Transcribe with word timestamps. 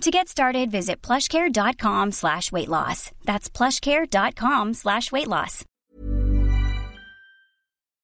To 0.00 0.10
get 0.10 0.28
started, 0.28 0.70
visit 0.70 1.00
plushcare.com 1.00 2.12
slash 2.12 2.52
weight 2.52 2.68
loss. 2.68 3.10
That's 3.24 3.48
plushcare.com 3.48 4.74
slash 4.74 5.10
weight 5.10 5.28
loss. 5.28 5.64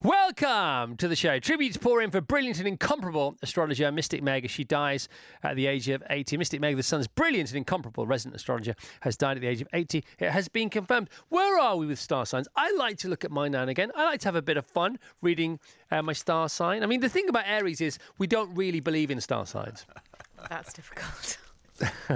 Welcome 0.03 0.97
to 0.97 1.09
the 1.09 1.17
show. 1.17 1.39
Tributes 1.41 1.77
pour 1.77 2.01
in 2.01 2.11
for 2.11 2.23
brilliant 2.23 2.59
and 2.59 2.67
incomparable 2.67 3.37
astrologer 3.43 3.93
Mystic 3.93 4.23
Meg 4.23 4.47
as 4.47 4.51
she 4.51 4.65
dies 4.65 5.11
at 5.43 5.57
the 5.57 5.67
age 5.67 5.91
of 5.91 6.03
80. 6.09 6.39
Mystic 6.39 6.59
Meg, 6.59 6.79
the 6.79 6.83
Sun's 6.83 7.07
brilliant 7.07 7.51
and 7.51 7.59
incomparable 7.59 8.07
resident 8.07 8.37
astrologer, 8.37 8.75
has 9.03 9.19
died 9.19 9.37
at 9.37 9.43
the 9.43 9.47
age 9.47 9.61
of 9.61 9.69
80. 9.75 10.03
It 10.21 10.31
has 10.31 10.49
been 10.49 10.71
confirmed. 10.71 11.11
Where 11.29 11.61
are 11.61 11.77
we 11.77 11.85
with 11.85 11.99
star 11.99 12.25
signs? 12.25 12.49
I 12.57 12.73
like 12.79 12.97
to 12.99 13.09
look 13.09 13.27
at 13.27 13.31
mine 13.31 13.53
now 13.53 13.61
and 13.61 13.69
again. 13.69 13.93
I 13.95 14.05
like 14.05 14.21
to 14.21 14.29
have 14.29 14.37
a 14.37 14.43
bit 14.43 14.57
of 14.57 14.65
fun 14.65 14.99
reading 15.21 15.61
uh, 15.91 16.01
my 16.01 16.15
star 16.15 16.49
sign. 16.49 16.83
I 16.83 16.87
mean, 16.87 17.01
the 17.01 17.11
thing 17.11 17.29
about 17.29 17.45
Aries 17.47 17.83
is 17.83 17.99
we 18.17 18.27
don't 18.27 18.55
really 18.55 18.81
believe 18.81 19.11
in 19.11 19.21
star 19.21 19.45
signs. 19.45 19.85
That's 20.49 20.73
difficult. 20.73 21.37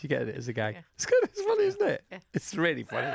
you 0.00 0.08
get 0.08 0.22
it 0.28 0.36
as 0.36 0.48
a 0.48 0.52
gag. 0.52 0.76
It's 0.94 1.06
good. 1.06 1.22
It's 1.24 1.40
funny, 1.42 1.64
isn't 1.64 1.88
it? 1.88 2.04
It's 2.32 2.54
really 2.54 2.84
funny. 2.84 3.08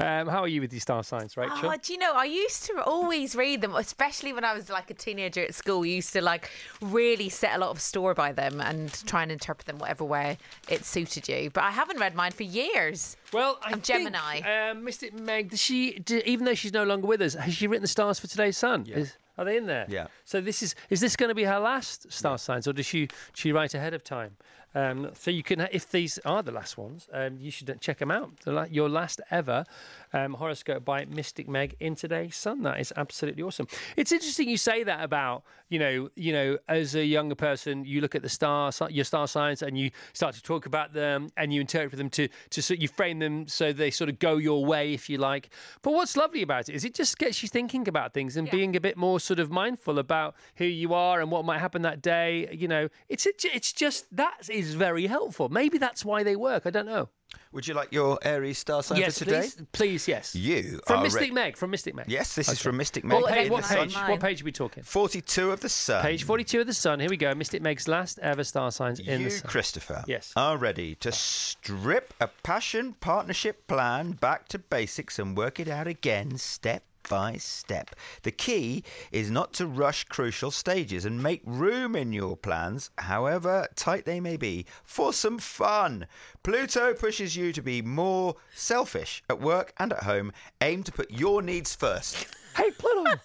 Um, 0.00 0.26
how 0.26 0.40
are 0.40 0.48
you 0.48 0.60
with 0.60 0.70
these 0.70 0.82
star 0.82 1.02
signs, 1.04 1.36
Rachel? 1.36 1.58
Oh, 1.62 1.74
do 1.80 1.92
you 1.92 1.98
know, 1.98 2.12
I 2.12 2.24
used 2.24 2.64
to 2.66 2.82
always 2.82 3.36
read 3.36 3.60
them, 3.60 3.74
especially 3.74 4.32
when 4.32 4.44
I 4.44 4.52
was 4.52 4.68
like 4.68 4.90
a 4.90 4.94
teenager 4.94 5.42
at 5.42 5.54
school. 5.54 5.80
We 5.80 5.90
used 5.94 6.12
to 6.14 6.20
like 6.20 6.50
really 6.80 7.28
set 7.28 7.54
a 7.54 7.58
lot 7.58 7.70
of 7.70 7.80
store 7.80 8.14
by 8.14 8.32
them 8.32 8.60
and 8.60 8.92
try 9.06 9.22
and 9.22 9.30
interpret 9.30 9.66
them 9.66 9.78
whatever 9.78 10.04
way 10.04 10.38
it 10.68 10.84
suited 10.84 11.28
you. 11.28 11.50
But 11.50 11.64
I 11.64 11.70
haven't 11.70 11.98
read 11.98 12.14
mine 12.14 12.32
for 12.32 12.42
years. 12.42 13.16
Well, 13.32 13.58
I 13.62 13.66
I'm 13.66 13.72
think, 13.74 13.84
Gemini. 13.84 14.40
Um, 14.40 14.84
Mystic 14.84 15.14
Meg, 15.14 15.50
does 15.50 15.60
she, 15.60 15.98
do, 16.00 16.20
even 16.26 16.44
though 16.46 16.54
she's 16.54 16.72
no 16.72 16.84
longer 16.84 17.06
with 17.06 17.22
us, 17.22 17.34
has 17.34 17.54
she 17.54 17.66
written 17.66 17.82
the 17.82 17.88
stars 17.88 18.18
for 18.18 18.26
today's 18.26 18.58
sun? 18.58 18.84
Yeah. 18.86 18.98
Is, 18.98 19.16
are 19.38 19.44
they 19.44 19.56
in 19.56 19.66
there? 19.66 19.86
Yeah. 19.88 20.08
So 20.24 20.40
this 20.40 20.62
is 20.64 20.74
is 20.90 21.00
this 21.00 21.14
going 21.14 21.28
to 21.28 21.34
be 21.34 21.44
her 21.44 21.60
last 21.60 22.10
star 22.12 22.38
signs, 22.38 22.66
or 22.66 22.72
does 22.72 22.86
she 22.86 23.08
she 23.34 23.52
write 23.52 23.72
ahead 23.72 23.94
of 23.94 24.02
time? 24.02 24.36
Um, 24.78 25.10
so 25.14 25.30
you 25.32 25.42
can, 25.42 25.60
if 25.72 25.90
these 25.90 26.18
are 26.24 26.42
the 26.42 26.52
last 26.52 26.78
ones, 26.78 27.08
um, 27.12 27.38
you 27.40 27.50
should 27.50 27.80
check 27.80 27.98
them 27.98 28.12
out. 28.12 28.30
The 28.44 28.52
la- 28.52 28.66
your 28.70 28.88
last 28.88 29.20
ever 29.30 29.64
um, 30.12 30.34
horoscope 30.34 30.84
by 30.84 31.04
Mystic 31.06 31.48
Meg 31.48 31.76
in 31.80 31.94
today's 31.94 32.36
Sun. 32.36 32.62
That 32.62 32.80
is 32.80 32.92
absolutely 32.96 33.42
awesome. 33.42 33.66
It's 33.96 34.12
interesting 34.12 34.48
you 34.48 34.56
say 34.56 34.84
that 34.84 35.02
about 35.02 35.44
you 35.68 35.78
know 35.78 36.08
you 36.14 36.32
know 36.32 36.58
as 36.68 36.94
a 36.94 37.04
younger 37.04 37.34
person 37.34 37.84
you 37.84 38.00
look 38.00 38.14
at 38.14 38.22
the 38.22 38.28
star 38.28 38.72
your 38.90 39.04
star 39.04 39.28
signs 39.28 39.62
and 39.62 39.78
you 39.78 39.90
start 40.12 40.34
to 40.34 40.42
talk 40.42 40.66
about 40.66 40.92
them 40.92 41.28
and 41.36 41.52
you 41.52 41.60
interpret 41.60 41.98
them 41.98 42.10
to 42.10 42.28
to 42.50 42.62
sort 42.62 42.80
you 42.80 42.88
frame 42.88 43.18
them 43.18 43.46
so 43.46 43.72
they 43.72 43.90
sort 43.90 44.08
of 44.08 44.18
go 44.18 44.36
your 44.36 44.64
way 44.64 44.94
if 44.94 45.08
you 45.08 45.18
like. 45.18 45.50
But 45.82 45.92
what's 45.92 46.16
lovely 46.16 46.42
about 46.42 46.68
it 46.68 46.74
is 46.74 46.84
it 46.84 46.94
just 46.94 47.18
gets 47.18 47.42
you 47.42 47.48
thinking 47.48 47.88
about 47.88 48.14
things 48.14 48.36
and 48.36 48.50
being 48.50 48.76
a 48.76 48.80
bit 48.80 48.96
more 48.96 49.20
sort 49.20 49.38
of 49.38 49.50
mindful 49.50 49.98
about 49.98 50.34
who 50.56 50.64
you 50.64 50.94
are 50.94 51.20
and 51.20 51.30
what 51.30 51.44
might 51.44 51.58
happen 51.58 51.82
that 51.82 52.02
day. 52.02 52.48
You 52.52 52.68
know, 52.68 52.88
it's 53.08 53.26
it's 53.26 53.72
just 53.72 54.04
that 54.16 54.48
is 54.48 54.74
very 54.74 55.06
helpful. 55.06 55.48
Maybe 55.48 55.78
that's 55.78 56.04
why 56.04 56.22
they 56.22 56.36
work. 56.36 56.62
I 56.66 56.70
don't 56.70 56.86
know. 56.86 57.08
Would 57.52 57.66
you 57.66 57.74
like 57.74 57.92
your 57.92 58.18
Aries 58.22 58.58
star 58.58 58.82
sign 58.82 58.98
yes, 58.98 59.18
for 59.18 59.24
today? 59.24 59.40
please, 59.40 59.66
please, 59.72 60.08
yes. 60.08 60.34
You 60.34 60.80
from 60.86 61.00
are 61.00 61.02
Mystic 61.02 61.22
re- 61.22 61.30
Meg. 61.30 61.56
From 61.56 61.70
Mystic 61.70 61.94
Meg. 61.94 62.06
Yes, 62.08 62.34
this 62.34 62.48
is 62.48 62.60
from 62.60 62.76
Mystic 62.76 63.04
Meg. 63.04 63.22
What, 63.22 63.32
page, 63.32 63.50
what 63.50 63.64
page? 63.64 63.94
What 63.94 64.20
page 64.20 64.42
are 64.42 64.44
we 64.44 64.52
talking? 64.52 64.82
42 64.82 65.50
of 65.50 65.60
the 65.60 65.68
Sun. 65.68 66.02
Page 66.02 66.24
42 66.24 66.60
of 66.60 66.66
the 66.66 66.74
Sun. 66.74 67.00
Here 67.00 67.08
we 67.08 67.16
go. 67.16 67.34
Mystic 67.34 67.62
Meg's 67.62 67.88
last 67.88 68.18
ever 68.20 68.44
star 68.44 68.70
signs 68.70 69.00
in 69.00 69.20
you, 69.20 69.24
the 69.26 69.30
Sun. 69.30 69.50
Christopher, 69.50 70.04
Yes. 70.06 70.32
are 70.36 70.56
ready 70.58 70.94
to 70.96 71.10
strip 71.10 72.12
a 72.20 72.28
passion 72.42 72.94
partnership 73.00 73.66
plan 73.66 74.12
back 74.12 74.48
to 74.48 74.58
basics 74.58 75.18
and 75.18 75.36
work 75.36 75.58
it 75.58 75.68
out 75.68 75.86
again 75.86 76.36
step 76.38 76.82
by 77.08 77.36
step. 77.36 77.94
The 78.22 78.30
key 78.30 78.84
is 79.10 79.30
not 79.30 79.52
to 79.54 79.66
rush 79.66 80.04
crucial 80.04 80.50
stages 80.50 81.04
and 81.04 81.22
make 81.22 81.42
room 81.44 81.96
in 81.96 82.12
your 82.12 82.36
plans, 82.36 82.90
however 82.98 83.66
tight 83.74 84.04
they 84.04 84.20
may 84.20 84.36
be, 84.36 84.66
for 84.84 85.12
some 85.12 85.38
fun. 85.38 86.06
Pluto 86.42 86.94
pushes 86.94 87.36
you 87.36 87.52
to 87.52 87.62
be 87.62 87.82
more 87.82 88.36
selfish 88.54 89.22
at 89.28 89.40
work 89.40 89.72
and 89.78 89.92
at 89.92 90.02
home. 90.02 90.32
Aim 90.60 90.82
to 90.84 90.92
put 90.92 91.10
your 91.10 91.42
needs 91.42 91.74
first. 91.74 92.26
Hey, 92.56 92.70
Pluto. 92.72 93.20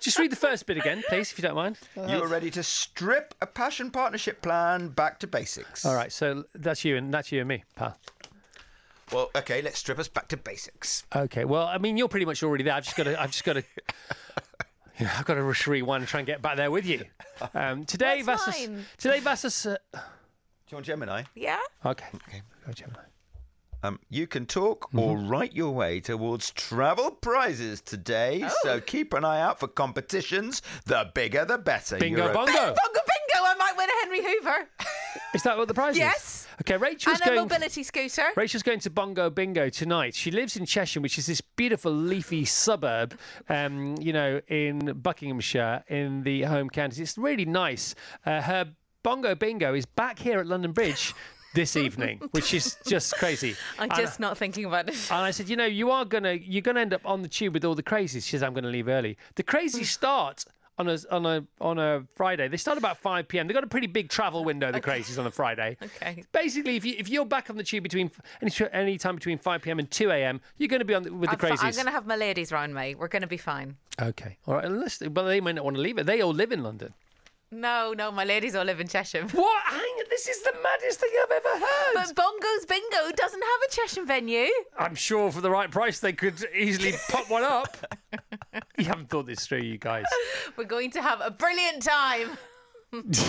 Just 0.00 0.18
read 0.18 0.32
the 0.32 0.36
first 0.36 0.64
bit 0.66 0.78
again, 0.78 1.02
please, 1.08 1.30
if 1.30 1.38
you 1.38 1.42
don't 1.42 1.56
mind. 1.56 1.78
You 1.94 2.22
are 2.22 2.28
ready 2.28 2.50
to 2.52 2.62
strip 2.62 3.34
a 3.42 3.46
passion 3.46 3.90
partnership 3.90 4.40
plan 4.40 4.88
back 4.88 5.18
to 5.20 5.26
basics. 5.26 5.84
All 5.84 5.94
right, 5.94 6.10
so 6.10 6.44
that's 6.54 6.84
you 6.84 6.96
and 6.96 7.12
that's 7.12 7.30
you 7.30 7.40
and 7.40 7.48
me, 7.48 7.64
pal. 7.76 7.98
Well, 9.12 9.30
okay, 9.36 9.62
let's 9.62 9.78
strip 9.78 9.98
us 9.98 10.08
back 10.08 10.28
to 10.28 10.36
basics. 10.36 11.04
Okay. 11.14 11.44
Well, 11.44 11.66
I 11.66 11.78
mean, 11.78 11.96
you're 11.96 12.08
pretty 12.08 12.26
much 12.26 12.42
already 12.42 12.64
there. 12.64 12.74
I've 12.74 12.84
just 12.84 12.96
got 12.96 13.04
to. 13.04 13.20
I've 13.20 13.30
just 13.30 13.44
got 13.44 13.54
to. 13.54 13.64
You 14.98 15.06
know, 15.06 15.12
I've 15.16 15.24
got 15.24 15.34
to 15.34 15.42
rush 15.44 15.66
rewind 15.68 16.02
and 16.02 16.08
try 16.08 16.20
and 16.20 16.26
get 16.26 16.42
back 16.42 16.56
there 16.56 16.70
with 16.72 16.84
you. 16.84 17.04
Um, 17.54 17.84
today, 17.84 18.20
That's 18.22 18.44
versus 18.44 18.66
fine. 18.66 18.84
today 18.96 19.20
versus. 19.20 19.64
Uh, 19.66 19.76
Do 19.92 19.98
you 20.70 20.76
want 20.76 20.86
Gemini? 20.86 21.22
Yeah. 21.36 21.58
okay. 21.86 22.06
Okay. 22.28 22.42
Go, 22.66 22.72
Gemini. 22.72 22.98
Um, 23.84 24.00
you 24.10 24.26
can 24.26 24.44
talk 24.44 24.92
or 24.92 25.16
Mm-hmm. 25.16 25.28
write 25.28 25.52
your 25.54 25.70
way 25.70 26.00
towards 26.00 26.50
travel 26.50 27.12
prizes 27.12 27.80
today, 27.80 28.42
Oh. 28.44 28.52
so 28.64 28.80
keep 28.80 29.14
an 29.14 29.24
eye 29.24 29.40
out 29.40 29.60
for 29.60 29.68
competitions. 29.68 30.62
The 30.86 31.08
bigger, 31.14 31.44
the 31.44 31.58
better. 31.58 31.96
Bingo, 31.96 32.22
You're 32.22 32.30
a- 32.30 32.34
bongo. 32.34 32.52
Bongo 32.52 32.74
bingo! 32.74 33.46
I 33.46 33.54
might 33.56 33.76
win 33.76 33.88
a 33.88 33.92
Henry 34.02 34.24
Hoover 34.24 34.68
Is 35.34 35.42
that 35.42 35.58
what 35.58 35.68
the 35.68 35.74
prize 35.74 35.92
is? 35.94 35.98
Yes. 35.98 36.48
Okay, 36.62 36.76
Rachel's 36.76 37.20
and 37.20 37.22
a 37.22 37.34
going. 37.34 37.48
mobility 37.48 37.82
scooter. 37.82 38.24
Rachel's 38.34 38.62
going 38.62 38.80
to 38.80 38.90
Bongo 38.90 39.28
Bingo 39.30 39.68
tonight. 39.68 40.14
She 40.14 40.30
lives 40.30 40.56
in 40.56 40.64
Chesham, 40.64 41.02
which 41.02 41.18
is 41.18 41.26
this 41.26 41.40
beautiful 41.40 41.92
leafy 41.92 42.44
suburb, 42.44 43.16
um, 43.48 43.96
you 44.00 44.12
know, 44.12 44.40
in 44.48 44.94
Buckinghamshire, 45.00 45.84
in 45.88 46.22
the 46.22 46.42
home 46.42 46.70
counties. 46.70 46.98
It's 46.98 47.18
really 47.18 47.44
nice. 47.44 47.94
Uh, 48.24 48.40
her 48.40 48.72
Bongo 49.02 49.34
Bingo 49.34 49.74
is 49.74 49.84
back 49.86 50.18
here 50.18 50.40
at 50.40 50.46
London 50.46 50.72
Bridge 50.72 51.14
this 51.54 51.76
evening, 51.76 52.20
which 52.32 52.52
is 52.54 52.76
just 52.86 53.14
crazy. 53.16 53.54
I'm 53.78 53.90
And- 53.90 54.00
just 54.00 54.18
not 54.18 54.36
thinking 54.38 54.64
about 54.64 54.88
it. 54.88 54.96
And 55.10 55.20
I 55.20 55.30
said, 55.30 55.48
you 55.48 55.56
know, 55.56 55.66
you 55.66 55.90
are 55.90 56.04
gonna 56.04 56.32
you're 56.32 56.62
gonna 56.62 56.80
end 56.80 56.94
up 56.94 57.02
on 57.04 57.22
the 57.22 57.28
tube 57.28 57.52
with 57.54 57.64
all 57.64 57.74
the 57.74 57.82
crazies. 57.82 58.24
She 58.24 58.30
says, 58.30 58.42
I'm 58.42 58.54
gonna 58.54 58.68
leave 58.68 58.88
early. 58.88 59.16
The 59.36 59.42
crazies 59.44 59.86
start 60.00 60.44
on 60.78 60.88
a 60.88 60.98
on 61.10 61.26
a 61.26 61.44
on 61.60 61.78
a 61.78 62.02
Friday. 62.14 62.48
They 62.48 62.56
start 62.56 62.78
about 62.78 62.98
five 62.98 63.28
p.m. 63.28 63.46
They've 63.46 63.54
got 63.54 63.64
a 63.64 63.68
pretty 63.68 63.86
big 63.86 64.08
travel 64.08 64.44
window. 64.44 64.70
The 64.70 64.80
crazies 64.80 65.18
on 65.18 65.26
a 65.26 65.30
Friday. 65.30 65.76
Okay. 65.88 66.22
Basically, 66.32 66.76
if 66.76 66.84
you 66.84 66.94
if 66.98 67.08
you're 67.08 67.24
back 67.24 67.50
on 67.50 67.56
the 67.56 67.64
tube 67.64 67.82
between 67.82 68.10
any 68.42 68.52
any 68.72 68.98
time 68.98 69.14
between 69.16 69.38
five 69.38 69.62
p.m. 69.62 69.78
and 69.78 69.90
two 69.90 70.10
a.m., 70.10 70.40
you're 70.58 70.68
going 70.68 70.80
to 70.80 70.84
be 70.84 70.94
on 70.94 71.02
the, 71.02 71.12
with 71.12 71.30
the 71.30 71.34
I'm, 71.34 71.38
fi- 71.38 71.50
crazies. 71.50 71.64
I'm 71.64 71.72
going 71.72 71.86
to 71.86 71.92
have 71.92 72.06
my 72.06 72.16
ladies 72.16 72.52
round 72.52 72.74
me. 72.74 72.94
We're 72.94 73.08
going 73.08 73.22
to 73.22 73.28
be 73.28 73.36
fine. 73.36 73.76
Okay, 74.00 74.36
all 74.46 74.54
right. 74.54 74.64
Unless, 74.64 74.98
but 74.98 75.24
they 75.24 75.40
might 75.40 75.56
not 75.56 75.64
want 75.64 75.76
to 75.76 75.82
leave 75.82 75.98
it. 75.98 76.06
They 76.06 76.20
all 76.20 76.32
live 76.32 76.52
in 76.52 76.62
London. 76.62 76.94
No, 77.50 77.94
no, 77.96 78.10
my 78.12 78.24
ladies 78.24 78.54
all 78.54 78.64
live 78.64 78.78
in 78.80 78.88
Chesham. 78.88 79.28
What? 79.34 79.62
Hang 79.64 79.80
on, 79.80 80.04
this 80.10 80.28
is 80.28 80.42
the 80.42 80.52
maddest 80.62 81.00
thing 81.00 81.10
I've 81.22 81.30
ever 81.32 81.64
heard. 81.64 81.94
But 81.94 82.14
Bongo's 82.14 82.66
Bingo 82.66 83.10
doesn't 83.16 83.42
have 83.42 83.60
a 83.66 83.70
Chesham 83.72 84.06
venue. 84.06 84.48
I'm 84.78 84.94
sure 84.94 85.32
for 85.32 85.40
the 85.40 85.50
right 85.50 85.70
price 85.70 85.98
they 85.98 86.12
could 86.12 86.44
easily 86.54 86.94
pop 87.08 87.30
one 87.30 87.44
up. 87.44 87.76
you 88.76 88.84
haven't 88.84 89.08
thought 89.08 89.26
this 89.26 89.46
through, 89.46 89.62
you 89.62 89.78
guys. 89.78 90.04
We're 90.56 90.64
going 90.64 90.90
to 90.92 91.02
have 91.02 91.20
a 91.22 91.30
brilliant 91.30 91.82
time. 91.82 92.36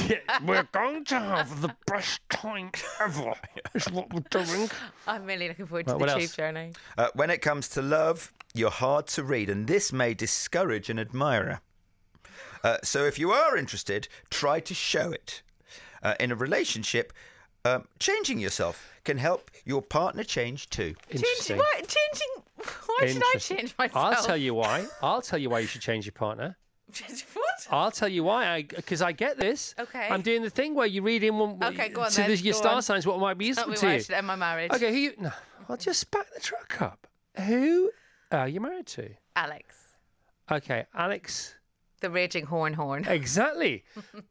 Yeah, 0.08 0.16
we're 0.46 0.64
going 0.72 1.04
to 1.06 1.20
have 1.20 1.60
the 1.62 1.76
best 1.86 2.22
time 2.30 2.72
ever. 3.02 3.34
Is 3.74 3.92
what 3.92 4.14
we're 4.14 4.22
doing. 4.30 4.70
I'm 5.06 5.26
really 5.26 5.50
looking 5.50 5.66
forward 5.66 5.86
to 5.88 5.96
Right, 5.96 6.00
the 6.00 6.14
what 6.14 6.22
tube 6.22 6.32
journey. 6.32 6.72
Uh, 6.98 7.10
when 7.14 7.30
it 7.30 7.42
comes 7.42 7.68
to 7.70 7.82
love, 7.82 8.32
you're 8.54 8.70
hard 8.72 9.08
to 9.08 9.24
read, 9.24 9.50
and 9.50 9.68
this 9.68 9.92
may 9.92 10.14
discourage 10.14 10.90
an 10.90 10.98
admirer. 10.98 11.60
Uh, 12.64 12.78
so 12.84 13.06
if 13.06 13.18
you 13.18 13.32
are 13.32 13.58
interested, 13.58 14.08
try 14.30 14.60
to 14.60 14.74
show 14.74 15.12
it. 15.12 15.42
Uh, 16.02 16.16
in 16.20 16.32
a 16.32 16.36
relationship, 16.36 17.12
um, 17.66 17.86
changing 18.00 18.40
yourself 18.40 18.90
can 19.04 19.18
help 19.18 19.52
your 19.66 19.82
partner 19.82 20.24
change 20.24 20.70
too. 20.70 20.96
Interesting. 21.10 21.58
Changing, 21.58 21.58
what? 21.58 21.88
Changing? 21.88 22.44
Why 22.88 23.08
should 23.08 23.24
I 23.24 23.38
change 23.40 23.76
myself? 23.78 24.18
I'll 24.18 24.24
tell 24.24 24.38
you 24.38 24.54
why. 24.54 24.86
I'll 25.02 25.22
tell 25.22 25.40
you 25.40 25.50
why 25.50 25.60
you 25.60 25.68
should 25.68 25.82
change 25.82 26.06
your 26.06 26.14
partner. 26.14 26.58
what? 27.34 27.68
I'll 27.70 27.92
tell 27.92 28.08
you 28.08 28.24
why. 28.24 28.64
Because 28.64 29.02
I, 29.02 29.12
get 29.12 29.38
this. 29.38 29.76
Okay. 29.80 30.08
I'm 30.10 30.22
doing 30.22 30.42
the 30.42 30.50
thing 30.50 30.74
where 30.76 30.88
you 30.88 31.02
read 31.02 31.24
in 31.24 31.38
one. 31.38 31.58
Okay, 31.62 31.90
go 31.90 32.02
on 32.02 32.12
to 32.12 32.18
then, 32.18 32.30
the, 32.30 32.38
your 32.38 32.54
go 32.54 32.60
star 32.60 32.76
on. 32.76 32.82
signs 32.82 33.06
what 33.06 33.20
might 33.20 33.38
be 33.38 33.54
Tell 33.54 33.68
useful 33.68 33.72
me 33.72 33.78
to 33.78 33.86
why 33.86 33.92
I 33.92 33.96
you. 33.96 34.02
should 34.02 34.16
end 34.16 34.28
my 34.28 34.36
marriage. 34.36 34.72
Okay, 34.72 34.92
who 34.92 34.98
you? 34.98 35.14
No, 35.20 35.32
I'll 35.68 35.78
just 35.78 36.10
back 36.12 36.28
the 36.34 36.40
truck 36.40 36.82
up. 36.82 37.08
Who 37.38 37.92
are 38.32 38.48
you 38.48 38.60
married 38.60 38.88
to? 38.88 39.10
Alex. 39.36 39.76
Okay, 40.52 40.86
Alex 40.96 41.56
The 42.00 42.10
raging 42.10 42.46
horn 42.46 42.74
horn. 42.74 43.06
Exactly. 43.20 43.84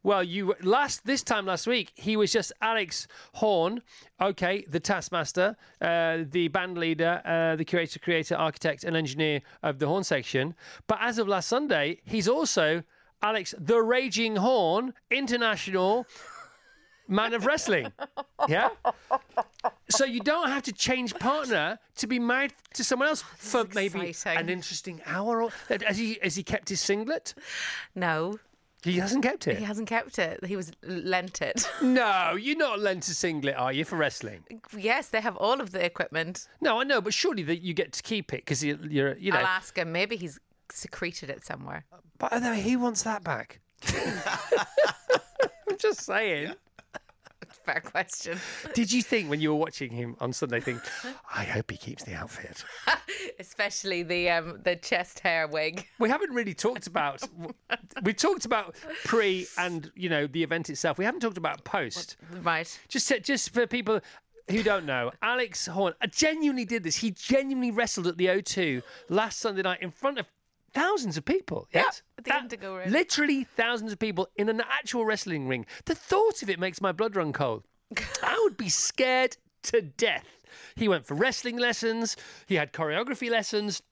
well, 0.03 0.23
you 0.23 0.55
last 0.63 1.05
this 1.05 1.23
time 1.23 1.47
last 1.47 1.67
week 1.67 1.93
he 1.95 2.17
was 2.17 2.33
just 2.33 2.53
Alex 2.63 3.07
Horne. 3.35 3.83
Okay, 4.21 4.65
the 4.69 4.81
taskmaster, 4.81 5.57
uh, 5.81 6.19
the 6.31 6.49
band 6.49 6.79
leader, 6.79 7.21
uh, 7.25 7.57
the 7.57 7.65
curator, 7.65 7.99
creator, 7.99 8.35
architect, 8.37 8.85
and 8.85 8.97
engineer 8.97 9.41
of 9.63 9.79
the 9.79 9.87
Horne 9.87 10.05
Section. 10.05 10.55
But 10.87 10.99
as 11.01 11.19
of 11.19 11.29
last 11.29 11.49
Sunday, 11.49 12.01
he's 12.05 12.29
also 12.29 12.83
Alex 13.23 13.55
the 13.59 13.81
Raging 13.83 14.37
Horn 14.37 14.95
International 15.11 16.07
Man 17.09 17.35
of 17.35 17.47
Wrestling. 17.47 17.93
Yeah. 18.49 18.69
So 19.89 20.05
you 20.05 20.21
don't 20.21 20.49
have 20.49 20.63
to 20.65 20.73
change 20.73 21.15
partner 21.15 21.79
to 21.97 22.07
be 22.07 22.19
married 22.19 22.53
to 22.75 22.85
someone 22.85 23.09
else 23.09 23.23
for 23.39 23.65
maybe 23.75 24.01
exciting. 24.09 24.41
an 24.43 24.49
interesting 24.51 25.01
hour. 25.07 25.43
Or 25.43 25.51
has 25.87 25.97
he 25.97 26.19
has 26.23 26.37
he 26.37 26.43
kept 26.43 26.69
his 26.69 26.81
singlet? 26.81 27.35
No, 27.95 28.39
He 28.85 28.99
hasn't 28.99 29.23
kept 29.25 29.47
it. 29.49 29.57
he 29.59 29.65
hasn't 29.65 29.89
kept 29.89 30.19
it. 30.19 30.45
He 30.45 30.55
was 30.57 30.71
lent 30.83 31.41
it. 31.43 31.69
No, 31.83 32.35
you're 32.39 32.57
not 32.57 32.79
lent 32.81 33.09
a 33.09 33.15
singlet, 33.15 33.57
are 33.57 33.73
you, 33.73 33.85
for 33.85 33.97
wrestling? 33.97 34.45
yes, 34.77 35.09
they 35.09 35.21
have 35.21 35.37
all 35.37 35.61
of 35.61 35.71
the 35.73 35.83
equipment. 35.85 36.47
No, 36.61 36.81
I 36.81 36.85
know, 36.85 37.01
but 37.01 37.15
surely 37.15 37.43
that 37.45 37.63
you 37.63 37.73
get 37.75 37.93
to 37.95 38.03
keep 38.03 38.33
it 38.35 38.43
because 38.45 38.63
you're, 38.63 38.79
you're, 38.87 39.17
you 39.17 39.33
know. 39.33 39.39
I'll 39.39 39.47
ask 39.47 39.77
him. 39.77 39.91
Maybe 39.93 40.17
he's 40.17 40.39
secreted 40.71 41.31
it 41.31 41.45
somewhere. 41.45 41.85
But 42.19 42.33
uh, 42.33 42.37
I 42.37 42.39
know 42.41 42.53
he 42.53 42.77
wants 42.77 43.03
that 43.05 43.25
back. 43.25 43.61
I'm 45.71 45.77
just 45.79 46.01
saying. 46.03 46.55
Fair 47.69 47.83
question. 47.83 48.39
Did 48.73 48.91
you 48.91 49.03
think 49.03 49.29
when 49.29 49.43
you 49.43 49.51
were 49.51 49.61
watching 49.61 49.91
him 49.91 50.17
on 50.21 50.33
Sunday, 50.33 50.59
think, 50.59 50.81
I 51.35 51.45
hope 51.45 51.71
he 51.71 51.77
keeps 51.77 52.03
the 52.03 52.15
outfit? 52.15 52.65
Especially 53.39 54.03
the 54.03 54.31
um 54.31 54.61
the 54.65 54.77
chest 54.77 55.21
hair 55.21 55.47
wig. 55.47 55.87
We 55.99 56.09
haven't 56.09 56.33
really 56.33 56.55
talked 56.55 56.87
about. 56.87 57.23
We 58.03 58.15
talked 58.15 58.45
about 58.45 58.77
pre 59.05 59.47
and 59.59 59.91
you 59.95 60.09
know 60.09 60.27
the 60.27 60.43
event 60.43 60.71
itself. 60.71 60.97
We 60.99 61.05
haven't 61.05 61.21
talked 61.21 61.37
about 61.37 61.65
post. 61.65 62.17
Right. 62.43 62.79
Just 62.89 63.13
just 63.23 63.51
for 63.51 63.67
people 63.67 64.01
who 64.49 64.63
don't 64.63 64.87
know, 64.87 65.11
Alex 65.21 65.67
Horne 65.67 65.93
I 66.01 66.07
genuinely 66.07 66.65
did 66.65 66.85
this. 66.85 66.97
He 66.97 67.11
genuinely 67.11 67.71
wrestled 67.71 68.07
at 68.07 68.17
the 68.17 68.27
O2 68.27 68.83
last 69.11 69.41
Sunday 69.41 69.63
night 69.63 69.83
in 69.83 69.91
front 69.91 70.19
of 70.19 70.27
thousands 70.73 71.17
of 71.17 71.25
people. 71.25 71.69
Yes, 71.73 72.03
the 72.23 72.37
Indigo 72.37 72.77
Ring. 72.77 72.91
Literally 72.91 73.45
thousands 73.45 73.93
of 73.93 73.99
people 73.99 74.29
in 74.37 74.49
an 74.49 74.61
actual 74.61 75.05
wrestling 75.05 75.49
ring. 75.49 75.67
The 75.85 75.95
thought 75.95 76.43
of 76.43 76.51
it 76.51 76.59
makes 76.59 76.81
my 76.81 76.93
blood 76.93 77.17
run 77.17 77.33
cold. 77.33 77.65
I 78.23 78.39
would 78.43 78.57
be 78.57 78.69
scared 78.69 79.37
to 79.65 79.83
death. 79.83 80.27
He 80.77 80.89
went 80.89 81.07
for 81.07 81.15
wrestling 81.15 81.59
lessons. 81.59 82.17
He 82.47 82.55
had 82.55 82.73
choreography 82.73 83.31
lessons. 83.31 83.83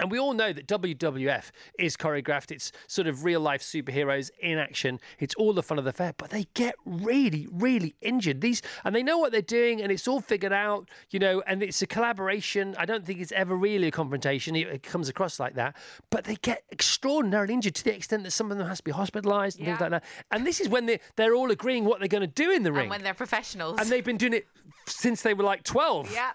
And 0.00 0.10
we 0.10 0.18
all 0.18 0.32
know 0.32 0.52
that 0.52 0.66
WWF 0.66 1.50
is 1.78 1.96
choreographed. 1.96 2.50
It's 2.50 2.72
sort 2.88 3.06
of 3.06 3.24
real 3.24 3.38
life 3.40 3.62
superheroes 3.62 4.28
in 4.40 4.58
action. 4.58 4.98
It's 5.20 5.36
all 5.36 5.52
the 5.52 5.62
fun 5.62 5.78
of 5.78 5.84
the 5.84 5.92
fair, 5.92 6.12
but 6.16 6.30
they 6.30 6.46
get 6.54 6.74
really, 6.84 7.46
really 7.52 7.94
injured. 8.00 8.40
These 8.40 8.60
and 8.82 8.92
they 8.92 9.04
know 9.04 9.18
what 9.18 9.30
they're 9.30 9.40
doing, 9.40 9.80
and 9.80 9.92
it's 9.92 10.08
all 10.08 10.20
figured 10.20 10.52
out, 10.52 10.88
you 11.10 11.20
know. 11.20 11.44
And 11.46 11.62
it's 11.62 11.80
a 11.80 11.86
collaboration. 11.86 12.74
I 12.76 12.86
don't 12.86 13.06
think 13.06 13.20
it's 13.20 13.30
ever 13.32 13.54
really 13.54 13.86
a 13.86 13.90
confrontation. 13.92 14.56
It, 14.56 14.66
it 14.66 14.82
comes 14.82 15.08
across 15.08 15.38
like 15.38 15.54
that, 15.54 15.76
but 16.10 16.24
they 16.24 16.36
get 16.42 16.64
extraordinarily 16.72 17.54
injured 17.54 17.76
to 17.76 17.84
the 17.84 17.94
extent 17.94 18.24
that 18.24 18.32
some 18.32 18.50
of 18.50 18.58
them 18.58 18.66
has 18.66 18.78
to 18.78 18.84
be 18.84 18.90
hospitalised 18.92 19.58
and 19.58 19.66
things 19.66 19.80
like 19.80 19.90
that. 19.90 20.02
And 20.32 20.44
this 20.44 20.60
is 20.60 20.68
when 20.68 20.86
they 20.86 20.98
they're 21.14 21.36
all 21.36 21.52
agreeing 21.52 21.84
what 21.84 22.00
they're 22.00 22.08
going 22.08 22.20
to 22.22 22.26
do 22.26 22.50
in 22.50 22.64
the 22.64 22.72
ring, 22.72 22.82
And 22.82 22.90
when 22.90 23.02
they're 23.04 23.14
professionals. 23.14 23.78
and 23.80 23.88
they've 23.88 24.04
been 24.04 24.16
doing 24.18 24.32
it 24.32 24.48
since 24.86 25.22
they 25.22 25.34
were 25.34 25.44
like 25.44 25.62
twelve. 25.62 26.12
yeah. 26.12 26.32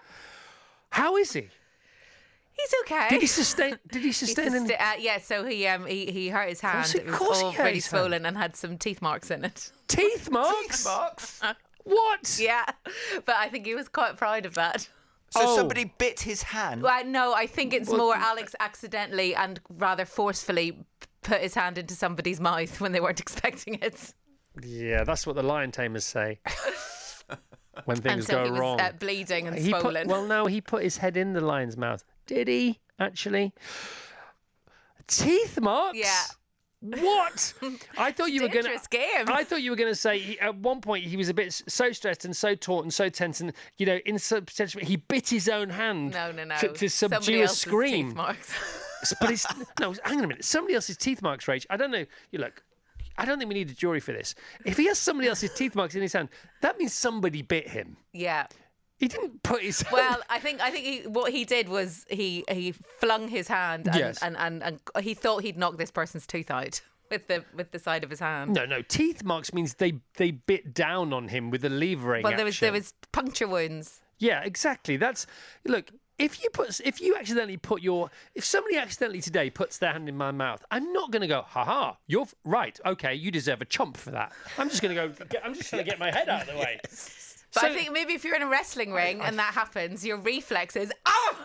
How 0.92 1.16
is 1.16 1.32
he? 1.34 1.48
He's 2.62 2.74
okay. 2.84 3.06
Did 3.10 3.20
he 3.22 3.26
sustain? 3.26 3.78
Did 3.90 4.02
he 4.02 4.08
He 4.08 4.12
sustain? 4.12 4.54
any- 4.54 4.68
susta- 4.68 4.80
uh, 4.80 4.92
yeah, 4.98 5.18
so 5.18 5.44
he 5.44 5.66
um 5.66 5.86
he, 5.86 6.06
he 6.10 6.28
hurt 6.28 6.48
his 6.48 6.60
hand. 6.60 6.78
course- 6.84 6.94
it 6.94 7.02
of 7.02 7.06
was 7.08 7.16
course 7.18 7.38
he 7.38 7.44
all 7.44 7.50
hurt 7.52 7.56
pretty 7.62 7.74
hand. 7.76 7.84
swollen 7.84 8.26
and 8.26 8.36
had 8.36 8.56
some 8.56 8.76
teeth 8.78 9.00
marks 9.02 9.30
in 9.30 9.44
it. 9.44 9.72
teeth 9.88 10.30
marks? 10.30 10.84
Marks. 10.84 11.40
What? 11.84 12.36
Yeah, 12.38 12.66
but 13.24 13.36
I 13.36 13.48
think 13.48 13.64
he 13.66 13.74
was 13.74 13.88
quite 13.88 14.18
proud 14.18 14.44
of 14.44 14.54
that. 14.54 14.82
So 15.30 15.40
Oh. 15.42 15.56
somebody 15.56 15.84
bit 15.98 16.20
his 16.20 16.42
hand. 16.42 16.82
Well, 16.82 17.04
no, 17.06 17.32
I 17.32 17.46
think 17.46 17.72
it's 17.72 17.88
more 17.90 18.14
Alex 18.14 18.54
accidentally 18.60 19.34
and 19.34 19.58
rather 19.70 20.04
forcefully 20.04 20.84
put 21.22 21.40
his 21.40 21.54
hand 21.54 21.78
into 21.78 21.94
somebody's 21.94 22.38
mouth 22.38 22.80
when 22.82 22.92
they 22.92 23.00
weren't 23.00 23.18
expecting 23.20 23.74
it, 23.80 24.12
Yeah, 24.62 25.04
that's 25.04 25.26
what 25.26 25.36
the 25.36 25.42
lion 25.42 25.72
tamers 25.72 26.04
say. 26.04 26.40
when 27.86 27.96
things 27.96 27.98
and 27.98 28.02
things 28.02 28.26
so 28.26 28.32
go 28.34 28.44
he 28.44 28.50
was 28.50 28.60
wrong. 28.60 28.80
uh, 28.80 28.92
bleeding 28.98 29.46
and 29.48 29.56
he 29.58 29.72
put, 29.72 29.80
swollen. 29.80 30.06
well, 30.08 30.26
no, 30.26 30.46
he 30.46 30.60
put 30.60 30.82
his 30.82 30.98
head 30.98 31.16
in 31.16 31.32
the 31.32 31.40
lion's 31.40 31.76
mouth. 31.78 32.04
Did 32.30 32.46
he 32.46 32.78
actually? 33.00 33.52
Teeth 35.08 35.60
marks. 35.60 35.98
Yeah. 35.98 36.22
What? 37.02 37.52
I 37.98 38.12
thought 38.12 38.30
you 38.30 38.42
were 38.42 38.48
going 38.48 38.66
to. 38.66 38.80
Game. 38.88 39.26
I 39.26 39.42
thought 39.42 39.62
you 39.62 39.72
were 39.72 39.76
going 39.76 39.90
to 39.90 39.96
say 39.96 40.38
at 40.40 40.54
one 40.54 40.80
point 40.80 41.04
he 41.04 41.16
was 41.16 41.28
a 41.28 41.34
bit 41.34 41.52
so 41.66 41.90
stressed 41.90 42.24
and 42.24 42.34
so 42.34 42.54
taut 42.54 42.84
and 42.84 42.94
so 42.94 43.08
tense 43.08 43.40
and 43.40 43.52
you 43.78 43.86
know 43.86 43.98
in 44.06 44.16
some 44.16 44.44
potential 44.44 44.80
he 44.80 44.94
bit 44.94 45.28
his 45.28 45.48
own 45.48 45.70
hand 45.70 46.12
no, 46.12 46.30
no, 46.30 46.44
no. 46.44 46.56
to, 46.58 46.68
to 46.68 46.88
Somebody 46.88 47.24
subdue 47.24 47.38
a 47.38 47.42
else's 47.42 47.60
scream. 47.60 48.06
Teeth 48.06 48.16
marks. 48.16 48.54
But 49.20 49.30
it's 49.32 49.46
no. 49.80 49.92
Hang 50.04 50.18
on 50.18 50.24
a 50.24 50.28
minute. 50.28 50.44
Somebody 50.44 50.76
else's 50.76 50.96
teeth 50.96 51.20
marks, 51.20 51.46
Rach. 51.46 51.66
I 51.68 51.76
don't 51.76 51.90
know. 51.90 52.06
You 52.30 52.38
look. 52.38 52.62
I 53.18 53.24
don't 53.24 53.38
think 53.38 53.48
we 53.48 53.54
need 53.54 53.70
a 53.70 53.74
jury 53.74 53.98
for 53.98 54.12
this. 54.12 54.36
If 54.64 54.76
he 54.76 54.86
has 54.86 54.98
somebody 54.98 55.28
else's 55.28 55.52
teeth 55.52 55.74
marks 55.74 55.96
in 55.96 56.02
his 56.02 56.12
hand, 56.12 56.28
that 56.62 56.78
means 56.78 56.94
somebody 56.94 57.42
bit 57.42 57.68
him. 57.68 57.96
yeah. 58.12 58.46
He 59.00 59.08
didn't 59.08 59.42
put 59.42 59.62
his. 59.62 59.82
Well, 59.90 60.20
I 60.30 60.38
think 60.38 60.60
I 60.60 60.70
think 60.70 60.84
he, 60.84 61.08
what 61.08 61.32
he 61.32 61.44
did 61.44 61.68
was 61.68 62.04
he 62.08 62.44
he 62.48 62.72
flung 62.72 63.26
his 63.28 63.48
hand 63.48 63.86
and, 63.88 63.96
Yes. 63.96 64.22
and, 64.22 64.36
and, 64.36 64.62
and 64.62 64.78
he 65.04 65.14
thought 65.14 65.42
he'd 65.42 65.56
knock 65.58 65.76
this 65.78 65.90
person's 65.90 66.26
tooth 66.26 66.50
out 66.50 66.80
with 67.10 67.26
the 67.26 67.42
with 67.54 67.72
the 67.72 67.78
side 67.78 68.04
of 68.04 68.10
his 68.10 68.20
hand. 68.20 68.52
no, 68.54 68.66
no. 68.66 68.82
Teeth 68.82 69.24
marks 69.24 69.52
means 69.52 69.74
they 69.74 69.94
they 70.18 70.30
bit 70.30 70.74
down 70.74 71.12
on 71.12 71.26
him 71.28 71.50
with 71.50 71.64
a 71.64 71.70
levering. 71.70 72.22
But 72.22 72.36
there 72.36 72.44
was 72.44 72.60
there 72.60 72.72
was 72.72 72.92
puncture 73.10 73.48
wounds. 73.48 74.00
Yeah, 74.18 74.42
exactly. 74.44 74.96
That's 74.98 75.26
look. 75.64 75.90
If 76.18 76.42
you 76.42 76.50
put, 76.50 76.78
if 76.84 77.00
you 77.00 77.16
accidentally 77.16 77.56
put 77.56 77.80
your, 77.80 78.10
if 78.34 78.44
somebody 78.44 78.76
accidentally 78.76 79.22
today 79.22 79.48
puts 79.48 79.78
their 79.78 79.92
hand 79.94 80.06
in 80.06 80.18
my 80.18 80.30
mouth, 80.30 80.62
I'm 80.70 80.92
not 80.92 81.10
going 81.10 81.22
to 81.22 81.26
go, 81.26 81.40
ha 81.40 81.64
ha, 81.64 81.96
you're 82.08 82.24
f- 82.24 82.34
right. 82.44 82.78
Okay, 82.84 83.14
you 83.14 83.30
deserve 83.30 83.62
a 83.62 83.64
chomp 83.64 83.96
for 83.96 84.10
that. 84.10 84.30
I'm 84.58 84.68
just 84.68 84.82
going 84.82 84.94
to 84.94 85.08
go. 85.08 85.24
I'm 85.42 85.54
just 85.54 85.72
going 85.72 85.82
to 85.82 85.88
get 85.90 85.98
my 85.98 86.10
head 86.10 86.28
out 86.28 86.42
of 86.42 86.48
the 86.48 86.56
way. 86.60 86.78
But 87.54 87.60
So- 87.62 87.66
I 87.68 87.74
think 87.74 87.92
maybe 87.92 88.12
if 88.14 88.24
you're 88.24 88.36
in 88.36 88.42
a 88.42 88.48
wrestling 88.48 88.92
ring 88.92 89.20
and 89.20 89.38
that 89.38 89.54
happens, 89.54 90.04
your 90.06 90.18
reflex 90.18 90.76
is 90.76 90.92
oh. 91.06 91.36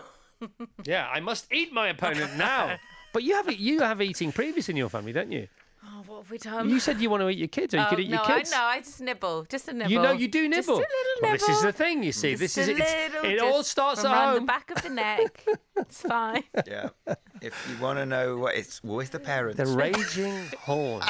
Yeah, 0.83 1.09
I 1.11 1.19
must 1.19 1.51
eat 1.51 1.71
my 1.73 1.87
opponent 1.89 2.35
now. 2.37 2.77
But 3.13 3.23
you 3.23 3.33
have 3.35 3.49
you 3.49 3.79
have 3.81 4.01
eating 4.01 4.33
previous 4.33 4.67
in 4.67 4.75
your 4.75 4.89
family, 4.89 5.13
don't 5.13 5.31
you? 5.31 5.47
Oh, 5.85 6.03
what 6.05 6.17
have 6.23 6.31
we 6.31 6.37
done? 6.37 6.69
You 6.69 6.81
said 6.81 6.99
you 6.99 7.09
want 7.09 7.21
to 7.21 7.29
eat 7.29 7.37
your 7.37 7.47
kids, 7.47 7.73
or 7.73 7.77
you 7.77 7.83
Oh, 7.85 7.89
could 7.89 7.99
eat 8.01 8.09
no, 8.09 8.17
your 8.17 8.25
kids. 8.25 8.51
No, 8.51 8.57
I. 8.57 8.73
I 8.73 8.79
just 8.81 8.99
nibble, 8.99 9.45
just 9.47 9.69
a 9.69 9.73
nibble. 9.73 9.89
You 9.91 10.01
know 10.01 10.11
you 10.11 10.27
do 10.27 10.49
nibble. 10.49 10.79
Just 10.79 10.89
a 10.91 10.95
little 10.97 11.21
Well, 11.21 11.31
this 11.31 11.43
is 11.43 11.47
nibble. 11.49 11.61
the 11.61 11.71
thing. 11.71 12.03
You 12.03 12.11
see, 12.11 12.31
Just 12.31 12.41
this 12.41 12.57
is 12.57 12.67
it. 12.67 12.77
little, 12.77 13.23
It 13.31 13.39
all 13.39 13.63
starts 13.63 14.01
from 14.01 14.11
at 14.11 14.25
home. 14.25 14.35
the 14.35 14.41
back 14.41 14.69
of 14.69 14.81
the 14.83 14.89
neck. 14.89 15.45
it's 15.77 16.01
fine. 16.01 16.43
Yeah. 16.67 16.89
If 17.41 17.53
you 17.69 17.81
want 17.81 17.99
to 17.99 18.05
know 18.05 18.35
what 18.35 18.55
it's 18.55 18.83
with 18.83 19.11
the 19.11 19.19
parents. 19.19 19.57
The 19.57 19.67
raging 19.77 20.47
horn. 20.59 21.03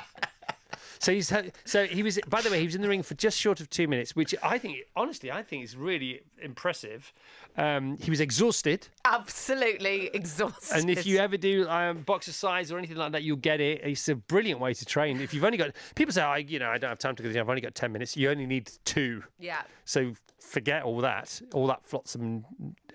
So 1.00 1.14
he's 1.14 1.32
so 1.66 1.86
he 1.86 2.04
was. 2.04 2.20
By 2.28 2.42
the 2.42 2.50
way, 2.50 2.60
he 2.60 2.66
was 2.66 2.76
in 2.76 2.82
the 2.82 2.88
ring 2.90 3.04
for 3.04 3.14
just 3.16 3.38
short 3.40 3.60
of 3.60 3.70
two 3.70 3.88
minutes, 3.88 4.16
which 4.16 4.34
I 4.44 4.58
think, 4.58 4.78
honestly, 4.96 5.32
I 5.32 5.44
think 5.44 5.64
is 5.64 5.76
really 5.76 6.22
impressive. 6.42 7.12
Um, 7.58 7.98
he 8.02 8.10
was 8.10 8.20
exhausted, 8.22 8.88
Absolutely 9.06 10.08
exhausted. 10.14 10.76
and 10.78 10.90
if 10.90 11.06
you 11.06 11.20
ever 11.20 11.38
do 11.38 11.68
um, 11.70 12.02
boxercise 12.02 12.72
or 12.72 12.78
anything 12.78 12.98
like 12.98 13.12
that, 13.14 13.24
you'll 13.24 13.38
get 13.38 13.62
it. 13.62 13.82
It's 13.84 14.08
a 14.10 14.16
brilliant 14.16 14.60
way 14.60 14.74
to 14.74 14.86
train. 14.86 15.20
If 15.22 15.34
you've 15.34 15.44
only 15.46 15.58
got 15.58 15.72
people 15.96 16.14
say, 16.14 16.22
I, 16.22 16.38
you 16.38 16.60
know, 16.60 16.70
I 16.70 16.78
don't 16.78 16.90
have 16.90 17.00
time 17.00 17.16
to 17.16 17.24
go 17.24 17.28
to 17.28 17.34
the 17.34 17.34
gym. 17.36 17.46
I've 17.46 17.50
only 17.50 17.62
got 17.62 17.76
ten 17.76 17.92
minutes. 17.92 18.18
You 18.18 18.30
only 18.30 18.46
need 18.46 18.70
two. 18.86 19.24
yeah, 19.40 19.62
So 19.86 20.14
forget 20.40 20.84
all 20.84 21.00
that, 21.02 21.42
all 21.54 21.68
that 21.68 21.86
flotsam 21.86 22.46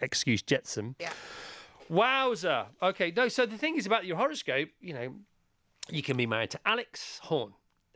excuse 0.01 0.43
jetsam. 0.43 0.95
yeah. 1.01 1.11
Wowzer. 1.89 2.67
Okay, 2.83 3.13
no. 3.17 3.29
So 3.29 3.47
the 3.47 3.59
thing 3.59 3.77
is 3.77 3.87
about 3.87 4.05
your 4.07 4.17
horoscope, 4.17 4.69
you 4.81 4.95
know, 4.95 5.15
you 5.91 6.03
can 6.03 6.17
be 6.17 6.27
married 6.27 6.51
to 6.51 6.61
Alex 6.65 7.19
Horne. 7.25 7.53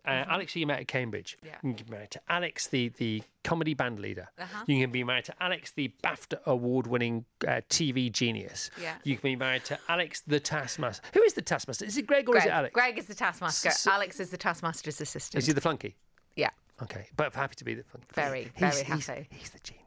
Uh, 0.07 0.25
Alex, 0.29 0.53
who 0.53 0.61
you 0.61 0.67
met 0.67 0.81
at 0.81 0.89
Cambridge. 0.89 1.37
Mm-hmm. 1.39 1.47
Yeah. 1.47 1.71
You 1.71 1.75
can 1.75 1.87
be 1.87 1.91
married 1.93 2.11
to 2.11 2.21
Alex, 2.29 2.67
the, 2.67 2.89
the 2.99 3.23
comedy 3.43 3.73
band 3.75 4.01
leader. 4.01 4.29
Uh-huh. 4.39 4.65
You 4.67 4.81
can 4.81 4.91
be 4.91 5.03
married 5.05 5.25
to 5.27 5.35
Alex, 5.41 5.73
the 5.73 5.93
BAFTA 6.03 6.45
award 6.47 6.87
winning 6.87 7.25
uh, 7.47 7.61
TV 7.71 8.13
genius. 8.13 8.71
Yeah. 8.81 8.95
You 9.05 9.17
can 9.17 9.23
be 9.31 9.37
married 9.37 9.65
to 9.67 9.79
Alex, 9.89 10.23
the 10.27 10.41
Taskmaster. 10.41 11.03
Who 11.15 11.23
is 11.23 11.33
the 11.35 11.43
Taskmaster? 11.43 11.85
Is 11.87 11.97
it 11.97 12.07
Greg 12.07 12.29
or 12.29 12.33
Greg, 12.33 12.43
is 12.45 12.47
it 12.49 12.53
Alex? 12.53 12.75
Greg 12.75 12.99
is 12.99 13.07
the 13.07 13.15
taskmaster. 13.15 13.71
So- 13.71 13.91
Alex 13.91 14.21
is 14.21 14.31
the 14.31 14.37
taskmaster's 14.39 15.01
assistant. 15.01 15.39
Is 15.43 15.47
he 15.47 15.53
the 15.53 15.61
flunky? 15.61 15.97
yeah. 16.37 16.51
Okay, 16.83 17.07
but 17.17 17.33
happy 17.33 17.55
to 17.55 17.65
be 17.65 17.75
the 17.75 17.85
flunky. 17.85 18.09
Very, 18.15 18.43
He's- 18.57 18.59
very 18.59 18.85
he's- 18.85 19.07
happy. 19.07 19.29
He's, 19.31 19.51
the 19.51 19.61
genius. 19.61 19.85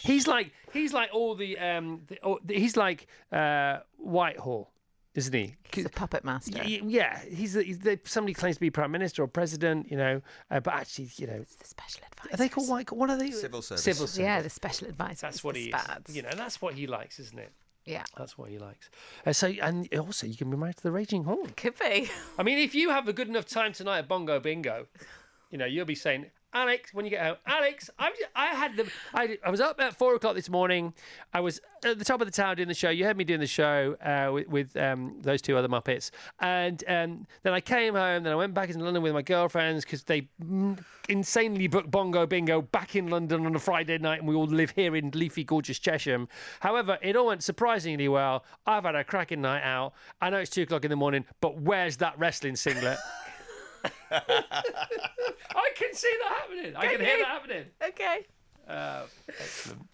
He's 0.00 0.26
like 0.26 0.52
he's 0.72 0.92
like 0.92 1.10
all 1.12 1.34
the 1.34 1.58
um 1.58 2.02
the, 2.06 2.18
oh, 2.22 2.38
he's 2.48 2.76
like 2.76 3.06
uh 3.32 3.78
Whitehall, 3.98 4.70
isn't 5.14 5.32
he? 5.34 5.54
He's 5.72 5.84
a 5.86 5.90
puppet 5.90 6.24
master. 6.24 6.58
Y- 6.64 6.80
Yeah, 6.84 7.20
he's, 7.24 7.54
he's 7.54 7.78
the, 7.80 7.98
somebody 8.04 8.34
claims 8.34 8.56
to 8.56 8.60
be 8.60 8.70
prime 8.70 8.90
minister 8.90 9.22
or 9.22 9.26
president, 9.28 9.90
you 9.90 9.96
know, 9.96 10.22
uh, 10.50 10.60
but 10.60 10.74
actually, 10.74 11.10
you 11.16 11.26
know, 11.26 11.34
it's 11.34 11.54
The 11.56 11.66
special 11.66 12.02
advisor. 12.10 12.34
are 12.34 12.36
they 12.38 12.48
called 12.48 12.68
white? 12.68 12.90
What 12.92 13.10
are 13.10 13.16
they? 13.18 13.30
Civil 13.30 13.62
service. 13.62 13.82
Civil 13.84 14.06
service. 14.06 14.18
Yeah, 14.18 14.40
the 14.42 14.50
special 14.50 14.88
advisor. 14.88 15.26
That's 15.26 15.44
what 15.44 15.56
he 15.56 15.72
is. 16.08 16.14
You 16.16 16.22
know, 16.22 16.30
that's 16.34 16.62
what 16.62 16.74
he 16.74 16.86
likes, 16.86 17.18
isn't 17.20 17.38
it? 17.38 17.52
Yeah. 17.84 18.04
That's 18.16 18.38
what 18.38 18.48
he 18.48 18.58
likes. 18.58 18.90
Uh, 19.26 19.32
so, 19.32 19.48
and 19.60 19.92
also, 19.94 20.26
you 20.26 20.36
can 20.36 20.50
be 20.50 20.56
married 20.56 20.76
to 20.76 20.82
the 20.84 20.92
Raging 20.92 21.24
Horn. 21.24 21.48
Could 21.56 21.78
be. 21.78 22.08
I 22.38 22.42
mean, 22.44 22.58
if 22.58 22.74
you 22.76 22.90
have 22.90 23.08
a 23.08 23.12
good 23.12 23.28
enough 23.28 23.46
time 23.46 23.72
tonight 23.72 23.98
at 23.98 24.08
Bongo 24.08 24.38
Bingo, 24.38 24.86
you 25.50 25.58
know, 25.58 25.66
you'll 25.66 25.84
be 25.84 25.96
saying, 25.96 26.26
Alex, 26.54 26.92
when 26.92 27.06
you 27.06 27.10
get 27.10 27.24
home, 27.24 27.36
Alex, 27.46 27.88
I, 27.98 28.12
I 28.36 28.46
had 28.48 28.76
the, 28.76 28.86
I, 29.14 29.38
I 29.42 29.50
was 29.50 29.60
up 29.60 29.80
at 29.80 29.96
four 29.96 30.14
o'clock 30.14 30.34
this 30.34 30.50
morning. 30.50 30.92
I 31.32 31.40
was 31.40 31.60
at 31.82 31.98
the 31.98 32.04
top 32.04 32.20
of 32.20 32.26
the 32.26 32.32
tower 32.32 32.54
doing 32.54 32.68
the 32.68 32.74
show. 32.74 32.90
You 32.90 33.04
heard 33.06 33.16
me 33.16 33.24
doing 33.24 33.40
the 33.40 33.46
show 33.46 33.96
uh, 34.04 34.30
with, 34.32 34.48
with 34.48 34.76
um, 34.76 35.16
those 35.22 35.40
two 35.40 35.56
other 35.56 35.68
Muppets. 35.68 36.10
And 36.40 36.84
um, 36.88 37.26
then 37.42 37.54
I 37.54 37.60
came 37.60 37.94
home, 37.94 38.24
then 38.24 38.32
I 38.32 38.36
went 38.36 38.52
back 38.52 38.68
into 38.68 38.84
London 38.84 39.02
with 39.02 39.14
my 39.14 39.22
girlfriends 39.22 39.84
because 39.86 40.04
they 40.04 40.28
mm, 40.44 40.78
insanely 41.08 41.68
booked 41.68 41.90
Bongo 41.90 42.26
Bingo 42.26 42.60
back 42.60 42.96
in 42.96 43.08
London 43.08 43.46
on 43.46 43.56
a 43.56 43.58
Friday 43.58 43.96
night, 43.96 44.18
and 44.18 44.28
we 44.28 44.34
all 44.34 44.46
live 44.46 44.70
here 44.72 44.94
in 44.94 45.10
leafy, 45.12 45.44
gorgeous 45.44 45.78
Chesham. 45.78 46.28
However, 46.60 46.98
it 47.00 47.16
all 47.16 47.26
went 47.26 47.42
surprisingly 47.42 48.08
well. 48.08 48.44
I've 48.66 48.84
had 48.84 48.94
a 48.94 49.04
cracking 49.04 49.40
night 49.40 49.62
out. 49.62 49.94
I 50.20 50.28
know 50.28 50.38
it's 50.38 50.50
two 50.50 50.62
o'clock 50.62 50.84
in 50.84 50.90
the 50.90 50.96
morning, 50.96 51.24
but 51.40 51.58
where's 51.58 51.96
that 51.98 52.18
wrestling 52.18 52.56
singlet? 52.56 52.98
I 54.10 55.70
can 55.76 55.94
see 55.94 56.12
that 56.22 56.32
happening. 56.40 56.76
I 56.76 56.86
can 56.86 57.00
hear 57.00 57.18
that 57.18 57.26
happening. 57.26 57.64
Okay. 57.88 58.26
Uh, 58.68 59.02
excellent. 59.28 59.88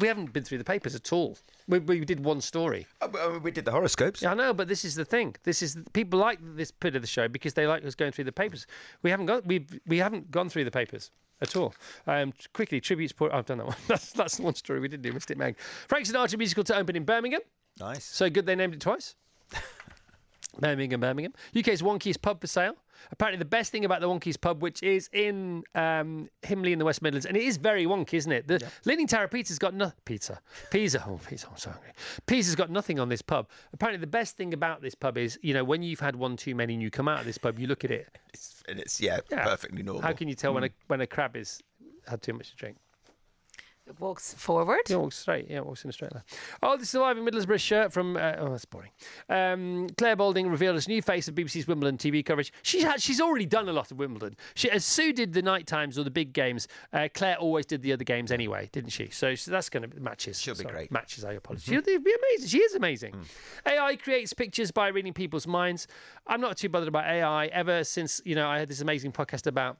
We 0.00 0.08
haven't 0.08 0.32
been 0.32 0.42
through 0.42 0.58
the 0.58 0.64
papers 0.64 0.94
at 0.94 1.12
all. 1.12 1.38
We, 1.68 1.78
we 1.78 2.04
did 2.04 2.24
one 2.24 2.40
story. 2.40 2.86
Oh, 3.00 3.06
uh, 3.06 3.38
we 3.38 3.52
did 3.52 3.64
the 3.64 3.70
horoscopes. 3.70 4.20
Yeah, 4.20 4.32
I 4.32 4.34
know, 4.34 4.52
but 4.52 4.66
this 4.66 4.84
is 4.84 4.96
the 4.96 5.04
thing. 5.04 5.36
This 5.44 5.62
is 5.62 5.78
people 5.92 6.18
like 6.18 6.38
this 6.56 6.70
bit 6.72 6.96
of 6.96 7.02
the 7.02 7.08
show 7.08 7.28
because 7.28 7.54
they 7.54 7.66
like 7.66 7.84
us 7.84 7.94
going 7.94 8.12
through 8.12 8.24
the 8.24 8.32
papers. 8.32 8.66
We 9.02 9.10
haven't 9.10 9.26
got 9.26 9.46
we 9.46 9.66
we 9.86 9.98
haven't 9.98 10.30
gone 10.30 10.48
through 10.48 10.64
the 10.64 10.70
papers 10.72 11.12
at 11.40 11.54
all. 11.56 11.72
Um, 12.06 12.32
quickly, 12.52 12.80
tributes. 12.80 13.12
Poor, 13.12 13.30
I've 13.32 13.46
done 13.46 13.58
that 13.58 13.66
one. 13.66 13.76
That's 13.88 14.12
that's 14.12 14.36
the 14.38 14.42
one 14.42 14.54
story 14.54 14.80
we 14.80 14.88
did 14.88 15.02
do. 15.02 15.12
Missed 15.12 15.30
it, 15.30 15.38
Meg. 15.38 15.56
Frank 15.88 16.06
Sinatra 16.06 16.36
musical 16.36 16.64
to 16.64 16.76
open 16.76 16.96
in 16.96 17.04
Birmingham. 17.04 17.42
Nice. 17.78 18.04
So 18.04 18.28
good 18.28 18.46
they 18.46 18.56
named 18.56 18.74
it 18.74 18.80
twice. 18.80 19.14
Birmingham, 20.60 21.00
Birmingham. 21.00 21.32
UK's 21.56 21.82
Wonkies 21.82 22.20
pub 22.20 22.40
for 22.40 22.46
sale. 22.46 22.74
Apparently, 23.12 23.38
the 23.38 23.44
best 23.44 23.72
thing 23.72 23.84
about 23.84 24.00
the 24.00 24.08
Wonkies 24.08 24.40
pub, 24.40 24.62
which 24.62 24.82
is 24.82 25.10
in 25.12 25.62
um, 25.74 26.28
Himley 26.42 26.72
in 26.72 26.78
the 26.78 26.84
West 26.84 27.02
Midlands, 27.02 27.26
and 27.26 27.36
it 27.36 27.42
is 27.42 27.58
very 27.58 27.84
wonky, 27.84 28.14
isn't 28.14 28.32
it? 28.32 28.48
The 28.48 28.66
Leaning 28.86 29.06
Tower 29.06 29.28
Pizza's 29.28 29.58
got 29.58 29.74
no 29.74 29.92
pizza. 30.06 30.40
Pizza, 30.70 31.04
oh, 31.06 31.20
pizza. 31.28 31.46
I'm 31.50 31.56
so 31.58 31.70
hungry. 31.70 31.90
Pizza's 32.26 32.54
got 32.54 32.70
nothing 32.70 32.98
on 32.98 33.08
this 33.10 33.20
pub. 33.22 33.50
Apparently, 33.74 34.00
the 34.00 34.06
best 34.06 34.36
thing 34.36 34.54
about 34.54 34.80
this 34.80 34.94
pub 34.94 35.18
is, 35.18 35.38
you 35.42 35.52
know, 35.52 35.62
when 35.62 35.82
you've 35.82 36.00
had 36.00 36.16
one 36.16 36.36
too 36.36 36.54
many 36.54 36.72
and 36.72 36.82
you 36.82 36.90
come 36.90 37.06
out 37.06 37.20
of 37.20 37.26
this 37.26 37.36
pub, 37.38 37.58
you 37.58 37.66
look 37.66 37.84
at 37.84 37.90
it. 37.90 38.08
It's, 38.32 38.62
and 38.68 38.80
it's 38.80 39.00
yeah, 39.00 39.20
Yeah. 39.30 39.44
perfectly 39.44 39.82
normal. 39.82 40.02
How 40.02 40.12
can 40.12 40.26
you 40.28 40.34
tell 40.34 40.54
when 40.54 40.64
a 40.64 40.70
when 40.86 41.00
a 41.02 41.06
crab 41.06 41.36
is 41.36 41.60
had 42.08 42.22
too 42.22 42.32
much 42.32 42.50
to 42.50 42.56
drink? 42.56 42.78
It 43.86 44.00
walks 44.00 44.34
forward. 44.34 44.80
Yeah, 44.88 44.96
walks 44.96 45.16
straight. 45.16 45.48
Yeah, 45.48 45.60
walks 45.60 45.84
in 45.84 45.90
a 45.90 45.92
straight 45.92 46.12
line. 46.12 46.24
Oh, 46.60 46.76
this 46.76 46.88
is 46.88 46.92
the 46.92 46.98
surviving 46.98 47.24
Middlesbrough 47.24 47.60
shirt 47.60 47.92
from. 47.92 48.16
Uh, 48.16 48.34
oh, 48.38 48.50
that's 48.50 48.64
boring. 48.64 48.90
Um, 49.28 49.86
Clare 49.96 50.16
Balding 50.16 50.48
revealed 50.48 50.74
as 50.74 50.88
new 50.88 51.00
face 51.00 51.28
of 51.28 51.36
BBC's 51.36 51.68
Wimbledon 51.68 51.96
TV 51.96 52.24
coverage. 52.24 52.52
She 52.62 52.82
had, 52.82 53.00
she's 53.00 53.20
already 53.20 53.46
done 53.46 53.68
a 53.68 53.72
lot 53.72 53.92
of 53.92 53.98
Wimbledon. 53.98 54.36
She, 54.54 54.68
as 54.70 54.84
Sue 54.84 55.12
did 55.12 55.32
the 55.32 55.42
night 55.42 55.68
times 55.68 55.98
or 55.98 56.02
the 56.02 56.10
big 56.10 56.32
games, 56.32 56.66
uh, 56.92 57.08
Clare 57.14 57.36
always 57.36 57.64
did 57.64 57.82
the 57.82 57.92
other 57.92 58.02
games 58.02 58.32
anyway, 58.32 58.68
didn't 58.72 58.90
she? 58.90 59.08
So, 59.10 59.36
so 59.36 59.52
that's 59.52 59.68
going 59.68 59.88
to 59.88 60.00
matches. 60.00 60.40
She'll 60.40 60.54
be 60.54 60.62
Sorry, 60.62 60.74
great. 60.74 60.90
Matches. 60.90 61.24
I 61.24 61.34
apologise. 61.34 61.66
She'll 61.66 61.82
be 61.82 61.94
amazing. 61.94 62.48
She 62.48 62.58
is 62.58 62.74
amazing. 62.74 63.14
AI 63.66 63.94
creates 63.94 64.32
pictures 64.32 64.72
by 64.72 64.88
reading 64.88 65.12
people's 65.12 65.46
minds. 65.46 65.86
I'm 66.26 66.40
not 66.40 66.56
too 66.56 66.68
bothered 66.68 66.88
about 66.88 67.04
AI 67.04 67.46
ever 67.46 67.84
since 67.84 68.20
you 68.24 68.34
know 68.34 68.48
I 68.48 68.58
had 68.58 68.68
this 68.68 68.80
amazing 68.80 69.12
podcast 69.12 69.46
about 69.46 69.78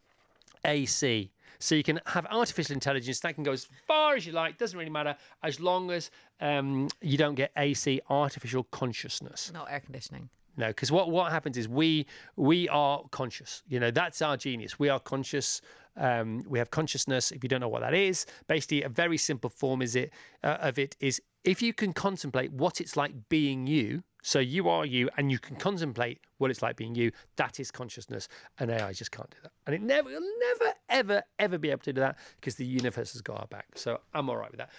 AC. 0.65 1.31
So 1.59 1.75
you 1.75 1.83
can 1.83 2.01
have 2.07 2.27
artificial 2.31 2.75
intelligence 2.75 3.21
that 3.21 3.35
can 3.35 3.45
go 3.45 3.53
as 3.53 3.67
far 3.87 4.15
as 4.15 4.27
you 4.27 4.33
like. 4.33 4.59
Doesn't 4.59 4.79
really 4.79 4.91
matter 4.91 5.17
as 5.43 5.61
long 5.61 5.91
as 5.91 6.11
um, 6.41 6.89
you 7.01 7.17
don't 7.17 7.35
get 7.35 7.53
AC, 7.57 8.01
artificial 8.11 8.65
consciousness. 8.65 9.51
Not 9.53 9.69
air 9.71 9.81
conditioning. 9.81 10.29
No, 10.57 10.69
because 10.69 10.91
what 10.91 11.11
what 11.11 11.31
happens 11.31 11.59
is 11.59 11.69
we 11.69 12.07
we 12.37 12.69
are 12.69 13.03
conscious. 13.11 13.63
You 13.69 13.79
know 13.81 13.91
that's 13.91 14.23
our 14.23 14.37
genius. 14.37 14.79
We 14.79 14.89
are 14.89 14.99
conscious. 14.99 15.61
Um, 15.99 16.45
we 16.49 16.59
have 16.59 16.71
consciousness. 16.71 17.31
If 17.31 17.43
you 17.43 17.49
don't 17.49 17.61
know 17.61 17.69
what 17.69 17.83
that 17.83 17.95
is, 17.95 18.27
basically 18.49 18.83
a 18.83 18.89
very 18.89 19.19
simple 19.19 19.51
form 19.51 19.83
is 19.83 19.97
it 19.97 20.13
uh, 20.43 20.59
of 20.61 20.79
it 20.79 20.97
is 21.01 21.21
if 21.45 21.63
you 21.63 21.73
can 21.73 21.93
contemplate 21.93 22.53
what 22.53 22.81
it's 22.81 22.97
like 22.97 23.13
being 23.29 23.67
you. 23.67 24.03
So 24.27 24.41
you 24.41 24.69
are 24.69 24.85
you, 24.85 25.09
and 25.17 25.31
you 25.31 25.39
can 25.39 25.55
contemplate 25.55 26.19
what 26.39 26.51
it's 26.51 26.61
like 26.61 26.75
being 26.75 26.97
you. 26.97 27.13
That 27.37 27.61
is 27.61 27.71
consciousness, 27.71 28.27
and 28.59 28.73
AI 28.73 28.93
just 28.93 29.13
can't 29.13 29.31
do 29.31 29.37
that. 29.45 29.53
And 29.67 29.75
it 29.77 29.81
never, 29.81 30.11
will 30.11 30.21
never, 30.21 30.75
ever, 30.89 31.23
ever 31.39 31.59
be 31.59 31.71
able 31.71 31.83
to 31.83 31.93
do 31.93 32.01
that 32.01 32.19
because 32.41 32.57
the 32.57 32.67
universe 32.67 33.13
has 33.13 33.23
got 33.23 33.39
our 33.39 33.47
back. 33.47 33.67
So 33.77 34.01
I'm 34.15 34.29
all 34.29 34.37
right 34.37 34.51
with 34.51 34.59
that. 34.59 34.71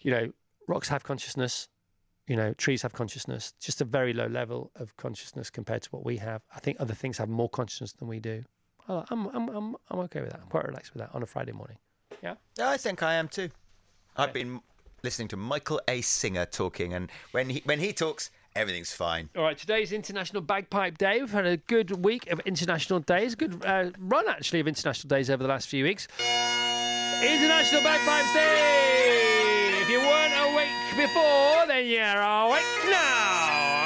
You 0.00 0.10
know, 0.10 0.32
rocks 0.66 0.88
have 0.88 1.04
consciousness 1.04 1.68
you 2.26 2.36
know, 2.36 2.52
trees 2.54 2.82
have 2.82 2.92
consciousness, 2.92 3.54
just 3.58 3.80
a 3.80 3.86
very 3.86 4.12
low 4.12 4.26
level 4.26 4.70
of 4.76 4.94
consciousness 4.98 5.48
compared 5.48 5.80
to 5.80 5.88
what 5.90 6.04
we 6.04 6.18
have. 6.18 6.42
I 6.54 6.58
think 6.58 6.76
other 6.78 6.92
things 6.92 7.16
have 7.16 7.30
more 7.30 7.48
consciousness 7.48 7.94
than 7.94 8.06
we 8.06 8.20
do. 8.20 8.44
I- 8.86 9.04
I'm, 9.08 9.28
I'm, 9.28 9.48
I'm, 9.48 9.76
I'm 9.88 9.98
okay 10.00 10.20
with 10.20 10.30
that. 10.32 10.40
I'm 10.42 10.48
quite 10.48 10.66
relaxed 10.66 10.92
with 10.92 11.00
that 11.00 11.14
on 11.14 11.22
a 11.22 11.26
Friday 11.26 11.52
morning. 11.52 11.78
Yeah. 12.22 12.34
I 12.60 12.76
think 12.76 13.02
I 13.02 13.14
am 13.14 13.28
too. 13.28 13.48
I've 14.14 14.34
been 14.34 14.60
listening 15.02 15.28
to 15.28 15.38
Michael 15.38 15.80
A. 15.88 16.02
Singer 16.02 16.44
talking, 16.44 16.92
and 16.92 17.10
when 17.30 17.48
he 17.48 17.62
when 17.64 17.78
he 17.78 17.94
talks, 17.94 18.30
everything's 18.58 18.92
fine. 18.92 19.28
All 19.36 19.44
right, 19.44 19.56
today's 19.56 19.92
International 19.92 20.42
Bagpipe 20.42 20.98
Day. 20.98 21.20
We've 21.20 21.30
had 21.30 21.46
a 21.46 21.56
good 21.56 22.04
week 22.04 22.28
of 22.30 22.40
international 22.40 22.98
days, 22.98 23.36
good 23.36 23.64
uh, 23.64 23.90
run 24.00 24.28
actually 24.28 24.58
of 24.58 24.66
international 24.66 25.08
days 25.08 25.30
over 25.30 25.42
the 25.44 25.48
last 25.48 25.68
few 25.68 25.84
weeks. 25.84 26.08
International 27.22 27.82
Bagpipes 27.82 28.34
Day! 28.34 29.80
If 29.80 29.88
you 29.88 30.00
weren't 30.00 30.34
awake 30.50 30.68
before, 30.96 31.66
then 31.68 31.86
you're 31.86 32.20
awake 32.20 32.64
now. 32.90 33.76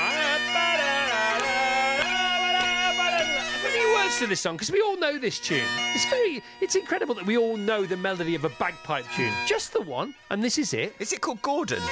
Any 3.65 3.95
words 3.95 4.19
to 4.19 4.27
this 4.27 4.41
song? 4.41 4.57
Because 4.57 4.73
we 4.73 4.81
all 4.81 4.99
know 4.99 5.19
this 5.19 5.39
tune. 5.39 5.65
It's 5.95 6.07
very, 6.07 6.43
it's 6.63 6.77
incredible 6.77 7.15
that 7.17 7.27
we 7.27 7.37
all 7.37 7.59
know 7.59 7.85
the 7.85 7.97
melody 7.97 8.35
of 8.35 8.45
a 8.45 8.51
bagpipe 8.59 9.05
tune. 9.15 9.33
Just 9.47 9.75
the 9.75 9.83
one, 9.83 10.15
and 10.31 10.43
this 10.43 10.57
is 10.57 10.73
it. 10.73 10.95
Is 10.99 11.13
it 11.13 11.21
called 11.21 11.43
Gordon? 11.43 11.83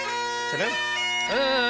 Dunno. 0.50 0.99
Uh. 1.28 1.60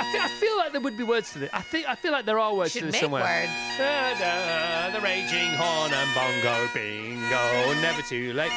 I 0.00 0.10
feel, 0.12 0.20
I 0.22 0.28
feel 0.28 0.56
like 0.56 0.72
there 0.72 0.80
would 0.80 0.96
be 0.96 1.04
words 1.04 1.32
to 1.32 1.38
this. 1.38 1.50
I 1.52 1.60
think 1.60 1.88
I 1.88 1.94
feel 1.94 2.12
like 2.12 2.24
there 2.24 2.38
are 2.38 2.54
words 2.54 2.72
Should 2.72 2.80
to 2.80 2.86
this 2.86 2.94
make 2.94 3.02
somewhere. 3.02 3.22
words. 3.22 3.52
Da-da, 3.78 4.90
the 4.96 5.00
raging 5.04 5.50
horn 5.54 5.92
and 5.92 6.14
bongo 6.14 6.68
bingo, 6.74 7.80
never 7.80 8.02
too 8.02 8.32
late. 8.32 8.52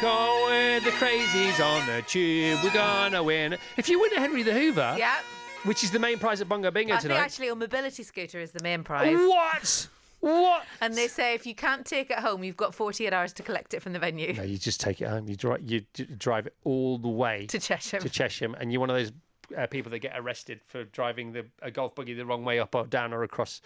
Go 0.00 0.46
with 0.48 0.84
the 0.84 0.90
crazies 0.92 1.58
on 1.64 1.84
the 1.86 2.02
tube. 2.02 2.60
We're 2.62 2.72
gonna 2.72 3.22
win. 3.22 3.56
If 3.76 3.88
you 3.88 4.00
win 4.00 4.12
a 4.14 4.20
Henry 4.20 4.42
the 4.42 4.52
Hoover, 4.52 4.94
Yeah. 4.98 5.16
which 5.64 5.82
is 5.82 5.90
the 5.90 5.98
main 5.98 6.18
prize 6.18 6.40
at 6.40 6.48
bongo 6.48 6.70
bingo 6.70 6.94
I 6.94 6.98
think 6.98 7.10
tonight. 7.12 7.20
actually 7.24 7.48
a 7.48 7.54
mobility 7.56 8.02
scooter 8.02 8.38
is 8.38 8.52
the 8.52 8.62
main 8.62 8.84
prize. 8.84 9.16
What? 9.18 9.88
What? 10.22 10.64
And 10.80 10.94
they 10.94 11.08
say 11.08 11.34
if 11.34 11.46
you 11.46 11.54
can't 11.54 11.84
take 11.84 12.08
it 12.08 12.20
home, 12.20 12.44
you've 12.44 12.56
got 12.56 12.76
48 12.76 13.12
hours 13.12 13.32
to 13.34 13.42
collect 13.42 13.74
it 13.74 13.82
from 13.82 13.92
the 13.92 13.98
venue 13.98 14.32
No, 14.32 14.44
you 14.44 14.56
just 14.56 14.80
take 14.80 15.00
it 15.00 15.08
home. 15.08 15.28
You 15.28 15.34
drive. 15.34 15.60
You 15.62 15.82
d- 15.92 16.04
drive 16.16 16.46
it 16.46 16.54
all 16.62 16.96
the 16.96 17.08
way 17.08 17.46
to 17.46 17.58
Chesham. 17.58 18.00
to 18.00 18.08
Chesham, 18.08 18.54
and 18.60 18.72
you're 18.72 18.78
one 18.80 18.88
of 18.88 18.96
those 18.96 19.10
uh, 19.58 19.66
people 19.66 19.90
that 19.90 19.98
get 19.98 20.12
arrested 20.16 20.60
for 20.64 20.84
driving 20.84 21.32
the 21.32 21.44
a 21.60 21.72
golf 21.72 21.96
buggy 21.96 22.14
the 22.14 22.24
wrong 22.24 22.44
way 22.44 22.60
up 22.60 22.72
or 22.76 22.86
down 22.86 23.12
or 23.12 23.24
across 23.24 23.60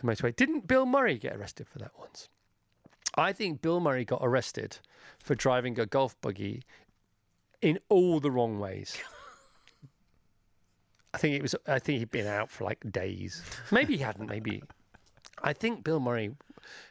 the 0.00 0.06
motorway. 0.06 0.34
Didn't 0.34 0.66
Bill 0.66 0.86
Murray 0.86 1.18
get 1.18 1.36
arrested 1.36 1.68
for 1.68 1.78
that 1.78 1.92
once? 1.98 2.30
I 3.14 3.34
think 3.34 3.60
Bill 3.60 3.78
Murray 3.78 4.06
got 4.06 4.20
arrested 4.22 4.78
for 5.18 5.34
driving 5.34 5.78
a 5.78 5.84
golf 5.84 6.18
buggy 6.22 6.62
in 7.60 7.78
all 7.90 8.18
the 8.18 8.30
wrong 8.30 8.58
ways. 8.58 8.96
I 11.14 11.18
think 11.18 11.34
it 11.34 11.42
was. 11.42 11.54
I 11.66 11.78
think 11.78 11.98
he'd 11.98 12.10
been 12.10 12.26
out 12.26 12.50
for 12.50 12.64
like 12.64 12.78
days. 12.90 13.42
Maybe 13.70 13.98
he 13.98 14.02
hadn't. 14.02 14.28
Maybe. 14.28 14.62
I 15.42 15.52
think 15.52 15.84
Bill 15.84 16.00
Murray. 16.00 16.30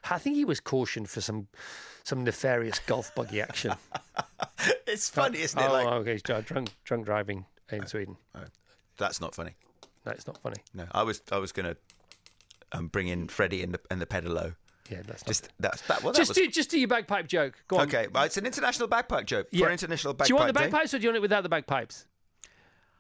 I 0.10 0.18
think 0.18 0.36
he 0.36 0.46
was 0.46 0.60
cautioned 0.60 1.10
for 1.10 1.22
some 1.22 1.48
some 2.04 2.24
nefarious 2.24 2.80
golf 2.80 3.14
buggy 3.16 3.42
action. 3.42 3.74
It's 4.88 5.10
funny, 5.10 5.42
isn't 5.42 5.60
it? 5.60 5.66
oh, 5.68 5.74
Like 5.74 5.88
okay, 5.88 6.12
he's 6.14 6.22
drunk, 6.22 6.48
drunk, 6.86 7.06
driving 7.06 7.46
in 7.72 7.86
Sweden. 7.86 8.16
that's 8.98 9.20
not 9.20 9.36
funny. 9.36 9.56
No, 10.06 10.12
it's 10.12 10.26
not 10.28 10.38
funny. 10.38 10.56
No, 10.74 10.86
I 10.92 11.04
was 11.04 11.22
I 11.32 11.38
was 11.38 11.52
gonna 11.52 11.76
um, 12.72 12.88
bring 12.88 13.08
in 13.08 13.28
Freddie 13.28 13.64
and 13.64 13.74
the 13.74 13.80
and 13.92 14.00
the 14.02 14.06
pedalo. 14.06 14.56
Yeah, 14.90 15.02
that's 15.06 15.24
not. 15.24 15.28
Just 15.28 15.50
that's 15.60 15.82
that. 15.84 16.04
Well, 16.04 16.14
that 16.14 16.20
just 16.20 16.30
was 16.30 16.38
do 16.38 16.48
just 16.48 16.70
do 16.70 16.80
your 16.80 16.88
bagpipe 16.88 17.28
joke. 17.28 17.56
Go 17.68 17.78
on. 17.78 17.88
okay. 17.88 18.08
Well, 18.08 18.24
it's 18.24 18.38
an 18.38 18.46
international 18.46 18.88
bagpipe 18.88 19.26
joke 19.26 19.48
Yeah. 19.52 19.66
for 19.66 19.72
international 19.72 20.14
bagpipe 20.14 20.28
Do 20.28 20.34
you 20.34 20.38
want 20.38 20.54
the 20.54 20.60
day. 20.60 20.66
bagpipes 20.70 20.94
or 20.94 21.00
do 21.00 21.04
you 21.04 21.10
want 21.10 21.18
it 21.18 21.22
without 21.22 21.44
the 21.44 21.50
bagpipes? 21.50 22.06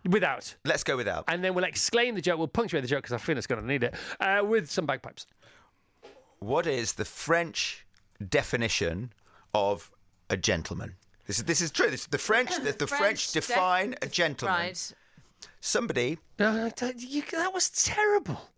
Without. 0.09 0.55
Let's 0.65 0.83
go 0.83 0.95
without. 0.97 1.23
And 1.27 1.43
then 1.43 1.53
we'll 1.55 1.63
exclaim 1.65 2.15
the 2.15 2.21
joke. 2.21 2.37
We'll 2.37 2.47
punctuate 2.47 2.83
the 2.83 2.87
joke 2.87 3.03
because 3.03 3.13
I 3.13 3.17
feel 3.17 3.37
it's 3.37 3.47
going 3.47 3.61
to 3.61 3.67
need 3.67 3.83
it 3.83 3.95
uh, 4.19 4.41
with 4.45 4.69
some 4.69 4.85
bagpipes. 4.85 5.25
What 6.39 6.67
is 6.67 6.93
the 6.93 7.05
French 7.05 7.85
definition 8.29 9.11
of 9.53 9.91
a 10.29 10.37
gentleman? 10.37 10.95
This 11.25 11.39
is 11.39 11.45
this 11.45 11.61
is 11.61 11.71
true. 11.71 11.89
This 11.89 12.01
is 12.01 12.07
the 12.07 12.17
French. 12.19 12.55
The, 12.55 12.71
the 12.73 12.87
French, 13.01 13.31
def- 13.31 13.47
define 13.47 13.95
a 14.01 14.07
gentleman. 14.07 14.57
Right. 14.59 14.93
Somebody 15.59 16.19
No, 16.37 16.53
no, 16.53 16.91
you- 16.97 17.23
that 17.31 17.53
was 17.53 17.69
terrible. 17.69 18.49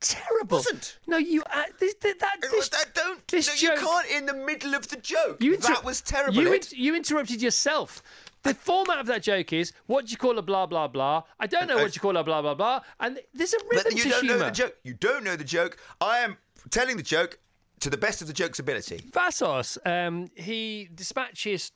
Terrible. 0.00 0.58
wasn't. 0.58 0.98
No, 1.06 1.16
you. 1.16 1.42
Uh, 1.52 1.62
this, 1.78 1.94
that, 2.02 2.18
that, 2.20 2.36
this, 2.50 2.68
that 2.70 2.94
don't. 2.94 3.26
this 3.28 3.48
no, 3.48 3.54
joke- 3.54 3.80
You 3.80 3.86
can't 3.86 4.06
in 4.10 4.26
the 4.26 4.34
middle 4.34 4.74
of 4.74 4.88
the 4.88 4.96
joke. 4.96 5.42
You 5.42 5.54
inter- 5.54 5.74
that 5.74 5.84
was 5.84 6.00
terrible. 6.00 6.34
You, 6.42 6.52
in- 6.52 6.60
you 6.72 6.94
interrupted 6.94 7.40
yourself. 7.42 8.02
The 8.42 8.54
format 8.54 8.98
of 9.00 9.06
that 9.06 9.22
joke 9.24 9.52
is 9.52 9.72
what 9.86 10.06
do 10.06 10.12
you 10.12 10.16
call 10.16 10.38
a 10.38 10.42
blah 10.42 10.66
blah 10.66 10.86
blah? 10.86 11.24
I 11.40 11.46
don't 11.48 11.66
know 11.66 11.78
Uh, 11.78 11.82
what 11.82 11.96
you 11.96 12.00
call 12.00 12.16
a 12.16 12.22
blah 12.22 12.42
blah 12.42 12.54
blah. 12.54 12.80
And 13.00 13.18
there's 13.34 13.54
a 13.54 13.58
rhythm 13.70 13.82
but 13.84 13.92
you 13.96 14.02
to 14.04 14.08
don't 14.10 14.24
humour. 14.24 14.38
know 14.38 14.44
the 14.46 14.50
joke. 14.52 14.76
You 14.84 14.94
don't 14.94 15.24
know 15.24 15.34
the 15.36 15.44
joke. 15.44 15.78
I 16.00 16.18
am 16.18 16.36
telling 16.70 16.96
the 16.96 17.02
joke 17.02 17.38
to 17.80 17.90
the 17.90 17.96
best 17.96 18.20
of 18.22 18.28
the 18.28 18.32
joke's 18.32 18.58
ability. 18.60 19.02
Vassos, 19.12 19.78
um, 19.84 20.28
he 20.36 20.88
dispatches 20.94 21.72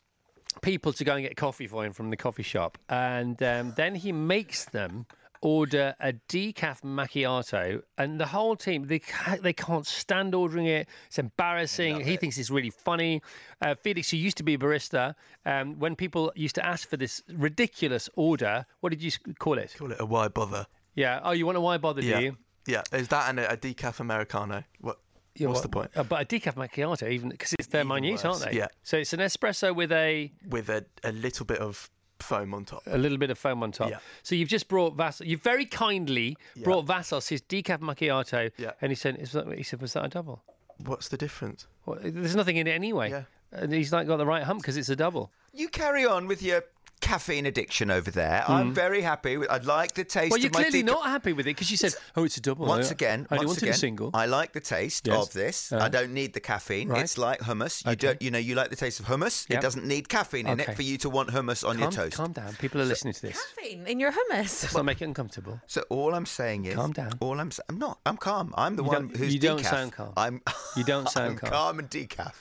people 0.63 0.93
to 0.93 1.05
go 1.05 1.15
and 1.15 1.23
get 1.25 1.37
coffee 1.37 1.67
for 1.67 1.85
him 1.85 1.93
from 1.93 2.11
the 2.11 2.17
coffee 2.17 2.43
shop, 2.43 2.79
and 2.89 3.43
um, 3.43 3.73
then 3.77 3.95
he 3.97 4.13
makes 4.13 4.65
them 4.67 5.07
order 5.43 5.95
a 6.01 6.13
decaf 6.29 6.83
macchiato, 6.83 7.83
and 7.99 8.21
the 8.21 8.27
whole 8.27 8.57
team 8.57 8.87
they 8.87 9.01
they 9.41 9.53
can't 9.53 9.87
stand 9.87 10.35
ordering 10.35 10.67
it. 10.67 10.89
It's 11.07 11.19
embarrassing. 11.19 12.01
He 12.01 12.17
thinks 12.17 12.39
it's 12.39 12.51
really 12.51 12.71
funny. 12.71 13.23
Uh, 13.61 13.75
Felix, 13.75 14.11
who 14.11 14.17
used 14.17 14.37
to 14.39 14.43
be 14.43 14.55
a 14.55 14.59
barista, 14.59 15.15
um, 15.47 15.79
when 15.79 15.97
people 15.97 16.33
used 16.35 16.55
to 16.57 16.67
ask 16.67 16.89
for 16.89 16.97
this 16.97 17.23
ridiculous 17.33 18.09
order, 18.17 18.65
what 18.81 18.91
did 18.91 19.03
you 19.03 19.11
call 19.39 19.59
it? 19.59 19.75
Call 19.79 19.93
it 19.93 20.01
a 20.01 20.07
why 20.07 20.29
bother. 20.29 20.67
Yeah. 20.95 21.21
Oh, 21.23 21.33
you 21.33 21.47
want 21.47 21.59
a 21.59 21.61
why 21.61 21.79
bother? 21.79 22.03
Yeah. 22.03 22.19
Do 22.19 22.25
you? 22.25 22.37
Yeah. 22.67 22.83
Is 22.93 23.09
that 23.09 23.29
and 23.31 23.41
a, 23.41 23.53
a 23.53 23.57
decaf 23.57 24.01
americano? 24.01 24.65
What? 24.81 24.99
Yeah, 25.37 25.47
what's 25.47 25.59
what- 25.59 25.63
the 25.63 25.69
point? 25.69 26.09
but 26.09 26.21
a 26.21 26.25
decaf 26.25 26.55
macchiato, 26.55 27.11
even 27.11 27.31
because 27.31 27.55
it's 27.59 27.69
they're 27.69 27.83
Even 27.83 28.03
minute, 28.03 28.25
aren't 28.25 28.45
they? 28.45 28.57
Yeah. 28.57 28.67
So 28.83 28.99
it's 28.99 29.13
an 29.13 29.21
espresso 29.21 29.75
with 29.75 29.93
a 29.93 30.33
With 30.49 30.69
a, 30.69 30.85
a 31.05 31.13
little 31.13 31.47
bit 31.47 31.59
of 31.59 31.89
foam 32.23 32.55
on 32.55 32.65
top. 32.65 32.83
a 32.87 32.99
little 32.99 33.19
bit 33.19 33.31
of 33.31 33.39
foam 33.39 33.63
on 33.63 33.73
top. 33.73 33.91
Yeah. 33.91 33.99
So 34.23 34.35
you've 34.35 34.49
just 34.49 34.69
brought 34.69 34.95
Vassos. 34.97 35.27
You've 35.27 35.43
very 35.43 35.65
kindly 35.67 36.37
brought 36.63 36.85
Vassos 36.87 37.29
his 37.29 37.43
decaf 37.43 37.79
macchiato, 37.81 38.51
Yeah. 38.57 38.73
and 38.81 38.91
he 38.91 38.97
said, 38.97 39.17
"Is 39.19 39.33
that?" 39.33 39.47
He 39.57 39.63
said, 39.63 39.81
"Was 39.81 39.93
that 39.95 40.05
a 40.05 40.09
double?" 40.09 40.43
What's 40.85 41.09
the 41.09 41.17
difference? 41.17 41.67
Well, 41.87 41.99
there's 42.03 42.35
nothing 42.37 42.57
in 42.57 42.67
it 42.67 42.73
anyway. 42.73 43.11
Yeah. 43.11 43.25
And 43.53 43.73
he's 43.73 43.93
like 43.93 44.07
got 44.07 44.17
the 44.19 44.27
right 44.27 44.43
hump 44.45 44.63
because 44.63 44.77
it's 44.77 44.89
a 44.89 44.97
double. 44.97 45.31
You 45.53 45.69
carry 45.69 46.07
on 46.07 46.27
with 46.29 46.41
your 46.43 46.63
caffeine 47.01 47.47
addiction 47.47 47.91
over 47.91 48.11
there. 48.11 48.45
I'm 48.49 48.73
very 48.75 49.01
happy. 49.01 49.37
With, 49.37 49.51
I'd 49.51 49.65
like 49.65 49.93
the 49.95 50.05
taste. 50.05 50.31
Well, 50.31 50.39
you're 50.39 50.49
of 50.49 50.55
my 50.55 50.63
clearly 50.63 50.83
deca- 50.83 50.87
not 50.87 51.05
happy 51.07 51.33
with 51.33 51.47
it 51.47 51.51
because 51.57 51.71
you 51.71 51.77
said, 51.77 51.95
"Oh, 52.17 52.25
it's 52.25 52.37
a 52.37 52.41
double." 52.41 52.67
Once 52.67 52.89
I- 52.89 52.93
again, 52.93 53.27
I 53.31 53.37
once 53.37 53.47
wanted 53.49 53.63
again, 53.65 53.75
a 53.75 53.79
single. 53.79 54.11
I 54.15 54.27
like 54.27 54.53
the 54.53 54.61
taste 54.61 55.07
Yes. 55.07 55.17
of 55.29 55.33
this. 55.33 55.73
Uh-huh. 55.73 55.85
I 55.85 55.89
don't 55.89 56.13
need 56.13 56.35
the 56.35 56.41
caffeine. 56.41 56.89
Right. 56.89 57.03
It's 57.03 57.17
like 57.19 57.41
hummus. 57.41 57.85
You 57.85 57.93
Okay. 57.93 58.07
don't, 58.09 58.23
you 58.23 58.31
know, 58.31 58.39
you 58.39 58.55
like 58.55 58.71
the 58.71 58.77
taste 58.77 59.01
of 59.01 59.07
hummus. 59.07 59.49
Yep. 59.49 59.59
It 59.59 59.63
doesn't 59.63 59.87
need 59.87 60.09
caffeine 60.09 60.47
in 60.47 60.61
it 60.61 60.75
for 60.77 60.83
you 60.83 60.99
to 60.99 61.09
want 61.11 61.31
hummus 61.31 61.67
on 61.67 61.79
your 61.79 61.91
toast. 61.91 62.17
calm 62.17 62.33
down. 62.33 62.55
People 62.57 62.81
are 62.81 62.85
listening 62.85 63.15
to 63.15 63.23
this. 63.23 63.39
Caffeine 63.57 63.87
in 63.87 63.99
your 64.01 64.13
hummus. 64.13 64.63
Let's 64.63 64.75
not 64.75 64.85
make 64.85 65.01
it 65.01 65.05
uncomfortable. 65.07 65.61
So 65.67 65.83
all 65.89 66.15
I'm 66.15 66.27
saying 66.27 66.67
is, 66.67 66.75
Calm 66.75 66.93
down. 66.93 67.13
All 67.21 67.41
I'm, 67.41 67.49
s- 67.49 67.61
I'm 67.69 67.79
not. 67.79 67.99
I'm 68.07 68.17
calm. 68.17 68.55
I'm 68.57 68.77
the 68.77 68.83
You 68.83 68.89
one 68.89 69.09
don't- 69.09 69.17
who's 69.17 69.33
you 69.35 69.41
don't 69.41 69.61
decaf. 69.61 69.71
sound 69.71 69.93
calm. 69.93 70.13
I'm. 70.17 70.43
You 70.77 70.85
don't 70.85 71.09
sound 71.09 71.31
I'm 71.33 71.37
calm. 71.39 71.51
calm 71.51 71.79
and 71.81 71.91
decaf. 71.91 72.35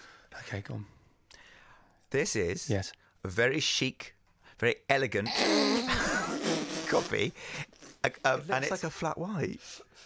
Okay, 0.48 0.62
go 0.62 0.76
on. 0.76 0.86
This 2.12 2.36
is 2.36 2.70
Yes. 2.70 2.92
a 3.24 3.28
very 3.28 3.60
chic, 3.60 4.16
very 4.60 4.76
elegant 4.90 5.30
coffee. 6.88 7.34
Um, 8.04 8.12
It 8.14 8.20
and 8.26 8.48
looks 8.50 8.62
it's 8.64 8.72
like 8.72 8.84
a 8.84 8.90
flat 8.90 9.18
white. 9.18 9.60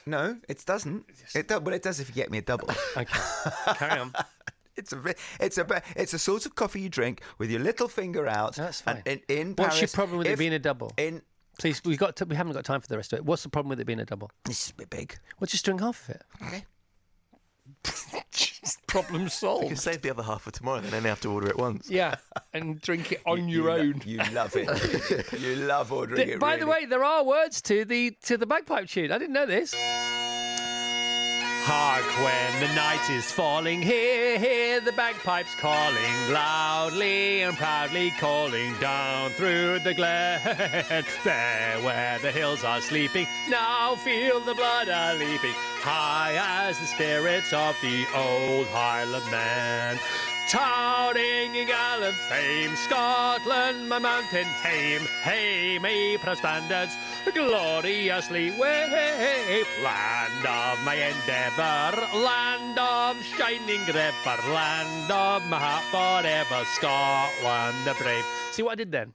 no, 0.05 0.37
it 0.49 0.63
doesn't. 0.65 1.05
It 1.35 1.47
does, 1.47 1.61
well, 1.61 1.75
it 1.75 1.83
does 1.83 1.99
if 1.99 2.09
you 2.09 2.15
get 2.15 2.31
me 2.31 2.39
a 2.39 2.41
double. 2.41 2.69
Okay, 2.97 3.19
carry 3.75 3.99
on. 3.99 4.13
It's 4.75 4.91
a 4.91 4.99
it's 5.39 5.57
a 5.59 5.81
it's 5.95 6.13
a 6.13 6.19
sort 6.19 6.45
of 6.47 6.55
coffee 6.55 6.81
you 6.81 6.89
drink 6.89 7.21
with 7.37 7.51
your 7.51 7.59
little 7.59 7.87
finger 7.87 8.27
out. 8.27 8.55
That's 8.55 8.81
and 8.87 9.03
fine. 9.03 9.19
in, 9.29 9.37
in 9.37 9.47
What's 9.55 9.75
your 9.75 9.87
Paris, 9.87 9.95
problem 9.95 10.17
with 10.17 10.27
it 10.27 10.39
being 10.39 10.53
a 10.53 10.59
double? 10.59 10.91
In 10.97 11.21
Please, 11.59 11.79
we've 11.85 11.99
got 11.99 12.15
to, 12.15 12.25
we 12.25 12.35
haven't 12.35 12.53
got 12.53 12.65
time 12.65 12.81
for 12.81 12.87
the 12.87 12.97
rest 12.97 13.13
of 13.13 13.19
it. 13.19 13.25
What's 13.25 13.43
the 13.43 13.49
problem 13.49 13.69
with 13.69 13.79
it 13.79 13.85
being 13.85 13.99
a 13.99 14.05
double? 14.05 14.31
this 14.45 14.63
is 14.65 14.69
a 14.71 14.73
bit 14.73 14.89
big. 14.89 15.15
Well, 15.39 15.45
just 15.45 15.63
drink 15.63 15.81
half 15.81 16.09
of 16.09 16.15
it. 16.15 16.23
Okay. 16.41 16.65
Problem 18.87 19.27
solved. 19.29 19.63
You 19.63 19.69
can 19.69 19.77
save 19.77 20.01
the 20.01 20.09
other 20.09 20.23
half 20.23 20.43
for 20.43 20.51
tomorrow, 20.51 20.79
then 20.81 20.93
only 20.93 21.09
have 21.09 21.19
to 21.21 21.31
order 21.31 21.47
it 21.47 21.57
once. 21.57 21.89
Yeah, 21.89 22.15
and 22.53 22.79
drink 22.81 23.11
it 23.11 23.21
on 23.25 23.47
your 23.49 23.63
you 23.63 23.63
lo- 23.69 23.77
own. 23.77 24.01
you 24.05 24.17
love 24.33 24.55
it. 24.55 25.33
you 25.41 25.55
love 25.65 25.91
ordering 25.91 26.17
Th- 26.17 26.29
it. 26.35 26.39
By 26.39 26.57
the 26.57 26.67
way, 26.67 26.85
there 26.85 27.03
are 27.03 27.23
words 27.23 27.61
to 27.63 27.85
the 27.85 28.11
to 28.23 28.37
the 28.37 28.45
bagpipe 28.45 28.87
tune. 28.87 29.11
I 29.11 29.17
didn't 29.17 29.33
know 29.33 29.45
this. 29.45 29.73
Hark 31.65 32.03
when 32.21 32.59
the 32.59 32.75
night 32.75 33.09
is 33.09 33.31
falling, 33.31 33.81
hear, 33.81 34.37
hear 34.37 34.81
the 34.81 34.91
bagpipes 34.91 35.55
calling, 35.55 36.33
loudly 36.33 37.41
and 37.41 37.55
proudly 37.55 38.11
calling 38.11 38.73
down 38.81 39.31
through 39.31 39.79
the 39.79 39.93
glen. 39.93 40.41
there 41.23 41.79
where 41.79 42.19
the 42.19 42.31
hills 42.31 42.65
are 42.65 42.81
sleeping, 42.81 43.25
now 43.47 43.95
feel 43.95 44.41
the 44.41 44.53
blood 44.53 44.89
a 44.89 45.13
leaping, 45.13 45.53
high 45.79 46.35
as 46.67 46.77
the 46.79 46.85
spirits 46.85 47.53
of 47.53 47.77
the 47.81 48.05
old 48.13 48.67
Highland 48.67 49.31
man. 49.31 49.97
Towering 50.49 51.55
in 51.55 51.67
gallant 51.67 52.15
fame, 52.29 52.75
Scotland, 52.75 53.89
my 53.89 53.97
mountain 53.97 54.45
hame, 54.61 55.01
hey, 55.23 55.79
me 55.79 56.17
standards, 56.35 56.95
gloriously 57.33 58.51
wave, 58.51 59.67
land 59.81 60.45
of 60.45 60.83
my 60.83 60.95
endeavour, 60.95 62.17
land 62.17 62.77
of 62.77 63.23
shining 63.23 63.85
river, 63.87 64.37
land 64.53 65.11
of 65.11 65.47
my 65.47 65.57
heart 65.59 65.85
forever, 65.91 66.65
Scotland 66.75 67.77
the 67.85 67.93
brave. 67.95 68.25
See 68.51 68.61
what 68.61 68.73
I 68.73 68.75
did 68.75 68.91
then? 68.91 69.13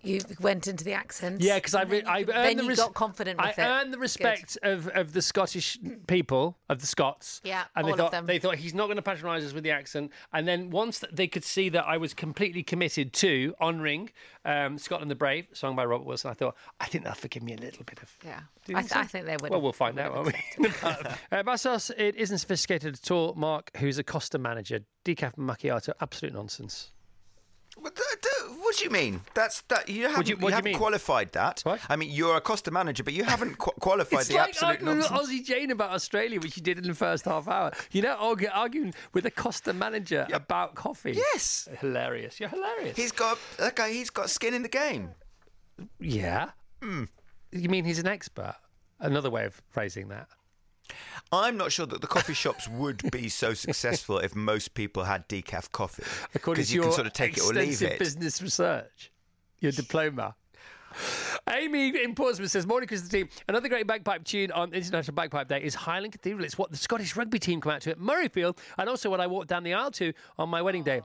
You 0.00 0.20
went 0.40 0.68
into 0.68 0.84
the 0.84 0.92
accent. 0.92 1.40
Yeah, 1.40 1.56
because 1.56 1.74
I, 1.74 1.82
And 1.82 1.90
re- 1.90 2.00
then 2.02 2.08
I 2.08 2.18
earned 2.20 2.28
then 2.28 2.56
the 2.58 2.62
you 2.62 2.68
res- 2.68 2.78
got 2.78 2.94
confident 2.94 3.40
with 3.40 3.58
I 3.58 3.62
it. 3.62 3.66
earned 3.66 3.92
the 3.92 3.96
Good. 3.96 4.02
respect 4.02 4.56
of, 4.62 4.86
of 4.88 5.12
the 5.12 5.20
Scottish 5.20 5.76
people, 6.06 6.56
of 6.68 6.80
the 6.80 6.86
Scots. 6.86 7.40
Yeah, 7.42 7.64
and 7.74 7.84
they 7.84 7.90
all 7.90 7.94
of 7.94 7.98
thought 7.98 8.10
them. 8.12 8.26
they 8.26 8.38
thought 8.38 8.54
he's 8.56 8.74
not 8.74 8.86
going 8.86 8.96
to 8.96 9.02
patronise 9.02 9.44
us 9.44 9.52
with 9.52 9.64
the 9.64 9.72
accent. 9.72 10.12
And 10.32 10.46
then 10.46 10.70
once 10.70 11.02
they 11.12 11.26
could 11.26 11.42
see 11.42 11.68
that 11.70 11.84
I 11.84 11.96
was 11.96 12.14
completely 12.14 12.62
committed 12.62 13.12
to 13.14 13.54
honouring 13.60 14.10
um, 14.44 14.78
Scotland 14.78 15.10
the 15.10 15.16
Brave, 15.16 15.48
sung 15.52 15.74
by 15.74 15.84
Robert 15.84 16.06
Wilson, 16.06 16.30
I 16.30 16.34
thought 16.34 16.54
I 16.80 16.86
think 16.86 17.02
they'll 17.02 17.14
forgive 17.14 17.42
me 17.42 17.54
a 17.54 17.58
little 17.58 17.84
bit 17.84 17.98
of. 18.00 18.14
Yeah, 18.24 18.40
I, 18.76 18.82
think 18.82 18.88
th- 18.92 18.92
I 18.96 19.04
think 19.04 19.26
they 19.26 19.36
would. 19.40 19.50
Well, 19.50 19.60
we'll 19.60 19.72
find 19.72 19.98
out, 19.98 20.14
won't 20.14 20.32
we? 20.58 20.68
uh, 21.32 21.42
Vassos, 21.42 21.90
it 21.98 22.14
isn't 22.14 22.38
sophisticated 22.38 22.94
at 22.94 23.10
all. 23.10 23.34
Mark, 23.34 23.76
who's 23.78 23.98
a 23.98 24.04
Costa 24.04 24.38
manager, 24.38 24.78
decaf 25.04 25.34
macchiato, 25.36 25.90
absolute 26.00 26.34
nonsense. 26.34 26.92
What, 27.76 27.94
the- 27.96 28.02
the- 28.02 28.07
what 28.68 28.76
do 28.76 28.84
you 28.84 28.90
mean? 28.90 29.22
That's 29.34 29.62
that 29.68 29.88
you 29.88 30.08
haven't, 30.08 30.28
you- 30.28 30.36
you 30.36 30.42
you 30.42 30.48
haven't 30.48 30.64
mean? 30.72 30.76
qualified 30.78 31.32
that. 31.32 31.60
What? 31.64 31.80
I 31.88 31.96
mean, 31.96 32.10
you're 32.10 32.36
a 32.36 32.40
Costa 32.40 32.70
manager, 32.70 33.02
but 33.02 33.14
you 33.14 33.24
haven't 33.24 33.56
qu- 33.58 33.72
qualified 33.80 34.20
It's 34.20 34.28
the 34.28 34.34
like 34.34 34.50
absolute 34.50 34.70
arguing 34.82 34.98
nonsense. 34.98 35.20
Aussie 35.20 35.44
Jane 35.44 35.70
about 35.70 35.90
Australia, 35.92 36.38
which 36.40 36.56
you 36.56 36.62
did 36.62 36.76
in 36.78 36.84
the 36.86 36.94
first 36.94 37.24
half 37.24 37.48
hour. 37.48 37.72
You 37.92 38.02
know, 38.02 38.14
arguing 38.52 38.92
with 39.14 39.24
a 39.26 39.30
Costa 39.30 39.72
manager 39.72 40.26
about 40.32 40.74
coffee. 40.74 41.12
Yes, 41.12 41.68
Hilarious. 41.80 42.38
You're 42.40 42.50
hilarious. 42.50 42.96
he's 42.96 43.12
got 43.12 43.38
that 43.58 43.74
guy. 43.74 43.90
He's 43.90 44.10
got 44.10 44.28
skin 44.30 44.52
in 44.54 44.62
the 44.62 44.68
game. 44.68 45.10
yeah. 46.00 46.50
Hmm. 46.82 47.04
You 47.52 47.68
mean 47.68 47.84
he's 47.84 47.98
an 47.98 48.06
expert? 48.06 48.56
Another 49.00 49.30
way 49.30 49.44
of 49.46 49.60
phrasing 49.70 50.08
that. 50.08 50.28
I'm 51.32 51.56
not 51.56 51.72
sure 51.72 51.86
that 51.86 52.00
the 52.00 52.06
coffee 52.06 52.34
shops 52.34 52.68
would 52.68 53.10
be 53.10 53.28
so 53.28 53.54
successful 53.54 54.18
if 54.18 54.34
most 54.34 54.74
people 54.74 55.04
had 55.04 55.28
decaf 55.28 55.70
coffee. 55.72 56.02
According 56.34 56.62
Because 56.62 56.68
to 56.68 56.74
you 56.74 56.80
your 56.80 56.84
can 56.90 56.92
sort 56.94 57.06
of 57.06 57.12
take 57.12 57.36
it 57.36 57.42
or 57.42 57.52
leave 57.52 57.82
it. 57.82 57.98
business 57.98 58.40
research, 58.40 59.12
your 59.60 59.72
diploma. 59.72 60.34
Amy 61.50 62.02
in 62.02 62.14
Portsmouth 62.14 62.50
says, 62.50 62.66
Morning, 62.66 62.88
team. 62.88 63.28
Another 63.46 63.68
great 63.68 63.86
bagpipe 63.86 64.24
tune 64.24 64.50
on 64.52 64.72
International 64.72 65.14
Bagpipe 65.14 65.48
Day 65.48 65.62
is 65.62 65.74
Highland 65.74 66.12
Cathedral. 66.12 66.44
It's 66.44 66.56
what 66.58 66.70
the 66.70 66.76
Scottish 66.76 67.14
rugby 67.14 67.38
team 67.38 67.60
come 67.60 67.72
out 67.72 67.82
to 67.82 67.90
at 67.90 67.98
Murrayfield 67.98 68.58
and 68.78 68.88
also 68.88 69.10
what 69.10 69.20
I 69.20 69.26
walked 69.26 69.48
down 69.48 69.62
the 69.62 69.74
aisle 69.74 69.90
to 69.92 70.12
on 70.38 70.48
my 70.48 70.62
wedding 70.62 70.82
day. 70.82 71.02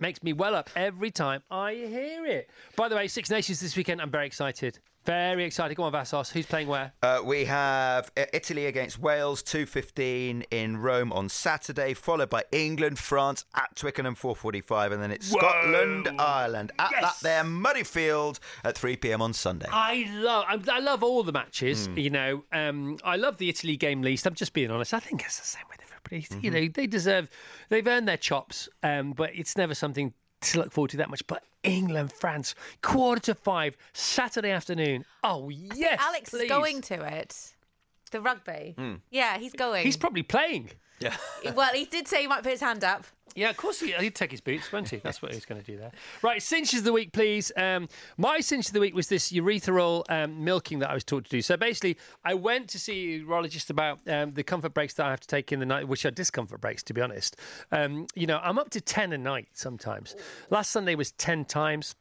Makes 0.00 0.22
me 0.22 0.32
well 0.32 0.54
up 0.54 0.70
every 0.76 1.10
time 1.10 1.42
I 1.50 1.72
hear 1.74 2.24
it. 2.26 2.50
By 2.76 2.88
the 2.88 2.96
way, 2.96 3.08
Six 3.08 3.30
Nations 3.30 3.60
this 3.60 3.76
weekend. 3.76 4.00
I'm 4.00 4.10
very 4.10 4.26
excited. 4.26 4.78
Very 5.06 5.44
excited. 5.44 5.76
Go 5.76 5.84
on, 5.84 5.92
Vassos. 5.92 6.30
Who's 6.30 6.46
playing 6.46 6.66
where? 6.68 6.92
Uh, 7.02 7.20
we 7.24 7.44
have 7.44 8.10
uh, 8.16 8.24
Italy 8.32 8.66
against 8.66 8.98
Wales, 8.98 9.42
2.15 9.42 10.44
in 10.50 10.76
Rome 10.78 11.12
on 11.12 11.28
Saturday, 11.28 11.94
followed 11.94 12.28
by 12.28 12.42
England, 12.50 12.98
France 12.98 13.44
at 13.54 13.74
Twickenham, 13.76 14.16
4.45, 14.16 14.92
and 14.92 15.02
then 15.02 15.10
it's 15.12 15.30
Scotland, 15.30 16.08
Ireland 16.18 16.72
at 16.78 16.90
Yes. 16.90 17.02
that 17.02 17.14
there 17.22 17.44
muddy 17.44 17.84
field 17.84 18.40
at 18.64 18.74
3pm 18.74 19.20
on 19.20 19.32
Sunday. 19.32 19.66
I 19.70 20.06
love 20.12 20.44
I, 20.48 20.58
I 20.76 20.78
love 20.80 21.02
all 21.04 21.22
the 21.22 21.32
matches. 21.32 21.88
You 21.94 22.10
know, 22.10 22.44
um, 22.52 22.98
I 23.04 23.16
love 23.16 23.38
the 23.38 23.48
Italy 23.48 23.76
game 23.76 24.02
least. 24.02 24.26
I'm 24.26 24.34
just 24.34 24.52
being 24.52 24.70
honest. 24.70 24.92
I 24.92 24.98
think 25.00 25.22
it's 25.24 25.38
the 25.38 25.46
same 25.46 25.62
with 25.68 25.78
everybody. 25.82 26.42
You 26.44 26.50
know, 26.50 26.68
they 26.72 26.86
deserve, 26.86 27.28
they've 27.68 27.86
earned 27.86 28.06
their 28.08 28.16
chops, 28.16 28.68
um, 28.82 29.12
but 29.12 29.30
it's 29.34 29.56
never 29.56 29.74
something 29.74 30.14
to 30.42 30.58
look 30.58 30.72
forward 30.72 30.90
to 30.90 30.96
that 30.98 31.10
much. 31.10 31.26
But 31.26 31.42
England, 31.62 32.12
France, 32.12 32.54
quarter 32.82 33.20
to 33.22 33.34
five, 33.34 33.76
Saturday 33.92 34.50
afternoon. 34.50 35.04
Oh 35.24 35.48
yes, 35.48 36.00
Alex 36.00 36.30
please. 36.30 36.42
is 36.42 36.48
going 36.48 36.80
to 36.82 37.04
it. 37.18 37.54
The 38.12 38.20
rugby. 38.20 38.74
Hmm. 38.78 38.94
Yeah, 39.10 39.38
he's 39.38 39.52
going. 39.52 39.84
He's 39.84 39.96
probably 39.96 40.22
playing. 40.22 40.70
Yeah. 41.00 41.14
Well, 41.54 41.72
he 41.74 41.84
did 41.84 42.08
say 42.08 42.22
he 42.22 42.26
might 42.26 42.42
put 42.42 42.52
his 42.52 42.60
hand 42.60 42.82
up. 42.84 43.04
Yeah, 43.36 43.50
of 43.50 43.58
course 43.58 43.80
he, 43.80 43.92
he'd 43.92 44.14
take 44.14 44.30
his 44.30 44.40
boots, 44.40 44.72
wouldn't 44.72 44.88
he? 44.88 44.96
That's 44.96 45.20
what 45.20 45.32
he's 45.32 45.44
going 45.44 45.60
to 45.60 45.66
do 45.66 45.76
there. 45.76 45.92
Right, 46.22 46.42
cinches 46.42 46.80
of 46.80 46.84
the 46.86 46.92
week, 46.92 47.12
please. 47.12 47.52
Um, 47.54 47.86
my 48.16 48.40
cinch 48.40 48.68
of 48.68 48.72
the 48.72 48.80
week 48.80 48.94
was 48.94 49.08
this 49.08 49.30
urethral 49.30 50.04
um, 50.08 50.42
milking 50.42 50.78
that 50.78 50.90
I 50.90 50.94
was 50.94 51.04
taught 51.04 51.24
to 51.24 51.30
do. 51.30 51.42
So 51.42 51.54
basically, 51.56 51.98
I 52.24 52.32
went 52.32 52.68
to 52.70 52.78
see 52.78 53.16
a 53.16 53.20
urologist 53.20 53.68
about 53.68 54.00
um, 54.08 54.32
the 54.32 54.42
comfort 54.42 54.72
breaks 54.72 54.94
that 54.94 55.04
I 55.04 55.10
have 55.10 55.20
to 55.20 55.28
take 55.28 55.52
in 55.52 55.60
the 55.60 55.66
night, 55.66 55.86
which 55.86 56.06
are 56.06 56.10
discomfort 56.10 56.62
breaks, 56.62 56.82
to 56.84 56.94
be 56.94 57.02
honest. 57.02 57.36
Um, 57.72 58.06
you 58.14 58.26
know, 58.26 58.40
I'm 58.42 58.58
up 58.58 58.70
to 58.70 58.80
10 58.80 59.12
a 59.12 59.18
night 59.18 59.48
sometimes. 59.52 60.16
Last 60.48 60.70
Sunday 60.70 60.94
was 60.94 61.12
10 61.12 61.44
times. 61.44 61.94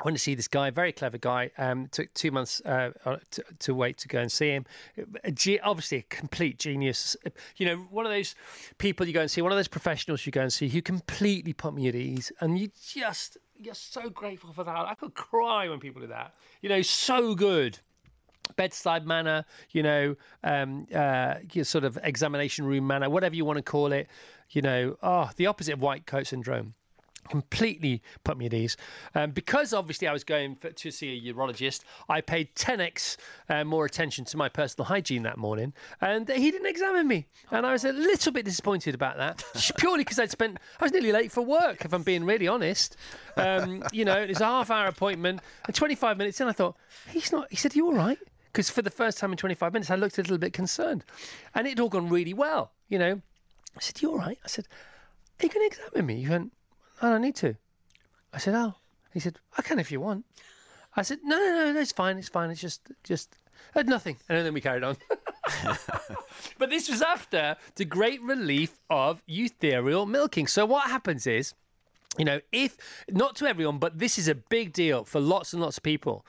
I 0.00 0.04
went 0.04 0.16
to 0.16 0.22
see 0.22 0.34
this 0.34 0.48
guy, 0.48 0.70
very 0.70 0.92
clever 0.92 1.18
guy. 1.18 1.50
Um, 1.58 1.88
took 1.88 2.12
two 2.14 2.30
months 2.30 2.62
uh, 2.64 2.92
to, 3.32 3.44
to 3.58 3.74
wait 3.74 3.98
to 3.98 4.08
go 4.08 4.20
and 4.20 4.32
see 4.32 4.48
him. 4.48 4.64
A 5.24 5.30
ge- 5.30 5.58
obviously, 5.62 5.98
a 5.98 6.02
complete 6.02 6.58
genius. 6.58 7.16
You 7.58 7.66
know, 7.66 7.76
one 7.90 8.06
of 8.06 8.12
those 8.12 8.34
people 8.78 9.06
you 9.06 9.12
go 9.12 9.20
and 9.20 9.30
see, 9.30 9.42
one 9.42 9.52
of 9.52 9.58
those 9.58 9.68
professionals 9.68 10.24
you 10.24 10.32
go 10.32 10.40
and 10.40 10.52
see 10.52 10.68
who 10.68 10.80
completely 10.80 11.52
put 11.52 11.74
me 11.74 11.88
at 11.88 11.94
ease, 11.94 12.32
and 12.40 12.58
you 12.58 12.70
just 12.82 13.36
you're 13.58 13.74
so 13.74 14.08
grateful 14.08 14.52
for 14.54 14.64
that. 14.64 14.74
I 14.74 14.94
could 14.94 15.14
cry 15.14 15.68
when 15.68 15.80
people 15.80 16.00
do 16.00 16.06
that. 16.08 16.34
You 16.62 16.70
know, 16.70 16.80
so 16.80 17.34
good 17.34 17.78
bedside 18.56 19.06
manner, 19.06 19.44
you 19.70 19.82
know, 19.82 20.16
um, 20.42 20.86
uh, 20.94 21.34
sort 21.62 21.84
of 21.84 21.98
examination 22.02 22.64
room 22.64 22.86
manner, 22.86 23.08
whatever 23.08 23.34
you 23.34 23.44
want 23.44 23.58
to 23.58 23.62
call 23.62 23.92
it. 23.92 24.08
You 24.50 24.62
know, 24.62 24.96
oh, 25.02 25.30
the 25.36 25.46
opposite 25.46 25.74
of 25.74 25.80
white 25.80 26.06
coat 26.06 26.26
syndrome. 26.26 26.74
Completely 27.28 28.02
put 28.24 28.36
me 28.36 28.46
at 28.46 28.54
ease. 28.54 28.76
Um, 29.14 29.30
because 29.30 29.72
obviously 29.72 30.08
I 30.08 30.12
was 30.12 30.24
going 30.24 30.56
for, 30.56 30.70
to 30.70 30.90
see 30.90 31.16
a 31.16 31.32
urologist, 31.32 31.82
I 32.08 32.20
paid 32.20 32.54
10x 32.54 33.16
uh, 33.48 33.64
more 33.64 33.84
attention 33.84 34.24
to 34.26 34.36
my 34.36 34.48
personal 34.48 34.86
hygiene 34.86 35.22
that 35.22 35.38
morning, 35.38 35.72
and 36.00 36.28
he 36.28 36.50
didn't 36.50 36.66
examine 36.66 37.06
me. 37.06 37.26
And 37.50 37.66
I 37.66 37.72
was 37.72 37.84
a 37.84 37.92
little 37.92 38.32
bit 38.32 38.44
disappointed 38.44 38.94
about 38.94 39.16
that, 39.18 39.44
purely 39.78 40.04
because 40.04 40.18
I'd 40.18 40.30
spent, 40.30 40.58
I 40.80 40.84
was 40.84 40.92
nearly 40.92 41.12
late 41.12 41.30
for 41.30 41.42
work, 41.42 41.84
if 41.84 41.92
I'm 41.92 42.02
being 42.02 42.24
really 42.24 42.48
honest. 42.48 42.96
Um, 43.36 43.84
you 43.92 44.04
know, 44.04 44.20
it 44.20 44.28
was 44.28 44.40
a 44.40 44.46
half 44.46 44.70
hour 44.70 44.86
appointment, 44.86 45.40
and 45.66 45.74
25 45.74 46.16
minutes 46.16 46.40
in, 46.40 46.48
I 46.48 46.52
thought, 46.52 46.76
he's 47.08 47.32
not, 47.32 47.46
he 47.50 47.56
said, 47.56 47.74
You 47.74 47.86
all 47.86 47.94
right? 47.94 48.18
Because 48.52 48.68
for 48.68 48.82
the 48.82 48.90
first 48.90 49.18
time 49.18 49.30
in 49.30 49.36
25 49.36 49.72
minutes, 49.72 49.90
I 49.90 49.94
looked 49.94 50.18
a 50.18 50.22
little 50.22 50.38
bit 50.38 50.52
concerned. 50.52 51.04
And 51.54 51.66
it 51.66 51.70
had 51.70 51.80
all 51.80 51.88
gone 51.88 52.08
really 52.08 52.34
well, 52.34 52.72
you 52.88 52.98
know. 52.98 53.20
I 53.76 53.80
said, 53.80 54.02
You 54.02 54.10
all 54.10 54.18
right? 54.18 54.38
I 54.44 54.48
said, 54.48 54.66
Are 55.40 55.46
you 55.46 55.48
going 55.48 55.70
to 55.70 55.76
examine 55.76 56.06
me? 56.06 56.16
You 56.16 56.30
went, 56.30 56.52
I 57.00 57.10
don't 57.10 57.22
need 57.22 57.36
to. 57.36 57.56
I 58.32 58.38
said, 58.38 58.54
Oh. 58.54 58.74
He 59.12 59.18
said, 59.18 59.38
I 59.58 59.62
can 59.62 59.78
if 59.80 59.90
you 59.90 60.00
want. 60.00 60.24
I 60.96 61.02
said, 61.02 61.18
No, 61.24 61.36
no, 61.36 61.52
no, 61.52 61.72
no 61.72 61.80
it's 61.80 61.92
fine, 61.92 62.18
it's 62.18 62.28
fine. 62.28 62.50
It's 62.50 62.60
just, 62.60 62.92
just, 63.04 63.36
uh, 63.74 63.82
nothing. 63.82 64.16
And 64.28 64.44
then 64.44 64.54
we 64.54 64.60
carried 64.60 64.84
on. 64.84 64.96
but 66.58 66.70
this 66.70 66.88
was 66.88 67.02
after 67.02 67.56
the 67.76 67.84
great 67.84 68.22
relief 68.22 68.78
of 68.88 69.22
ethereal 69.28 70.06
milking. 70.06 70.46
So 70.46 70.64
what 70.66 70.88
happens 70.88 71.26
is, 71.26 71.54
you 72.18 72.24
know, 72.24 72.40
if 72.52 72.76
not 73.08 73.36
to 73.36 73.46
everyone, 73.46 73.78
but 73.78 73.98
this 73.98 74.18
is 74.18 74.28
a 74.28 74.34
big 74.34 74.72
deal 74.72 75.04
for 75.04 75.20
lots 75.20 75.52
and 75.52 75.62
lots 75.62 75.76
of 75.76 75.82
people. 75.82 76.24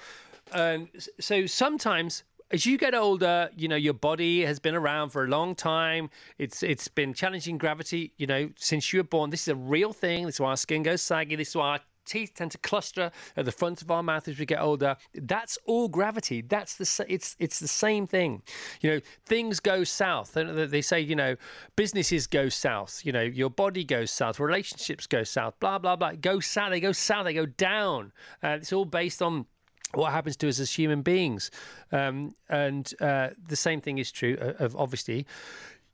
And 0.54 0.90
so 1.20 1.46
sometimes 1.46 2.24
as 2.52 2.66
you 2.66 2.78
get 2.78 2.94
older, 2.94 3.50
you 3.56 3.68
know 3.68 3.76
your 3.76 3.94
body 3.94 4.46
has 4.46 4.60
been 4.60 4.76
around 4.76 5.10
for 5.10 5.24
a 5.24 5.28
long 5.28 5.56
time. 5.56 6.10
It's 6.38 6.64
it's 6.64 6.88
been 6.88 7.14
challenging 7.14 7.58
gravity, 7.58 8.14
you 8.18 8.28
know, 8.28 8.50
since 8.58 8.92
you 8.92 9.00
were 9.00 9.04
born. 9.04 9.30
This 9.30 9.44
is 9.44 9.48
a 9.50 9.56
real 9.56 9.94
thing. 9.94 10.26
This 10.26 10.36
is 10.36 10.42
why 10.42 10.50
our 10.50 10.58
skin 10.58 10.84
goes 10.84 11.02
saggy. 11.02 11.36
This 11.36 11.50
is 11.50 11.56
why 11.56 11.70
our 11.70 11.80
teeth 12.06 12.34
tend 12.36 12.52
to 12.52 12.58
cluster 12.58 13.12
at 13.38 13.46
the 13.46 13.52
front 13.52 13.82
of 13.82 13.92
our 13.92 14.04
mouth 14.04 14.28
as 14.28 14.38
we 14.38 14.46
get 14.46 14.60
older. 14.60 14.98
That's 15.14 15.58
all 15.66 15.88
gravity. 15.88 16.42
That's 16.42 16.76
the 16.76 17.06
it's 17.08 17.36
it's 17.40 17.60
the 17.60 17.68
same 17.68 18.08
thing. 18.08 18.42
You 18.82 18.92
know, 18.92 19.00
things 19.26 19.60
go 19.60 19.84
south. 19.84 20.34
They 20.34 20.82
say, 20.82 21.00
you 21.00 21.16
know, 21.16 21.36
businesses 21.76 22.28
go 22.28 22.50
south. 22.50 23.02
You 23.04 23.12
know, 23.12 23.22
your 23.22 23.50
body 23.50 23.84
goes 23.84 24.12
south. 24.12 24.40
Relationships 24.40 25.08
go 25.08 25.24
south. 25.24 25.60
Blah 25.60 25.80
blah 25.80 25.96
blah. 25.96 26.14
Go 26.14 26.40
south. 26.40 26.72
They 26.72 26.80
go 26.80 26.92
south. 26.92 27.26
They 27.26 27.34
go 27.34 27.46
down. 27.46 28.12
Uh, 28.44 28.58
it's 28.60 28.74
all 28.74 28.86
based 28.86 29.22
on 29.22 29.46
what 29.94 30.12
happens 30.12 30.38
to 30.38 30.50
us 30.50 30.60
as 30.60 30.72
human 30.72 31.02
beings. 31.02 31.52
Um, 31.92 32.36
and 32.50 32.92
uh, 33.02 33.30
the 33.48 33.56
same 33.56 33.82
thing 33.82 33.98
is 33.98 34.12
true 34.12 34.38
of, 34.40 34.62
of 34.62 34.76
obviously 34.76 35.26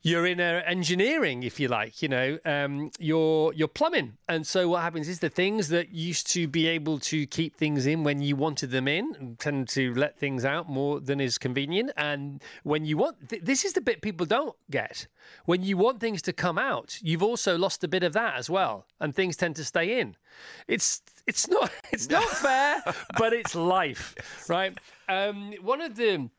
you're 0.07 0.25
in 0.25 0.39
uh, 0.39 0.61
engineering, 0.65 1.43
if 1.43 1.59
you 1.59 1.67
like, 1.67 2.01
you 2.01 2.07
know, 2.07 2.39
um, 2.45 2.89
you're, 2.97 3.51
you're 3.53 3.67
plumbing. 3.67 4.17
And 4.29 4.47
so 4.47 4.69
what 4.69 4.81
happens 4.81 5.09
is 5.09 5.19
the 5.19 5.29
things 5.29 5.67
that 5.67 5.89
used 5.89 6.31
to 6.31 6.47
be 6.47 6.65
able 6.67 6.99
to 6.99 7.27
keep 7.27 7.57
things 7.57 7.85
in 7.85 8.05
when 8.05 8.21
you 8.21 8.37
wanted 8.37 8.71
them 8.71 8.87
in 8.87 9.35
tend 9.37 9.67
to 9.69 9.93
let 9.95 10.17
things 10.17 10.45
out 10.45 10.69
more 10.69 11.01
than 11.01 11.19
is 11.19 11.37
convenient. 11.37 11.91
And 11.97 12.41
when 12.63 12.85
you 12.85 12.95
want, 12.95 13.27
th- 13.27 13.43
this 13.43 13.65
is 13.65 13.73
the 13.73 13.81
bit 13.81 14.01
people 14.01 14.25
don't 14.25 14.55
get. 14.71 15.07
When 15.43 15.61
you 15.61 15.75
want 15.75 15.99
things 15.99 16.21
to 16.21 16.31
come 16.31 16.57
out, 16.57 16.99
you've 17.01 17.23
also 17.23 17.57
lost 17.57 17.83
a 17.83 17.87
bit 17.89 18.03
of 18.03 18.13
that 18.13 18.35
as 18.35 18.49
well. 18.49 18.85
And 19.01 19.13
things 19.13 19.35
tend 19.35 19.57
to 19.57 19.65
stay 19.65 19.99
in. 19.99 20.15
It's, 20.69 21.01
it's 21.25 21.49
not, 21.49 21.69
it's 21.91 22.09
not 22.09 22.23
fair, 22.29 22.81
but 23.17 23.33
it's 23.33 23.55
life, 23.55 24.15
right? 24.47 24.77
Um, 25.09 25.53
one 25.61 25.81
of 25.81 25.95
the, 25.97 26.29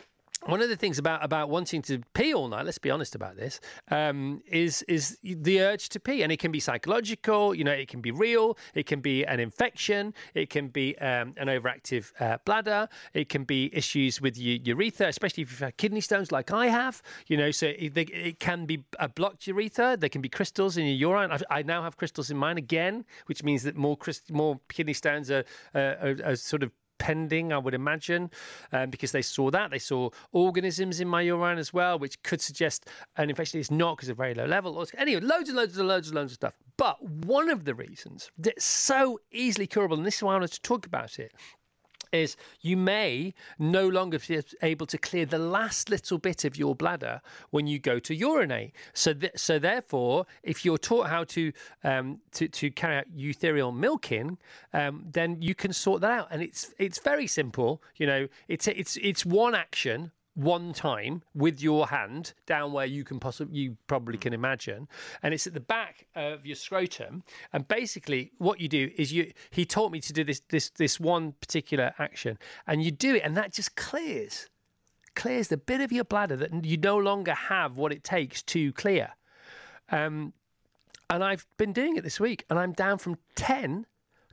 one 0.46 0.62
of 0.62 0.68
the 0.68 0.76
things 0.76 0.98
about 0.98 1.24
about 1.24 1.50
wanting 1.50 1.82
to 1.82 2.00
pee 2.14 2.32
all 2.32 2.48
night, 2.48 2.64
let's 2.64 2.78
be 2.78 2.90
honest 2.90 3.14
about 3.14 3.36
this, 3.36 3.60
um, 3.90 4.42
is 4.46 4.82
is 4.82 5.18
the 5.22 5.60
urge 5.60 5.88
to 5.90 6.00
pee, 6.00 6.22
and 6.22 6.30
it 6.30 6.38
can 6.38 6.52
be 6.52 6.60
psychological. 6.60 7.54
You 7.54 7.64
know, 7.64 7.72
it 7.72 7.88
can 7.88 8.00
be 8.00 8.10
real. 8.10 8.56
It 8.74 8.86
can 8.86 9.00
be 9.00 9.24
an 9.24 9.40
infection. 9.40 10.14
It 10.34 10.50
can 10.50 10.68
be 10.68 10.96
um, 10.98 11.34
an 11.36 11.48
overactive 11.48 12.12
uh, 12.20 12.38
bladder. 12.44 12.88
It 13.14 13.28
can 13.28 13.44
be 13.44 13.70
issues 13.72 14.20
with 14.20 14.38
your 14.38 14.56
urethra, 14.56 15.08
especially 15.08 15.42
if 15.42 15.50
you've 15.50 15.60
had 15.60 15.76
kidney 15.76 16.00
stones, 16.00 16.30
like 16.30 16.52
I 16.52 16.66
have. 16.66 17.02
You 17.26 17.36
know, 17.36 17.50
so 17.50 17.66
it, 17.66 17.96
it 17.96 18.38
can 18.38 18.66
be 18.66 18.84
a 18.98 19.08
blocked 19.08 19.46
urethra. 19.46 19.96
There 19.96 20.08
can 20.08 20.22
be 20.22 20.28
crystals 20.28 20.76
in 20.76 20.86
your 20.86 21.12
urine. 21.12 21.32
I, 21.32 21.58
I 21.58 21.62
now 21.62 21.82
have 21.82 21.96
crystals 21.96 22.30
in 22.30 22.36
mine 22.36 22.58
again, 22.58 23.04
which 23.26 23.42
means 23.42 23.62
that 23.64 23.76
more 23.76 23.96
crys- 23.96 24.30
more 24.30 24.60
kidney 24.68 24.92
stones 24.92 25.30
are, 25.30 25.44
uh, 25.74 25.78
are, 25.78 26.16
are 26.24 26.36
sort 26.36 26.62
of 26.62 26.70
pending, 26.98 27.52
I 27.52 27.58
would 27.58 27.74
imagine, 27.74 28.30
um, 28.72 28.90
because 28.90 29.12
they 29.12 29.22
saw 29.22 29.50
that. 29.50 29.70
They 29.70 29.78
saw 29.78 30.10
organisms 30.32 31.00
in 31.00 31.08
my 31.08 31.22
urine 31.22 31.58
as 31.58 31.72
well, 31.72 31.98
which 31.98 32.22
could 32.22 32.40
suggest 32.40 32.88
an 33.16 33.30
infection. 33.30 33.60
It's 33.60 33.70
not 33.70 33.96
because 33.96 34.08
of 34.08 34.16
very 34.16 34.34
low 34.34 34.46
level. 34.46 34.84
Anyway, 34.96 35.20
loads 35.20 35.48
and 35.48 35.56
loads 35.56 35.78
and 35.78 35.88
loads 35.88 36.08
and 36.08 36.16
loads 36.16 36.32
of 36.32 36.36
stuff. 36.36 36.56
But 36.76 37.02
one 37.02 37.48
of 37.50 37.64
the 37.64 37.74
reasons 37.74 38.30
that's 38.38 38.64
so 38.64 39.20
easily 39.32 39.66
curable, 39.66 39.96
and 39.96 40.06
this 40.06 40.16
is 40.16 40.22
why 40.22 40.32
I 40.32 40.34
wanted 40.36 40.52
to 40.52 40.62
talk 40.62 40.86
about 40.86 41.18
it, 41.18 41.32
is 42.12 42.36
you 42.60 42.76
may 42.76 43.34
no 43.58 43.88
longer 43.88 44.18
be 44.18 44.40
able 44.62 44.86
to 44.86 44.98
clear 44.98 45.26
the 45.26 45.38
last 45.38 45.90
little 45.90 46.18
bit 46.18 46.44
of 46.44 46.56
your 46.56 46.74
bladder 46.74 47.20
when 47.50 47.66
you 47.66 47.78
go 47.78 47.98
to 47.98 48.14
urinate. 48.14 48.72
So, 48.92 49.14
th- 49.14 49.32
so 49.36 49.58
therefore, 49.58 50.26
if 50.42 50.64
you're 50.64 50.78
taught 50.78 51.08
how 51.08 51.24
to 51.24 51.52
um, 51.84 52.20
to, 52.32 52.48
to 52.48 52.70
carry 52.70 52.96
out 52.96 53.04
eutherial 53.16 53.74
milking, 53.74 54.38
um, 54.72 55.04
then 55.10 55.40
you 55.42 55.54
can 55.54 55.72
sort 55.72 56.00
that 56.02 56.10
out, 56.10 56.28
and 56.30 56.42
it's 56.42 56.74
it's 56.78 56.98
very 56.98 57.26
simple. 57.26 57.82
You 57.96 58.06
know, 58.06 58.28
it's 58.48 58.66
it's 58.68 58.96
it's 58.96 59.24
one 59.24 59.54
action 59.54 60.12
one 60.38 60.72
time 60.72 61.20
with 61.34 61.60
your 61.60 61.88
hand 61.88 62.32
down 62.46 62.72
where 62.72 62.86
you 62.86 63.02
can 63.02 63.18
possibly 63.18 63.58
you 63.58 63.76
probably 63.88 64.16
can 64.16 64.32
imagine. 64.32 64.86
And 65.20 65.34
it's 65.34 65.48
at 65.48 65.54
the 65.54 65.60
back 65.60 66.06
of 66.14 66.46
your 66.46 66.54
scrotum. 66.54 67.24
And 67.52 67.66
basically 67.66 68.30
what 68.38 68.60
you 68.60 68.68
do 68.68 68.88
is 68.96 69.12
you 69.12 69.32
he 69.50 69.64
taught 69.64 69.90
me 69.90 70.00
to 70.00 70.12
do 70.12 70.22
this 70.22 70.40
this 70.48 70.70
this 70.70 71.00
one 71.00 71.32
particular 71.40 71.92
action. 71.98 72.38
And 72.68 72.84
you 72.84 72.92
do 72.92 73.16
it 73.16 73.22
and 73.24 73.36
that 73.36 73.52
just 73.52 73.74
clears 73.74 74.48
clears 75.16 75.48
the 75.48 75.56
bit 75.56 75.80
of 75.80 75.90
your 75.90 76.04
bladder 76.04 76.36
that 76.36 76.64
you 76.64 76.76
no 76.76 76.96
longer 76.96 77.34
have 77.34 77.76
what 77.76 77.92
it 77.92 78.04
takes 78.04 78.40
to 78.42 78.72
clear. 78.74 79.10
Um 79.90 80.32
and 81.10 81.24
I've 81.24 81.46
been 81.56 81.72
doing 81.72 81.96
it 81.96 82.04
this 82.04 82.20
week 82.20 82.44
and 82.48 82.60
I'm 82.60 82.72
down 82.72 82.98
from 82.98 83.16
10 83.34 83.86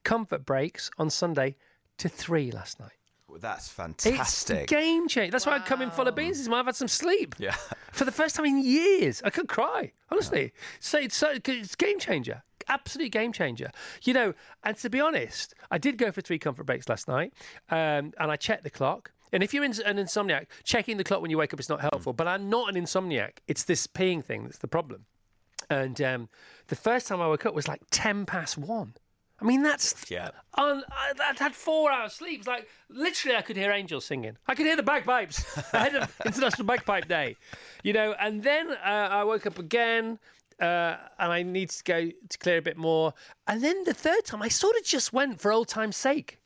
comfort 0.03 0.45
breaks 0.45 0.91
on 0.99 1.09
Sunday 1.09 1.55
to 1.97 2.09
3 2.09 2.51
last 2.51 2.79
night 2.79 3.04
That's 3.39 3.65
it's 3.65 3.73
fantastic. 3.73 4.67
game 4.67 5.07
change. 5.07 5.31
That's 5.31 5.45
why 5.45 5.53
I 5.53 5.59
come 5.59 5.81
in 5.81 5.91
full 5.91 6.07
of 6.07 6.15
beans. 6.15 6.39
Is. 6.39 6.49
I've 6.49 6.65
had 6.65 6.75
some 6.75 6.87
sleep. 6.87 7.35
Yeah. 7.37 7.55
For 7.91 8.05
the 8.05 8.11
first 8.11 8.35
time 8.35 8.45
in 8.45 8.63
years, 8.63 9.21
I 9.23 9.29
could 9.29 9.47
cry. 9.47 9.91
Honestly, 10.11 10.53
so 10.79 10.99
it's 10.99 11.15
so 11.15 11.35
it's 11.45 11.75
game 11.75 11.99
changer. 11.99 12.43
Absolute 12.67 13.11
game 13.11 13.31
changer. 13.31 13.71
You 14.03 14.13
know, 14.13 14.33
and 14.63 14.75
to 14.77 14.89
be 14.89 14.99
honest, 14.99 15.53
I 15.69 15.77
did 15.77 15.97
go 15.97 16.11
for 16.11 16.21
three 16.21 16.39
comfort 16.39 16.65
breaks 16.65 16.89
last 16.89 17.07
night, 17.07 17.33
um, 17.69 18.13
and 18.19 18.31
I 18.31 18.35
checked 18.35 18.63
the 18.63 18.69
clock. 18.69 19.11
And 19.31 19.43
if 19.43 19.53
you're 19.53 19.63
in, 19.63 19.73
an 19.85 19.97
insomniac, 19.97 20.45
checking 20.63 20.97
the 20.97 21.03
clock 21.03 21.21
when 21.21 21.29
you 21.29 21.37
wake 21.37 21.53
up 21.53 21.59
is 21.59 21.69
not 21.69 21.81
helpful. 21.81 22.13
But 22.13 22.27
I'm 22.27 22.49
not 22.49 22.73
an 22.73 22.81
insomniac. 22.81 23.39
It's 23.47 23.63
this 23.63 23.85
peeing 23.87 24.23
thing 24.23 24.43
that's 24.43 24.59
the 24.59 24.67
problem. 24.67 25.05
And 25.69 25.99
um, 26.01 26.29
the 26.67 26.75
first 26.75 27.07
time 27.07 27.21
I 27.21 27.27
woke 27.27 27.45
up 27.45 27.53
was 27.53 27.67
like 27.67 27.81
ten 27.91 28.25
past 28.25 28.57
one. 28.57 28.93
I 29.39 29.45
mean, 29.45 29.63
that's 29.63 30.09
Yeah. 30.09 30.31
on, 30.53 30.83
I, 30.89 31.11
I'd 31.29 31.39
had 31.39 31.53
four 31.53 31.91
hours 31.91 32.13
sleep. 32.13 32.39
It's 32.39 32.47
like 32.47 32.69
literally, 32.89 33.35
I 33.37 33.41
could 33.41 33.57
hear 33.57 33.71
angels 33.71 34.05
singing. 34.05 34.37
I 34.47 34.55
could 34.55 34.65
hear 34.65 34.77
the 34.77 34.83
bagpipes 34.83 35.43
ahead 35.73 35.95
of 35.95 36.15
International 36.25 36.65
Bagpipe 36.65 37.07
Day, 37.07 37.35
you 37.83 37.91
know. 37.93 38.15
And 38.19 38.43
then 38.43 38.71
uh, 38.71 39.09
I 39.11 39.23
woke 39.25 39.45
up 39.45 39.59
again, 39.59 40.19
uh, 40.61 40.95
and 41.19 41.31
I 41.33 41.43
needed 41.43 41.71
to 41.71 41.83
go 41.83 42.09
to 42.29 42.37
clear 42.37 42.57
a 42.57 42.61
bit 42.61 42.77
more. 42.77 43.13
And 43.45 43.61
then 43.61 43.83
the 43.83 43.93
third 43.93 44.23
time, 44.23 44.41
I 44.41 44.47
sort 44.47 44.77
of 44.77 44.85
just 44.85 45.11
went 45.11 45.41
for 45.41 45.51
old 45.51 45.67
time's 45.67 45.97
sake. 45.97 46.39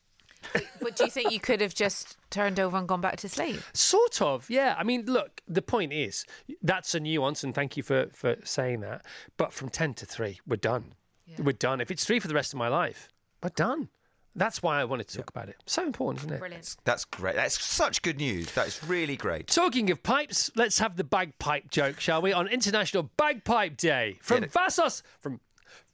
But 0.81 0.95
do 0.95 1.03
you 1.03 1.11
think 1.11 1.31
you 1.31 1.39
could 1.39 1.59
have 1.59 1.75
just 1.75 2.15
turned 2.29 2.61
over 2.61 2.77
and 2.77 2.87
gone 2.87 3.01
back 3.01 3.17
to 3.17 3.29
sleep? 3.29 3.59
Sort 3.73 4.21
of, 4.21 4.49
yeah. 4.49 4.73
I 4.77 4.83
mean, 4.85 5.05
look, 5.05 5.41
the 5.49 5.61
point 5.61 5.91
is 5.91 6.25
that's 6.63 6.95
a 6.95 6.99
nuance, 7.01 7.43
and 7.43 7.53
thank 7.53 7.75
you 7.75 7.83
for, 7.83 8.07
for 8.13 8.37
saying 8.45 8.79
that. 8.79 9.05
But 9.35 9.51
from 9.51 9.67
10 9.69 9.95
to 9.95 10.05
3, 10.05 10.39
we're 10.47 10.55
done. 10.55 10.93
We're 11.37 11.51
done. 11.53 11.79
If 11.81 11.91
it's 11.91 12.05
3 12.05 12.19
for 12.19 12.27
the 12.27 12.33
rest 12.33 12.53
of 12.53 12.59
my 12.59 12.67
life, 12.67 13.09
we're 13.43 13.49
done. 13.49 13.89
That's 14.35 14.61
why 14.63 14.79
I 14.79 14.85
wanted 14.85 15.07
to 15.09 15.17
talk 15.17 15.29
about 15.29 15.49
it. 15.49 15.57
So 15.65 15.83
important, 15.83 16.21
isn't 16.23 16.33
it? 16.33 16.39
Brilliant. 16.39 16.75
That's 16.85 17.03
great. 17.05 17.35
That's 17.35 17.61
such 17.61 18.01
good 18.01 18.17
news. 18.17 18.51
That's 18.53 18.83
really 18.83 19.17
great. 19.17 19.47
Talking 19.47 19.89
of 19.91 20.01
pipes, 20.03 20.49
let's 20.55 20.79
have 20.79 20.95
the 20.95 21.03
bagpipe 21.03 21.69
joke, 21.71 21.99
shall 21.99 22.21
we? 22.21 22.31
On 22.31 22.47
International 22.47 23.09
Bagpipe 23.17 23.75
Day 23.77 24.17
from 24.21 24.41
Get. 24.41 24.51
Vassos, 24.51 25.03
from 25.19 25.39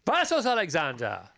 Vassos 0.05 0.45
Alexander. 0.45 1.29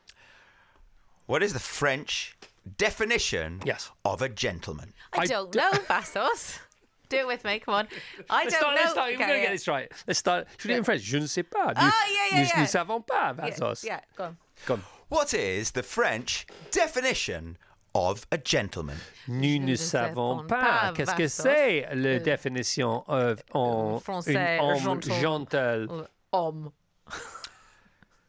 What 1.27 1.43
is 1.43 1.53
the 1.53 1.59
French 1.59 2.35
definition 2.77 3.61
Yes. 3.65 3.91
of 4.03 4.21
a 4.21 4.29
gentleman? 4.29 4.93
I, 5.13 5.21
I 5.21 5.25
don't 5.25 5.51
d- 5.51 5.59
know, 5.59 5.71
Vassos. 5.87 6.59
Do 7.09 7.17
it 7.17 7.27
with 7.27 7.43
me, 7.45 7.59
come 7.59 7.73
on. 7.75 7.87
I 8.29 8.43
Let's 8.43 8.53
don't 8.53 8.61
start, 8.61 8.75
know. 8.75 8.81
let's 8.81 8.91
start. 8.91 9.11
We're 9.11 9.17
going 9.17 9.29
to 9.29 9.35
yeah. 9.35 9.41
get 9.43 9.51
this 9.51 9.67
right. 9.67 9.91
Let's 10.07 10.19
start. 10.19 10.47
Should 10.57 10.69
we 10.69 10.73
do 10.73 10.75
it 10.75 10.77
in 10.79 10.83
French? 10.83 11.01
Je 11.01 11.19
ne 11.19 11.25
sais 11.25 11.43
pas. 11.43 11.73
Ah, 11.75 12.05
yeah, 12.07 12.13
yeah, 12.31 12.37
nous, 12.43 12.49
yeah. 12.49 12.59
nous 12.61 12.67
savons 12.67 13.05
pas, 13.05 13.33
Yeah, 13.37 13.49
Vassos. 13.49 13.83
Yeah, 13.83 13.99
go 14.17 14.23
on. 14.25 14.37
Go 14.65 14.73
on. 14.75 14.83
What 15.09 15.33
is 15.33 15.71
the 15.71 15.83
French 15.83 16.45
definition 16.71 17.57
of 17.95 18.27
a 18.31 18.37
gentleman? 18.37 18.97
Nous 19.27 19.59
ne 19.59 19.75
savons 19.75 20.45
pas. 20.47 20.91
Qu'est-ce 20.93 21.15
que 21.15 21.27
c'est 21.29 21.87
la 21.95 22.19
définition 22.19 23.03
of 23.07 23.41
en 23.53 23.99
Français, 24.01 24.59
homme 24.59 24.79
gentil. 24.79 25.21
gentil? 25.21 26.07
Um. 26.33 26.73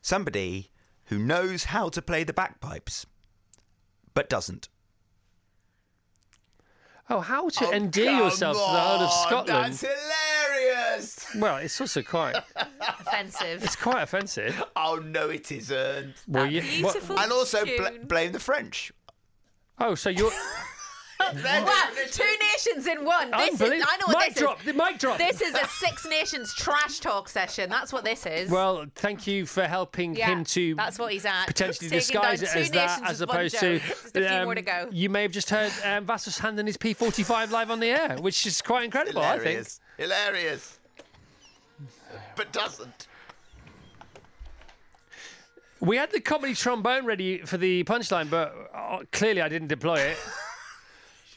Somebody 0.01 0.71
who 1.07 1.19
knows 1.19 1.65
how 1.65 1.89
to 1.89 2.01
play 2.01 2.23
the 2.23 2.33
backpipes, 2.33 3.07
but 4.15 4.29
doesn't. 4.29 4.69
Oh, 7.11 7.21
how 7.21 7.49
to 7.49 7.67
oh, 7.67 7.73
endear 7.73 8.13
yourself 8.13 8.55
to 8.57 8.61
the 8.61 8.67
whole 8.67 9.01
of 9.01 9.11
Scotland? 9.13 9.75
That's 9.75 9.81
hilarious. 9.81 11.27
Well, 11.37 11.57
it's 11.57 11.81
also 11.81 12.03
quite 12.03 12.37
Offensive. 13.01 13.65
it's 13.65 13.77
quite 13.77 14.03
offensive. 14.03 14.63
Oh 14.77 15.01
no, 15.05 15.31
it 15.31 15.51
isn't. 15.51 16.15
Well, 16.27 16.47
you, 16.47 16.61
what- 16.85 16.93
Beautiful. 16.95 17.19
And 17.19 17.33
also 17.33 17.65
bl- 17.65 18.05
blame 18.07 18.33
the 18.33 18.41
French. 18.41 18.93
oh, 19.79 19.95
so 19.95 20.11
you're 20.11 20.33
Wow, 21.35 21.89
two 22.11 22.25
nations 22.53 22.87
in 22.87 23.05
one. 23.05 23.31
This 23.31 23.55
is, 23.55 23.61
I 23.61 23.65
unbelievable. 23.65 23.79
know 23.79 24.07
what 24.07 24.19
mic 24.19 24.35
this 24.35 24.43
drop. 24.43 24.59
is. 24.61 24.65
The 24.67 24.73
mic 24.73 24.99
drop. 24.99 25.19
This 25.19 25.41
is 25.41 25.55
a 25.55 25.67
Six 25.69 26.07
Nations 26.07 26.55
trash 26.55 27.01
talk 27.01 27.29
session. 27.29 27.69
That's 27.71 27.93
what 27.93 28.05
this 28.05 28.27
is. 28.27 28.51
Well, 28.51 28.87
thank 28.95 29.27
you 29.27 29.47
for 29.47 29.65
helping 29.65 30.15
yeah, 30.17 30.29
him 30.29 30.45
to 30.45 30.75
that's 30.75 30.99
what 30.99 31.13
he's 31.13 31.25
at. 31.25 31.47
potentially 31.47 31.89
Taking 31.91 31.99
disguise 31.99 32.43
it 32.43 32.55
as 32.57 32.71
that, 32.71 33.03
as 33.09 33.21
opposed 33.21 33.59
to. 33.61 33.79
joke. 33.79 33.89
Just 33.89 34.17
a 34.17 34.29
few 34.29 34.45
more 34.45 34.55
to 34.55 34.63
go. 34.63 34.89
You 34.91 35.11
may 35.11 35.23
have 35.23 35.33
just 35.33 35.51
heard 35.51 35.73
um, 35.85 36.05
Vassos 36.05 36.39
handing 36.39 36.67
his 36.67 36.77
P45 36.77 37.51
live 37.51 37.71
on 37.71 37.81
the 37.81 37.89
air, 37.89 38.17
which 38.19 38.47
is 38.47 38.63
quite 38.63 38.85
incredible, 38.85 39.21
I 39.23 39.39
think. 39.39 39.45
Hilarious. 39.45 39.81
Hilarious. 39.97 40.79
But 42.37 42.53
doesn't. 42.53 43.09
We 45.81 45.97
had 45.97 46.11
the 46.11 46.21
comedy 46.21 46.55
trombone 46.55 47.05
ready 47.07 47.39
for 47.39 47.57
the 47.57 47.85
punchline, 47.85 48.29
but 48.31 48.55
uh, 48.75 49.05
clearly 49.13 49.43
I 49.43 49.49
didn't 49.49 49.69
deploy 49.69 49.99
it. 50.01 50.17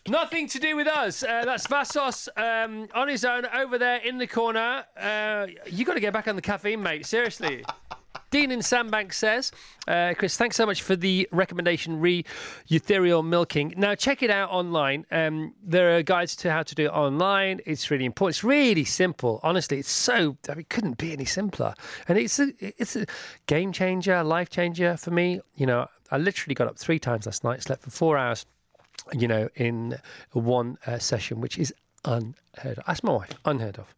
Nothing 0.08 0.48
to 0.48 0.60
do 0.60 0.76
with 0.76 0.88
us. 0.88 1.22
Uh, 1.22 1.46
that's 1.46 1.68
Vassos 1.68 2.28
um, 2.36 2.88
on 2.96 3.08
his 3.08 3.24
own 3.24 3.46
over 3.46 3.78
there 3.78 3.98
in 3.98 4.18
the 4.18 4.26
corner. 4.26 4.84
Uh, 5.00 5.48
you 5.68 5.86
got 5.86 5.94
to 5.94 6.00
get 6.00 6.12
back 6.12 6.28
on 6.28 6.36
the 6.36 6.42
caffeine, 6.42 6.82
mate. 6.82 7.06
Seriously. 7.06 7.64
Dean 8.32 8.50
in 8.50 8.62
Sandbank 8.62 9.12
says, 9.12 9.52
uh, 9.90 10.14
Chris, 10.18 10.38
thanks 10.38 10.56
so 10.56 10.66
much 10.66 10.82
for 10.82 10.96
the 10.96 11.28
recommendation 11.34 12.00
re 12.00 12.26
ethereal 12.70 13.24
milking. 13.24 13.74
Now, 13.76 13.94
check 13.94 14.24
it 14.24 14.30
out 14.30 14.50
online. 14.50 15.06
Um, 15.12 15.54
there 15.62 15.98
are 15.98 16.02
guides 16.02 16.36
to 16.38 16.52
how 16.52 16.64
to 16.64 16.74
do 16.74 16.86
it 16.86 16.92
online. 16.92 17.60
It's 17.66 17.92
really 17.92 18.06
important. 18.06 18.38
It's 18.38 18.44
really 18.44 18.86
simple. 18.86 19.42
Honestly, 19.44 19.80
it's 19.80 19.92
so, 19.92 20.38
I 20.48 20.54
mean, 20.54 20.62
it 20.62 20.70
couldn't 20.70 20.98
be 20.98 21.12
any 21.12 21.26
simpler. 21.26 21.74
And 22.08 22.18
it's 22.18 22.40
a, 22.40 22.54
it's 22.60 22.96
a 22.96 23.06
game 23.48 23.74
changer, 23.74 24.24
life 24.24 24.50
changer 24.50 24.96
for 24.96 25.12
me. 25.12 25.42
You 25.56 25.66
know, 25.66 25.88
I 26.10 26.18
literally 26.18 26.56
got 26.56 26.68
up 26.68 26.80
three 26.80 27.00
times 27.00 27.26
last 27.26 27.44
night, 27.44 27.62
slept 27.62 27.84
for 27.84 27.92
four 27.92 28.18
hours 28.18 28.46
you 29.14 29.28
know, 29.28 29.50
in 29.56 29.98
one 30.32 30.78
uh, 30.86 31.00
session, 31.00 31.42
which 31.42 31.58
is 31.58 31.74
unheard 32.56 32.80
of. 32.80 32.86
That's 32.86 33.04
my 33.04 33.14
wife, 33.14 33.30
unheard 33.46 33.78
of. 33.80 33.94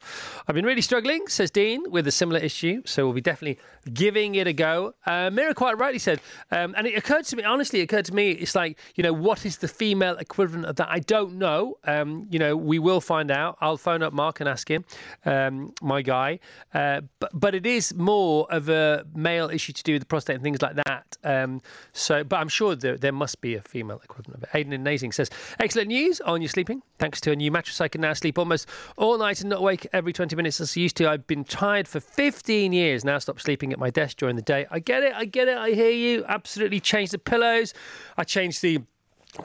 I've 0.48 0.56
been 0.56 0.66
really 0.66 0.82
struggling, 0.82 1.28
says 1.28 1.52
Dean, 1.52 1.90
with 1.90 2.08
a 2.08 2.12
similar 2.12 2.40
issue, 2.40 2.82
so 2.86 3.06
we'll 3.06 3.14
be 3.14 3.22
definitely 3.22 3.60
giving 3.94 4.36
it 4.36 4.48
a 4.48 4.54
go. 4.54 4.94
Uh, 5.06 5.30
Mira 5.32 5.54
quite 5.54 5.78
rightly 5.78 6.00
said, 6.00 6.20
um, 6.52 6.74
and 6.78 6.88
it 6.88 6.98
occurred 6.98 7.26
to 7.26 7.36
me, 7.36 7.44
honestly, 7.44 7.80
it 7.80 7.84
occurred 7.84 8.06
to 8.06 8.14
me, 8.14 8.32
it's 8.32 8.56
like, 8.56 8.80
you 8.96 9.04
know, 9.04 9.14
what 9.14 9.46
is 9.46 9.58
the 9.58 9.68
female 9.68 10.16
equivalent 10.18 10.66
of 10.66 10.76
that? 10.78 10.88
I 10.90 11.00
don't 11.00 11.38
know. 11.38 11.78
Um, 11.84 12.28
you 12.30 12.40
know, 12.40 12.56
we 12.56 12.80
will 12.80 13.02
find 13.02 13.32
out. 13.32 13.58
I'll 13.62 13.78
phone 13.78 14.04
up 14.04 14.14
Mark 14.14 14.40
and 14.40 14.50
ask 14.50 14.70
him, 14.70 14.86
um, 15.26 15.74
my 15.82 16.02
guy. 16.02 16.40
Uh, 16.74 17.02
but, 17.20 17.32
but 17.34 17.56
it 17.56 17.66
is 17.66 17.94
more 17.94 18.48
of 18.52 18.70
a 18.70 19.06
male 19.14 19.50
issue 19.50 19.74
to 19.74 19.84
do 19.84 19.94
with 19.94 20.02
the 20.02 20.06
prostate 20.06 20.36
and 20.36 20.44
things 20.44 20.62
like 20.62 20.76
that. 20.86 21.18
Um, 21.24 21.62
so, 21.94 22.24
but 22.24 22.38
I'm 22.38 22.50
sure 22.50 22.76
there, 22.76 22.98
there 22.98 23.12
must 23.12 23.42
be 23.42 23.56
a 23.56 23.62
female 23.62 24.02
equivalent 24.04 24.38
of 24.38 24.44
it. 24.44 24.50
Aidan 24.54 24.74
in 24.74 24.84
Nazeing 24.84 25.14
says, 25.14 25.30
excellent 25.60 25.88
news 25.88 26.22
on 26.22 26.42
your 26.42 26.50
sleeping. 26.50 26.82
Thanks 27.00 27.20
to 27.22 27.32
a 27.32 27.36
new 27.36 27.52
mattress, 27.52 27.82
I 27.82 27.88
can 27.88 28.02
now 28.02 28.14
sleep 28.14 28.38
almost 28.44 28.68
all 28.98 29.18
night 29.18 29.40
and 29.40 29.50
not 29.50 29.62
wake 29.62 29.88
every 29.94 30.12
20 30.12 30.36
minutes 30.36 30.60
as 30.60 30.76
I 30.78 30.82
used 30.82 30.98
to. 30.98 31.10
I've 31.10 31.26
been 31.26 31.46
tired 31.46 31.88
for 31.88 32.02
15 32.02 32.74
years. 32.74 33.06
Now 33.06 33.18
stop 33.20 33.40
sleeping 33.40 33.72
at 33.72 33.80
my 33.80 33.90
desk 33.90 34.18
during 34.18 34.36
the 34.36 34.42
day. 34.42 34.66
I 34.70 34.80
get 34.80 35.02
it. 35.02 35.14
I 35.16 35.24
get 35.24 35.48
it. 35.48 35.58
I 35.58 35.72
hear 35.72 35.92
you. 35.92 36.26
Absolutely 36.28 36.82
changed 36.82 37.14
the 37.14 37.18
pillows. 37.18 37.74
I 38.18 38.26
changed 38.26 38.62
the 38.62 38.82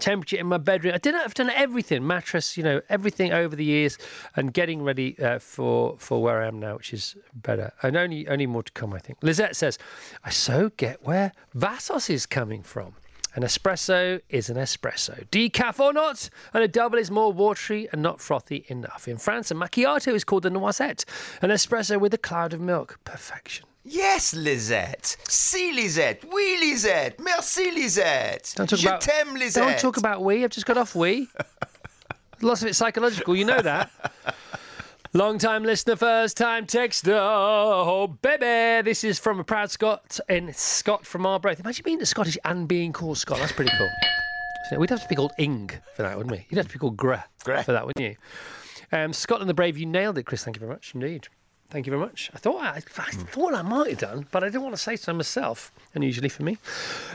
temperature 0.00 0.36
in 0.36 0.46
my 0.46 0.58
bedroom. 0.58 0.94
I 0.94 0.98
did 0.98 1.14
I've 1.14 1.34
done 1.34 1.50
everything, 1.50 2.06
mattress, 2.06 2.56
you 2.56 2.62
know, 2.62 2.80
everything 2.88 3.32
over 3.32 3.54
the 3.54 3.64
years, 3.64 3.96
and 4.36 4.52
getting 4.52 4.82
ready 4.82 5.18
uh, 5.18 5.38
for 5.38 5.96
for 5.98 6.20
where 6.20 6.42
I 6.42 6.48
am 6.48 6.58
now, 6.58 6.76
which 6.76 6.92
is 6.92 7.16
better. 7.34 7.72
And 7.82 7.96
only 7.96 8.26
only 8.28 8.46
more 8.46 8.64
to 8.64 8.72
come, 8.72 8.92
I 8.92 8.98
think. 8.98 9.18
Lizette 9.22 9.56
says, 9.56 9.78
I 10.24 10.30
so 10.30 10.70
get 10.76 11.04
where 11.04 11.32
Vassos 11.54 12.10
is 12.10 12.26
coming 12.26 12.62
from. 12.62 12.94
An 13.34 13.42
espresso 13.42 14.20
is 14.28 14.48
an 14.50 14.56
espresso, 14.56 15.28
decaf 15.28 15.78
or 15.78 15.92
not, 15.92 16.30
and 16.54 16.64
a 16.64 16.68
double 16.68 16.98
is 16.98 17.10
more 17.10 17.32
watery 17.32 17.88
and 17.92 18.02
not 18.02 18.20
frothy 18.20 18.64
enough. 18.68 19.06
In 19.06 19.18
France, 19.18 19.50
a 19.50 19.54
macchiato 19.54 20.14
is 20.14 20.24
called 20.24 20.46
a 20.46 20.50
noisette, 20.50 21.04
an 21.42 21.50
espresso 21.50 22.00
with 22.00 22.14
a 22.14 22.18
cloud 22.18 22.52
of 22.52 22.60
milk. 22.60 22.98
Perfection. 23.04 23.66
Yes, 23.84 24.34
Lisette. 24.34 25.16
See, 25.28 25.72
Lisette. 25.72 26.24
Oui, 26.30 26.58
Lisette. 26.60 27.18
Merci, 27.20 27.70
Lisette. 27.70 28.52
Don't 28.56 28.68
talk 28.68 28.78
Je 28.78 28.88
about 28.88 29.00
t'aime, 29.00 29.34
Lisette. 29.34 29.62
Don't 29.62 29.78
talk 29.78 29.96
about 29.96 30.22
we. 30.22 30.44
I've 30.44 30.50
just 30.50 30.66
got 30.66 30.76
off 30.76 30.94
we. 30.94 31.28
Lots 32.40 32.62
of 32.62 32.68
it's 32.68 32.78
psychological. 32.78 33.34
You 33.34 33.44
know 33.44 33.60
that. 33.60 33.90
Long 35.14 35.38
time 35.38 35.64
listener, 35.64 35.96
first 35.96 36.36
time 36.36 36.66
texter. 36.66 37.16
Oh, 37.18 38.08
baby. 38.20 38.82
This 38.88 39.04
is 39.04 39.18
from 39.18 39.40
a 39.40 39.44
proud 39.44 39.70
Scot 39.70 40.20
in 40.28 40.52
Scott 40.52 41.06
from 41.06 41.24
Arbroath. 41.24 41.60
Imagine 41.60 41.82
being 41.82 42.02
a 42.02 42.06
Scottish 42.06 42.36
and 42.44 42.68
being 42.68 42.92
called 42.92 43.16
Scott. 43.16 43.38
That's 43.38 43.52
pretty 43.52 43.70
cool. 43.78 43.88
So 44.68 44.78
we'd 44.78 44.90
have 44.90 45.02
to 45.02 45.08
be 45.08 45.14
called 45.14 45.32
Ing 45.38 45.70
for 45.94 46.02
that, 46.02 46.14
wouldn't 46.14 46.30
we? 46.30 46.46
You'd 46.50 46.58
have 46.58 46.66
to 46.66 46.72
be 46.74 46.78
called 46.78 46.98
Gre, 46.98 47.16
Gre. 47.42 47.62
for 47.62 47.72
that, 47.72 47.86
wouldn't 47.86 48.04
you? 48.04 48.16
Um, 48.92 49.14
Scotland 49.14 49.48
the 49.48 49.54
Brave, 49.54 49.78
you 49.78 49.86
nailed 49.86 50.18
it, 50.18 50.24
Chris. 50.24 50.44
Thank 50.44 50.56
you 50.56 50.60
very 50.60 50.72
much 50.72 50.92
indeed. 50.94 51.28
Thank 51.70 51.86
you 51.86 51.90
very 51.90 52.00
much. 52.00 52.30
I 52.34 52.38
thought 52.38 52.62
I, 52.62 52.76
I 52.76 52.80
thought 52.80 53.54
I 53.54 53.62
might 53.62 53.90
have 53.90 53.98
done, 53.98 54.26
but 54.30 54.42
I 54.42 54.48
didn't 54.48 54.62
want 54.62 54.74
to 54.74 54.80
say 54.80 54.96
so 54.96 55.14
myself. 55.14 55.72
Unusually 55.94 56.28
for 56.28 56.42
me. 56.42 56.58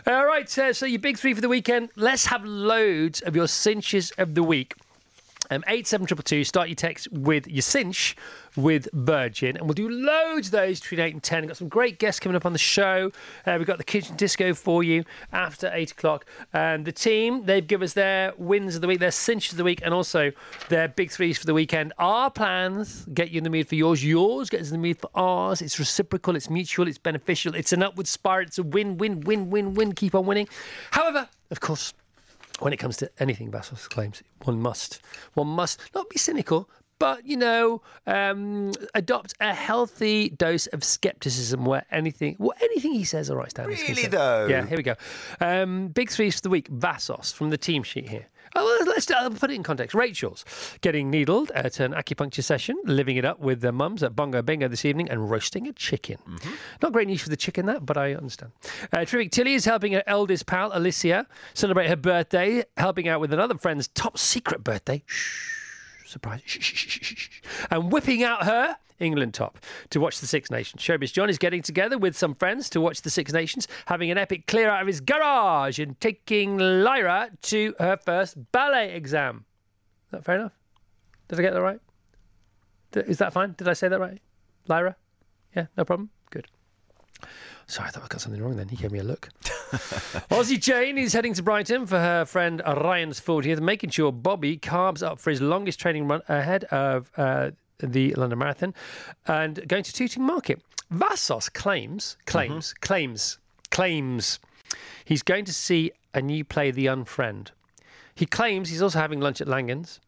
All 0.08 0.25
right, 0.25 0.58
uh, 0.58 0.73
so 0.73 0.86
your 0.88 0.99
big 0.99 1.17
three 1.17 1.34
for 1.36 1.41
the 1.41 1.49
weekend. 1.49 1.89
Let's 1.95 2.25
have 2.27 2.43
loads 2.43 3.21
of 3.21 3.36
your 3.36 3.47
cinches 3.47 4.12
of 4.17 4.34
the 4.36 4.43
week. 4.43 4.75
Um, 5.49 5.63
eight 5.67 5.88
seven 5.88 6.08
triple 6.08 6.23
two. 6.23 6.43
Start 6.43 6.69
your 6.69 6.75
text 6.75 7.12
with 7.12 7.47
your 7.47 7.62
cinch 7.62 8.15
with 8.56 8.88
Virgin, 8.93 9.58
and 9.58 9.65
we'll 9.65 9.73
do 9.73 9.89
loads 9.89 10.47
of 10.47 10.51
those 10.51 10.79
between 10.79 10.99
eight 10.99 11.13
and 11.13 11.23
ten. 11.23 11.41
We've 11.41 11.49
got 11.49 11.58
some 11.58 11.67
great 11.67 11.99
guests 11.99 12.19
coming 12.19 12.36
up 12.36 12.45
on 12.45 12.53
the 12.53 12.60
show. 12.60 13.12
Uh, 13.45 13.56
we've 13.58 13.67
got 13.67 13.77
the 13.77 13.84
kitchen 13.84 14.15
disco 14.15 14.53
for 14.53 14.84
you 14.84 15.03
after 15.32 15.69
eight 15.73 15.91
o'clock. 15.91 16.25
And 16.53 16.86
the 16.86 16.91
team 16.91 17.45
they've 17.45 17.65
given 17.65 17.86
us 17.86 17.93
their 17.93 18.34
wins 18.38 18.75
of 18.75 18.82
the 18.82 18.88
week, 18.88 18.99
their 18.99 19.12
cinches 19.12 19.53
of 19.53 19.58
the 19.58 19.63
week, 19.63 19.82
and 19.84 19.93
also 19.93 20.32
their 20.69 20.88
big 20.88 21.12
threes 21.12 21.38
for 21.38 21.45
the 21.45 21.53
weekend. 21.53 21.93
Our 21.97 22.29
plans 22.29 23.06
get 23.13 23.32
you 23.32 23.39
in 23.39 23.43
the 23.43 23.49
mood 23.49 23.67
for 23.67 23.75
yours. 23.75 24.03
Yours 24.03 24.49
gets 24.49 24.69
in 24.69 24.82
the 24.82 24.88
mood 24.88 24.99
for 24.99 25.10
ours. 25.15 25.62
It's 25.62 25.79
reciprocal. 25.79 26.36
It's 26.36 26.49
mutual. 26.49 26.88
It's 26.88 26.97
beneficial. 26.97 27.56
It's 27.56 27.73
an 27.73 27.84
upward 27.84 28.08
spiral. 28.08 28.47
It's 28.47 28.60
a 28.60 28.63
win, 28.63 28.97
win, 28.97 29.21
win, 29.21 29.49
win, 29.49 29.73
win. 29.73 29.93
Keep 29.93 30.15
on 30.15 30.25
winning. 30.25 30.47
However, 30.91 31.27
of 31.51 31.60
course 31.60 31.93
when 32.60 32.74
it 32.74 32.78
comes 32.78 32.98
to 32.98 33.10
anything 33.20 33.52
Vassos 33.52 33.88
claims, 33.88 34.24
one 34.44 34.62
must, 34.62 35.02
one 35.34 35.48
must 35.48 35.80
not 35.96 36.10
be 36.10 36.18
cynical, 36.18 36.70
but 37.00 37.26
you 37.26 37.36
know, 37.36 37.82
um, 38.08 38.72
adopt 38.96 39.34
a 39.42 39.54
healthy 39.54 40.30
dose 40.30 40.68
of 40.68 40.84
skepticism 40.84 41.66
where 41.66 41.86
anything, 41.92 42.36
well, 42.39 42.54
anything 42.62 42.94
he 42.94 43.04
says, 43.04 43.30
all 43.30 43.38
right, 43.38 43.50
Stan. 43.50 43.68
Really, 43.68 44.08
though? 44.08 44.48
Yeah, 44.48 44.66
here 44.66 44.78
we 44.78 44.84
go. 44.84 44.96
Um, 45.42 45.89
big 45.89 46.10
threes 46.10 46.36
for 46.36 46.42
the 46.42 46.50
week. 46.50 46.68
Vassos 46.70 47.34
from 47.34 47.50
the 47.50 47.58
team 47.58 47.84
sheet 47.84 48.08
here. 48.08 48.28
Oh, 48.56 48.84
let's 48.88 49.06
put 49.39 49.50
it 49.50 49.56
in 49.56 49.63
context. 49.63 49.96
Rachel's 49.96 50.46
getting 50.82 51.10
needled 51.10 51.52
at 51.52 51.80
an 51.80 51.94
acupuncture 51.94 52.44
session, 52.44 52.76
living 52.86 53.18
it 53.18 53.26
up 53.26 53.39
with 53.39 53.62
their 53.62 53.72
mums 53.72 54.04
at 54.04 54.16
Bongo 54.16 54.42
Bingo 54.42 54.68
this 54.68 54.86
evening, 54.86 55.10
and 55.10 55.30
roasting 55.30 55.68
a 55.68 55.74
chicken. 55.74 56.18
Not 56.82 56.94
great 56.94 57.08
news 57.08 57.22
for 57.22 57.30
the 57.30 57.38
chicken, 57.38 57.66
that, 57.66 57.86
but 57.86 57.98
I 57.98 58.13
understand. 58.13 58.52
Uh, 58.92 59.06
Terrific 59.06 59.32
Tilly 59.32 59.54
is 59.54 59.66
helping 59.66 59.94
her 59.94 60.04
eldest 60.08 60.46
pal, 60.46 60.72
Alicia, 60.74 61.28
celebrate 61.54 61.88
her 61.88 61.96
birthday, 61.96 62.63
helping 62.78 63.08
out 63.08 63.20
with 63.20 63.34
another 63.34 63.58
friend's 63.58 63.88
top 63.89 64.18
secret 64.18 64.63
birthday. 64.63 65.04
Shh 65.06 65.62
surprise, 66.13 66.41
shh, 66.45 66.60
shh, 66.62 67.15
shh, 67.15 67.41
and 67.71 67.91
whipping 67.91 68.23
out 68.23 68.45
her 68.45 68.78
England 68.99 69.34
top 69.34 69.58
to 69.89 69.99
watch 69.99 70.19
the 70.19 70.28
Six 70.28 70.49
Nations. 70.52 70.82
Showbiz 70.82 71.12
John 71.12 71.30
is 71.30 71.38
getting 71.38 71.62
together 71.62 71.97
with 71.97 72.15
some 72.15 72.36
friends 72.36 72.69
to 72.69 72.80
watch 72.80 73.02
the 73.02 73.10
Six 73.10 73.34
Nations, 73.34 73.67
having 73.86 74.12
an 74.12 74.17
epic 74.17 74.47
clear 74.47 74.69
out 74.69 74.82
of 74.82 74.88
his 74.88 75.02
garage 75.02 75.80
and 75.80 75.99
taking 75.99 76.58
Lyra 76.58 77.30
to 77.43 77.73
her 77.80 77.97
first 77.97 78.38
ballet 78.52 78.93
exam. 78.93 79.45
Is 80.06 80.12
that 80.12 80.23
fair 80.23 80.36
enough? 80.36 80.54
Did 81.28 81.39
I 81.39 81.41
get 81.41 81.54
that 81.54 81.62
right? 81.62 81.80
Is 82.93 83.17
that 83.17 83.34
fine? 83.34 83.56
Did 83.58 83.67
I 83.67 83.73
say 83.73 83.88
that 83.88 83.99
right? 83.99 84.21
Lyra? 84.67 84.95
Yeah, 85.56 85.65
no 85.76 85.84
problem? 85.84 86.12
Sorry, 87.68 87.88
I 87.88 87.92
thought 87.92 88.04
I 88.04 88.08
got 88.08 88.22
something 88.22 88.42
wrong 88.42 88.56
then. 88.56 88.68
He 88.68 88.76
gave 88.76 88.92
me 88.92 89.00
a 89.00 89.04
look. 89.04 89.30
Aussie 90.30 90.60
Jane 90.60 90.98
is 90.98 91.14
heading 91.14 91.34
to 91.34 91.44
Brighton 91.44 91.86
for 91.86 92.00
her 92.00 92.26
friend 92.26 92.62
Ryan's 92.66 93.20
40th, 93.20 93.62
making 93.62 93.90
sure 93.90 94.12
Bobby 94.12 94.58
carbs 94.58 95.02
up 95.02 95.20
for 95.20 95.30
his 95.30 95.42
longest 95.42 95.80
training 95.80 96.08
run 96.08 96.22
ahead 96.28 96.66
of 96.66 97.10
uh, 97.18 97.52
the 97.80 98.14
London 98.16 98.40
Marathon 98.40 98.74
and 99.28 99.66
going 99.68 99.84
to 99.84 99.94
Tooting 99.94 100.24
Market. 100.24 100.62
Vassos 100.92 101.50
claims, 101.50 102.18
claims, 102.26 102.74
claims, 102.82 103.40
claims 103.72 104.40
he's 105.06 105.24
going 105.24 105.46
to 105.46 105.54
see 105.54 105.92
a 106.14 106.22
new 106.22 106.44
play, 106.44 106.72
The 106.72 106.86
Unfriend. 106.86 107.50
He 108.16 108.26
claims 108.26 108.70
he's 108.70 108.82
also 108.82 109.00
having 109.00 109.20
lunch 109.20 109.42
at 109.42 109.48
Langan's. 109.48 110.00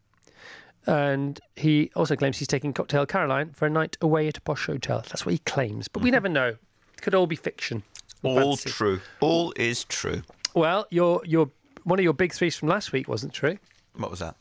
And 0.87 1.39
he 1.55 1.89
also 1.95 2.15
claims 2.15 2.37
he's 2.37 2.47
taking 2.47 2.71
Cocktail 2.71 3.07
Caroline 3.07 3.51
for 3.53 3.65
a 3.65 3.69
night 3.71 3.97
away 4.01 4.27
at 4.27 4.37
a 4.37 4.41
posh 4.41 4.67
hotel. 4.67 5.03
That's 5.09 5.25
what 5.25 5.31
he 5.31 5.39
claims. 5.39 5.87
But 5.87 6.03
we 6.03 6.11
never 6.11 6.29
know. 6.29 6.57
It 7.05 7.11
could 7.11 7.15
all 7.19 7.27
be 7.27 7.35
fiction. 7.35 7.83
All 8.23 8.55
Fancy. 8.57 8.71
true. 8.71 8.99
All 9.19 9.53
is 9.57 9.83
true. 9.83 10.23
Well, 10.55 10.87
your 10.89 11.21
your 11.23 11.51
one 11.83 11.99
of 11.99 12.03
your 12.03 12.15
big 12.15 12.33
threes 12.33 12.55
from 12.57 12.67
last 12.69 12.91
week 12.93 13.07
wasn't 13.07 13.31
true. 13.31 13.59
What 13.95 14.09
was 14.09 14.21
that? 14.21 14.35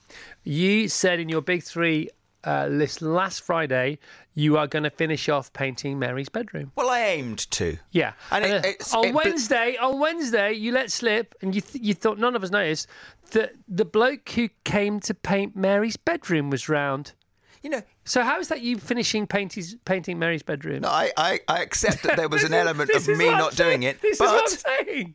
You 0.44 0.88
said 0.88 1.20
in 1.20 1.28
your 1.28 1.42
big 1.42 1.62
three 1.62 2.08
uh, 2.42 2.68
list 2.70 3.02
last 3.02 3.42
Friday 3.42 3.98
you 4.34 4.56
are 4.56 4.66
going 4.66 4.82
to 4.84 4.90
finish 4.90 5.28
off 5.28 5.52
painting 5.52 5.98
Mary's 5.98 6.30
bedroom. 6.30 6.72
Well, 6.74 6.88
I 6.88 7.00
aimed 7.00 7.50
to. 7.50 7.76
Yeah, 7.90 8.14
And 8.30 8.44
it- 8.46 8.52
uh, 8.64 8.68
it's- 8.68 8.94
on 8.94 9.04
it- 9.04 9.12
but- 9.12 9.24
Wednesday, 9.26 9.76
on 9.76 9.98
Wednesday, 9.98 10.52
you 10.54 10.72
let 10.72 10.90
slip, 10.90 11.34
and 11.42 11.54
you 11.54 11.60
th- 11.60 11.84
you 11.84 11.92
thought 11.92 12.18
none 12.18 12.34
of 12.34 12.42
us 12.42 12.50
noticed 12.50 12.86
that 13.32 13.52
the 13.68 13.84
bloke 13.84 14.26
who 14.30 14.48
came 14.64 15.00
to 15.00 15.12
paint 15.12 15.54
Mary's 15.54 15.98
bedroom 15.98 16.48
was 16.48 16.66
round. 16.70 17.12
You 17.64 17.70
know, 17.70 17.82
So 18.04 18.22
how 18.22 18.38
is 18.38 18.48
that 18.48 18.60
you 18.60 18.76
finishing 18.78 19.26
painting 19.26 19.64
painting 19.86 20.18
Mary's 20.18 20.42
bedroom? 20.42 20.82
no, 20.82 20.88
I, 20.90 21.10
I, 21.16 21.40
I 21.48 21.62
accept 21.62 22.02
that 22.04 22.16
there 22.16 22.28
was 22.28 22.44
an 22.44 22.52
element 22.62 22.90
of 22.90 23.08
me 23.08 23.24
not 23.30 23.56
doing 23.56 23.82
it, 23.84 24.00
This 24.02 24.18
but 24.18 24.26
is 24.26 24.30
what 24.30 24.66
I'm 24.76 24.86
saying. 24.86 25.14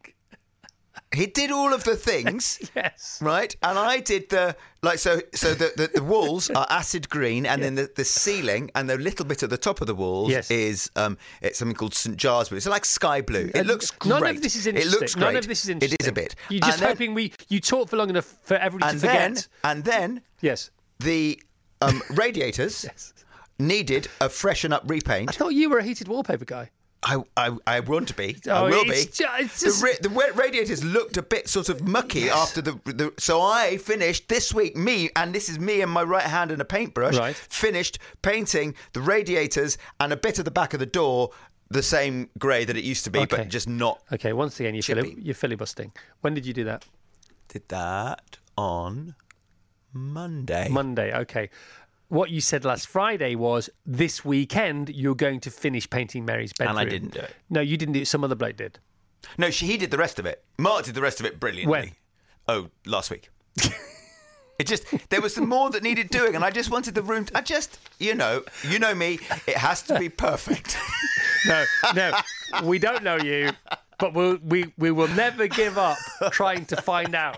he 1.13 1.27
did 1.27 1.51
all 1.51 1.73
of 1.73 1.83
the 1.83 1.95
things. 2.09 2.59
Yes. 2.75 3.19
Right, 3.21 3.55
and 3.62 3.77
I 3.77 3.99
did 3.99 4.29
the 4.29 4.55
like 4.81 4.97
so. 4.97 5.21
So 5.35 5.53
the, 5.53 5.71
the, 5.77 5.91
the 5.99 6.03
walls 6.13 6.49
are 6.49 6.65
acid 6.71 7.07
green, 7.09 7.45
and 7.45 7.62
then 7.62 7.75
the, 7.75 7.88
the 7.95 8.03
ceiling 8.03 8.71
and 8.73 8.89
the 8.89 8.97
little 8.97 9.25
bit 9.25 9.43
at 9.43 9.51
the 9.51 9.57
top 9.57 9.79
of 9.81 9.85
the 9.88 9.93
walls 9.95 10.31
Yes. 10.31 10.49
is 10.49 10.89
um, 10.95 11.17
it's 11.43 11.59
something 11.59 11.75
called 11.75 11.93
St 11.93 12.17
Giles 12.17 12.49
blue. 12.49 12.57
It's 12.57 12.65
like 12.65 12.83
sky 12.85 13.21
blue. 13.21 13.51
It 13.53 13.67
looks 13.67 13.91
great. 13.91 14.21
None 14.23 14.35
of 14.38 14.41
this 14.41 14.55
is 14.55 14.65
interesting. 14.65 14.91
It 14.95 14.99
looks 14.99 15.13
great. 15.13 15.23
None 15.25 15.35
of 15.35 15.47
this 15.47 15.63
is 15.65 15.69
interesting. 15.69 15.97
It 15.99 16.03
is 16.03 16.07
a 16.07 16.12
bit. 16.13 16.35
You're 16.49 16.62
just 16.62 16.73
And 16.73 16.81
then- 16.81 16.89
hoping 16.89 17.13
we 17.13 17.31
you 17.49 17.59
talk 17.59 17.89
for 17.89 17.97
long 17.97 18.09
enough 18.09 18.25
for 18.41 18.55
everybody 18.57 18.91
And 18.91 18.99
to 19.01 19.05
then, 19.05 19.35
forget. 19.35 19.47
and 19.63 19.83
then 19.83 20.21
Yes. 20.41 20.71
the 20.99 21.39
um, 21.81 22.01
radiators 22.11 22.83
Yes. 22.87 23.13
needed 23.57 24.07
a 24.21 24.29
freshen 24.29 24.73
up 24.73 24.83
repaint. 24.87 25.29
I 25.29 25.33
thought 25.33 25.49
you 25.53 25.69
were 25.69 25.79
a 25.79 25.83
heated 25.83 26.07
wallpaper 26.07 26.45
guy. 26.45 26.69
I, 27.01 27.23
I, 27.37 27.51
I 27.65 27.79
want 27.79 28.09
to 28.09 28.13
be. 28.13 28.35
I 28.47 28.49
Oh, 28.51 28.65
will 28.65 28.83
it's 28.91 29.05
be. 29.05 29.23
ju- 29.23 29.29
it's 29.39 29.61
the, 29.79 29.85
ra- 29.85 29.93
the 30.01 30.33
radiators 30.35 30.83
looked 30.83 31.15
a 31.15 31.21
bit 31.21 31.47
sort 31.47 31.69
of 31.69 31.87
mucky 31.87 32.29
after 32.29 32.61
the, 32.61 32.73
the. 32.85 33.13
So 33.17 33.41
I 33.41 33.77
finished 33.77 34.27
this 34.27 34.53
week. 34.53 34.75
Me 34.75 35.09
and 35.15 35.33
this 35.33 35.47
is 35.47 35.59
me 35.59 35.79
and 35.81 35.89
my 35.89 36.03
right 36.03 36.23
hand 36.25 36.51
and 36.51 36.61
a 36.61 36.65
paintbrush. 36.65 37.15
Right. 37.17 37.35
Finished 37.35 37.99
painting 38.21 38.75
the 38.91 38.99
radiators 38.99 39.77
and 40.01 40.11
a 40.11 40.17
bit 40.17 40.39
of 40.39 40.45
the 40.45 40.51
back 40.51 40.73
of 40.73 40.81
the 40.81 40.85
door 40.85 41.29
the 41.71 41.83
same 41.83 42.29
grey 42.37 42.65
that 42.65 42.75
it 42.75 42.83
used 42.83 43.03
to 43.05 43.11
be, 43.11 43.19
Okay. 43.19 43.37
but 43.37 43.47
just 43.47 43.69
not. 43.69 44.01
Okay, 44.11 44.33
once 44.33 44.59
again, 44.59 44.73
you're, 44.73 44.81
fili- 44.81 45.15
you're 45.19 45.35
filibustering. 45.35 45.91
When 46.21 46.33
did 46.33 46.45
you 46.45 46.51
do 46.53 46.63
that? 46.65 46.83
Did 47.47 47.61
that 47.69 48.39
on 48.57 49.15
Monday. 49.93 50.67
Monday. 50.69 51.13
Okay. 51.13 51.49
What 52.10 52.32
you 52.32 52.41
said 52.41 52.65
last 52.65 52.88
Friday 52.88 53.36
was 53.36 53.69
this 53.86 54.25
weekend 54.25 54.89
you're 54.89 55.15
going 55.15 55.39
to 55.41 55.52
finish 55.52 55.88
painting 55.89 56.25
Mary's 56.25 56.52
bedroom. 56.54 56.78
and 56.78 56.88
I 56.88 56.89
didn't 56.89 57.13
do 57.13 57.19
it. 57.19 57.36
No, 57.49 57.62
you 57.62 57.78
didn't 57.78 57.93
do 57.93 58.02
it. 58.02 58.08
Some 58.08 58.23
other 58.23 58.36
bloke 58.36 58.58
did. 58.58 58.80
No, 59.38 59.52
she, 59.52 59.67
he 59.67 59.78
did 59.78 59.91
the 59.91 59.97
rest 59.97 60.17
of 60.17 60.25
it. 60.25 60.43
Mark 60.58 60.86
did 60.86 60.95
the 60.95 61.02
rest 61.02 61.19
of 61.19 61.25
it 61.25 61.39
brilliantly. 61.39 61.69
When? 61.69 61.91
Oh, 62.47 62.69
last 62.86 63.12
week. 63.12 63.30
it 64.58 64.65
just 64.65 64.86
there 65.10 65.21
was 65.21 65.36
some 65.36 65.47
more 65.47 65.69
that 65.69 65.84
needed 65.84 66.10
doing, 66.10 66.34
and 66.36 66.43
I 66.43 66.49
just 66.49 66.71
wanted 66.71 66.95
the 66.95 67.04
room. 67.04 67.28
I 67.36 67.41
just, 67.41 67.78
you 67.99 68.15
know, 68.15 68.43
you 68.67 68.80
know 68.80 68.95
me. 68.95 69.19
It 69.45 69.58
has 69.58 69.84
to 69.84 69.99
be 69.99 70.10
perfect. 70.10 70.78
No, 71.47 71.63
no, 71.95 72.12
we 72.65 72.80
don't 72.80 73.02
know 73.02 73.15
you, 73.15 73.52
but 73.97 74.13
we'll, 74.13 74.39
we 74.43 74.73
we 74.78 74.91
will 74.91 75.08
never 75.08 75.47
give 75.47 75.78
up 75.78 75.97
trying 76.32 76.65
to 76.65 76.75
find 76.82 77.15
out. 77.15 77.38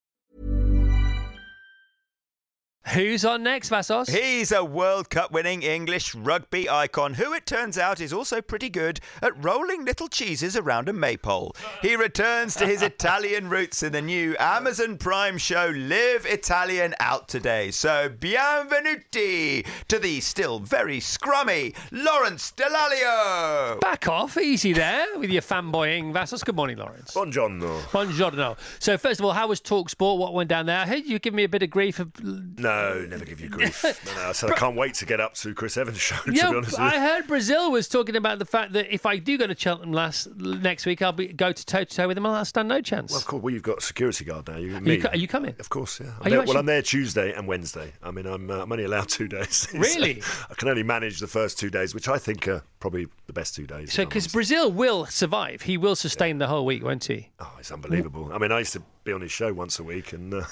Who's 2.87 3.23
on 3.23 3.43
next, 3.43 3.69
Vassos? 3.69 4.09
He's 4.09 4.51
a 4.51 4.65
World 4.65 5.09
Cup 5.11 5.31
winning 5.31 5.61
English 5.61 6.15
rugby 6.15 6.67
icon 6.67 7.13
who 7.13 7.31
it 7.31 7.45
turns 7.45 7.77
out 7.77 8.01
is 8.01 8.11
also 8.11 8.41
pretty 8.41 8.69
good 8.69 8.99
at 9.21 9.31
rolling 9.41 9.85
little 9.85 10.07
cheeses 10.07 10.57
around 10.57 10.89
a 10.89 10.93
maypole. 10.93 11.55
He 11.83 11.95
returns 11.95 12.55
to 12.55 12.65
his 12.65 12.81
Italian 12.91 13.49
roots 13.49 13.83
in 13.83 13.93
the 13.93 14.01
new 14.01 14.35
Amazon 14.39 14.97
Prime 14.97 15.37
show 15.37 15.71
Live 15.73 16.25
Italian 16.25 16.95
out 16.99 17.29
today. 17.29 17.69
So, 17.69 18.09
bienvenuti 18.09 19.65
to 19.87 19.99
the 19.99 20.19
still 20.19 20.59
very 20.59 20.99
scrummy 20.99 21.75
Lawrence 21.91 22.51
Dallaglio. 22.57 23.79
Back 23.79 24.07
off, 24.07 24.37
easy 24.37 24.73
there 24.73 25.05
with 25.19 25.29
your 25.29 25.43
fanboying, 25.43 26.11
Vassos. 26.11 26.43
Good 26.43 26.55
morning, 26.55 26.77
Lawrence. 26.77 27.13
Buongiorno. 27.13 27.79
Buongiorno. 27.83 28.57
So, 28.79 28.97
first 28.97 29.19
of 29.19 29.25
all, 29.25 29.33
how 29.33 29.47
was 29.47 29.61
Talk 29.61 29.89
Sport? 29.89 30.19
What 30.19 30.33
went 30.33 30.49
down 30.49 30.65
there? 30.65 30.79
I 30.79 30.87
heard 30.87 31.05
you 31.05 31.19
give 31.19 31.35
me 31.35 31.43
a 31.43 31.49
bit 31.49 31.61
of 31.61 31.69
grief. 31.69 31.99
Of, 31.99 32.11
No, 32.21 32.70
never 33.09 33.25
give 33.25 33.39
you 33.41 33.49
grief. 33.49 33.83
No, 34.05 34.13
no, 34.15 34.29
I 34.29 34.31
said 34.33 34.51
I 34.51 34.55
can't 34.55 34.75
wait 34.75 34.93
to 34.95 35.05
get 35.05 35.19
up 35.19 35.33
to 35.35 35.53
Chris 35.53 35.77
Evans' 35.77 35.99
show. 35.99 36.15
To 36.25 36.33
yeah, 36.33 36.49
be 36.51 36.57
honest 36.57 36.71
with 36.71 36.79
I 36.79 36.99
heard 36.99 37.27
Brazil 37.27 37.71
was 37.71 37.87
talking 37.87 38.15
about 38.15 38.39
the 38.39 38.45
fact 38.45 38.73
that 38.73 38.93
if 38.93 39.05
I 39.05 39.17
do 39.17 39.37
go 39.37 39.47
to 39.47 39.55
Cheltenham 39.57 39.91
last 39.93 40.27
next 40.37 40.85
week, 40.85 41.01
I'll 41.01 41.11
be 41.11 41.27
go 41.27 41.51
to 41.51 41.65
toe 41.65 41.83
to 41.83 41.95
toe 41.95 42.07
with 42.07 42.15
them. 42.15 42.25
I'll 42.25 42.45
stand 42.45 42.67
no 42.67 42.81
chance. 42.81 43.11
Well, 43.11 43.19
of 43.19 43.25
course. 43.27 43.43
Well, 43.43 43.53
you've 43.53 43.63
got 43.63 43.79
a 43.79 43.81
security 43.81 44.25
guard 44.25 44.47
now. 44.47 44.57
You, 44.57 44.75
Are 44.77 44.81
me. 44.81 44.95
you, 44.97 45.07
are 45.07 45.17
you 45.17 45.27
coming? 45.27 45.55
Of 45.59 45.69
course, 45.69 45.99
yeah. 45.99 46.07
I'm 46.21 46.29
there, 46.31 46.39
actually- 46.39 46.53
Well, 46.53 46.59
I'm 46.59 46.65
there 46.65 46.81
Tuesday 46.81 47.33
and 47.33 47.47
Wednesday. 47.47 47.93
I 48.03 48.11
mean, 48.11 48.25
I'm, 48.25 48.49
uh, 48.49 48.61
I'm 48.61 48.71
only 48.71 48.85
allowed 48.85 49.09
two 49.09 49.27
days. 49.27 49.67
So 49.71 49.77
Really? 49.77 50.21
I 50.49 50.53
can 50.55 50.67
only 50.69 50.83
manage 50.83 51.19
the 51.19 51.27
first 51.27 51.59
two 51.59 51.69
days, 51.69 51.93
which 51.95 52.07
I 52.07 52.17
think 52.17 52.47
are 52.47 52.63
probably 52.79 53.07
the 53.27 53.33
best 53.33 53.55
two 53.55 53.67
days. 53.67 53.93
So, 53.93 54.05
because. 54.05 54.27
Brazil 54.27 54.71
will 54.71 55.05
survive, 55.05 55.61
he 55.63 55.77
will 55.77 55.95
sustain 55.95 56.37
the 56.37 56.47
whole 56.47 56.65
week, 56.65 56.83
won't 56.83 57.03
he? 57.05 57.29
Oh, 57.39 57.51
it's 57.59 57.71
unbelievable. 57.71 58.31
I 58.33 58.37
mean, 58.37 58.51
I 58.51 58.59
used 58.59 58.73
to 58.73 58.83
be 59.03 59.11
on 59.13 59.21
his 59.21 59.31
show 59.31 59.53
once 59.53 59.79
a 59.79 59.83
week, 59.83 60.13
and 60.13 60.33
uh, 60.33 60.43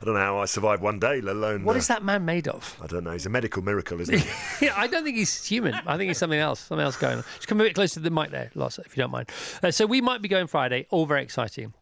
I 0.00 0.04
don't 0.04 0.14
know 0.14 0.20
how 0.20 0.38
I 0.38 0.46
survived 0.46 0.82
one 0.82 0.98
day, 0.98 1.20
let 1.20 1.36
alone. 1.36 1.64
What 1.64 1.76
uh, 1.76 1.78
is 1.78 1.88
that 1.88 2.02
man 2.02 2.24
made 2.24 2.48
of? 2.48 2.76
I 2.82 2.86
don't 2.86 3.04
know. 3.04 3.12
He's 3.12 3.26
a 3.26 3.30
medical 3.30 3.62
miracle, 3.62 4.00
isn't 4.00 4.18
he? 4.18 4.28
Yeah, 4.66 4.74
I 4.76 4.86
don't 4.86 5.04
think 5.04 5.16
he's 5.16 5.44
human. 5.44 5.74
I 5.86 5.96
think 5.96 6.08
he's 6.08 6.18
something 6.18 6.38
else. 6.38 6.60
Something 6.60 6.84
else 6.84 6.96
going 6.96 7.18
on. 7.18 7.24
Just 7.36 7.48
come 7.48 7.60
a 7.60 7.64
bit 7.64 7.74
closer 7.74 7.94
to 7.94 8.00
the 8.00 8.10
mic 8.10 8.30
there, 8.30 8.50
Loss, 8.54 8.78
if 8.80 8.96
you 8.96 9.02
don't 9.02 9.10
mind. 9.10 9.30
Uh, 9.62 9.70
so 9.70 9.86
we 9.86 10.00
might 10.00 10.22
be 10.22 10.28
going 10.28 10.46
Friday. 10.46 10.86
All 10.90 11.06
very 11.06 11.22
exciting. 11.22 11.74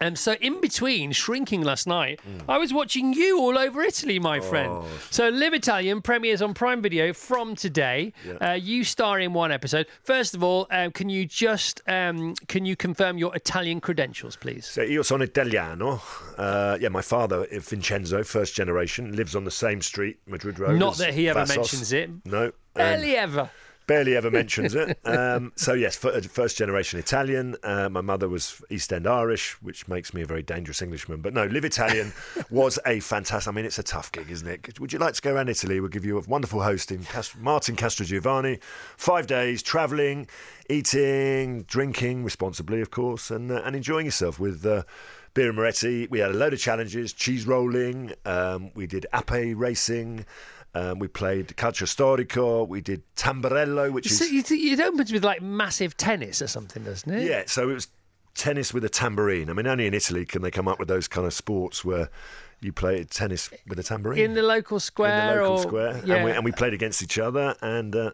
Um, 0.00 0.16
so 0.16 0.32
in 0.40 0.60
between 0.60 1.12
shrinking 1.12 1.62
last 1.62 1.86
night, 1.86 2.20
I 2.48 2.58
was 2.58 2.72
watching 2.72 3.12
you 3.12 3.38
all 3.40 3.58
over 3.58 3.82
Italy, 3.82 4.18
my 4.18 4.40
friend. 4.40 4.84
So 5.10 5.28
Live 5.28 5.52
Italian 5.54 6.00
premieres 6.02 6.40
on 6.40 6.54
Prime 6.54 6.80
Video 6.80 7.12
from 7.12 7.54
today. 7.54 8.12
Uh, 8.40 8.52
you 8.52 8.84
star 8.84 9.20
in 9.20 9.32
one 9.32 9.52
episode. 9.52 9.86
First 10.02 10.34
of 10.34 10.42
all, 10.42 10.66
um, 10.70 10.90
can 10.92 11.08
you 11.08 11.26
just 11.26 11.82
um, 11.86 12.34
can 12.46 12.64
you 12.64 12.76
confirm 12.76 13.18
your 13.18 13.34
Italian 13.36 13.80
credentials, 13.80 14.36
please? 14.36 14.66
So 14.66 14.82
io 14.82 15.02
sono 15.02 15.24
italiano. 15.24 16.00
Uh, 16.36 16.78
yeah, 16.80 16.88
my 16.88 17.02
father, 17.02 17.46
uh, 17.52 17.60
Vincenzo, 17.60 18.22
first 18.22 18.54
generation, 18.54 19.14
lives 19.16 19.34
on 19.36 19.44
the 19.44 19.50
same 19.50 19.82
street, 19.82 20.18
Madrid 20.26 20.58
Road. 20.58 20.78
Not 20.78 20.96
that 20.98 21.14
he 21.14 21.28
ever 21.28 21.40
Vassos. 21.40 21.56
mentions 21.56 21.92
it. 21.92 22.10
No. 22.24 22.44
and 22.44 22.52
Barely 22.74 23.16
ever. 23.16 23.50
Barely 23.88 24.14
ever 24.16 24.30
mentions 24.42 24.74
it. 24.74 24.98
Um, 25.04 25.52
so 25.56 25.72
yes, 25.72 25.96
first 25.96 26.58
generation 26.58 27.00
Italian. 27.00 27.56
Uh, 27.64 27.88
my 27.88 28.02
mother 28.02 28.28
was 28.28 28.62
East 28.70 28.92
End 28.92 29.06
Irish, 29.06 29.60
which 29.62 29.88
makes 29.88 30.12
me 30.12 30.20
a 30.20 30.26
very 30.26 30.42
dangerous 30.42 30.82
Englishman. 30.82 31.22
But 31.22 31.32
no, 31.32 31.46
Live 31.46 31.64
Italian 31.64 32.12
was 32.50 32.78
a 32.86 33.00
fantastic. 33.00 33.50
I 33.50 33.56
mean, 33.56 33.64
it's 33.64 33.78
a 33.78 33.82
tough 33.82 34.12
gig, 34.12 34.30
isn't 34.30 34.46
it? 34.46 34.78
Would 34.78 34.92
you 34.92 34.98
like 34.98 35.14
to 35.14 35.22
go 35.22 35.34
around 35.34 35.48
Italy? 35.48 35.80
We'll 35.80 35.88
give 35.88 36.04
you 36.04 36.18
a 36.18 36.22
wonderful 36.28 36.62
host 36.62 36.92
in 36.92 37.02
Cast- 37.04 37.38
Martin 37.38 37.76
Castrogiovanni. 37.76 38.62
Five 38.98 39.26
days 39.26 39.62
travelling, 39.62 40.28
eating, 40.68 41.62
drinking 41.62 42.24
responsibly, 42.24 42.82
of 42.82 42.90
course, 42.90 43.30
and 43.30 43.50
uh, 43.50 43.62
and 43.64 43.74
enjoying 43.74 44.04
yourself 44.04 44.38
with. 44.38 44.64
Uh, 44.64 44.82
Birra 45.34 45.54
Moretti. 45.54 46.08
We 46.10 46.18
had 46.18 46.30
a 46.32 46.34
load 46.34 46.52
of 46.52 46.58
challenges: 46.58 47.12
cheese 47.12 47.46
rolling. 47.46 48.12
Um, 48.24 48.72
we 48.74 48.86
did 48.88 49.06
ape 49.14 49.54
racing. 49.56 50.24
Um, 50.78 50.98
we 50.98 51.08
played 51.08 51.48
calcio 51.56 51.86
storico. 51.86 52.66
We 52.68 52.80
did 52.80 53.02
tamburello, 53.16 53.90
which 53.92 54.06
is 54.10 54.18
So 54.18 54.24
it, 54.24 54.50
it 54.50 54.80
opens 54.80 55.12
with 55.12 55.24
like 55.24 55.42
massive 55.42 55.96
tennis 55.96 56.40
or 56.42 56.46
something, 56.46 56.84
doesn't 56.84 57.10
it? 57.12 57.22
yeah. 57.28 57.42
So 57.46 57.68
it 57.70 57.74
was 57.74 57.88
tennis 58.34 58.72
with 58.74 58.84
a 58.84 58.88
tambourine. 58.88 59.50
I 59.50 59.52
mean, 59.54 59.66
only 59.66 59.86
in 59.86 59.94
Italy 59.94 60.24
can 60.24 60.42
they 60.42 60.50
come 60.50 60.68
up 60.68 60.78
with 60.78 60.88
those 60.88 61.08
kind 61.08 61.26
of 61.26 61.34
sports 61.34 61.84
where 61.84 62.08
you 62.60 62.72
play 62.72 63.02
tennis 63.04 63.50
with 63.68 63.78
a 63.78 63.82
tambourine 63.82 64.18
In 64.20 64.34
the 64.34 64.42
local 64.42 64.80
square. 64.80 65.30
in 65.30 65.36
the 65.36 65.42
local 65.42 65.56
or, 65.58 65.62
square, 65.62 66.02
Yeah. 66.04 66.14
and, 66.16 66.24
we, 66.24 66.30
and 66.32 66.44
we 66.44 66.52
played 66.52 66.74
against 66.74 67.02
each 67.02 67.18
other, 67.18 67.54
and 67.62 67.94
uh, 67.94 68.10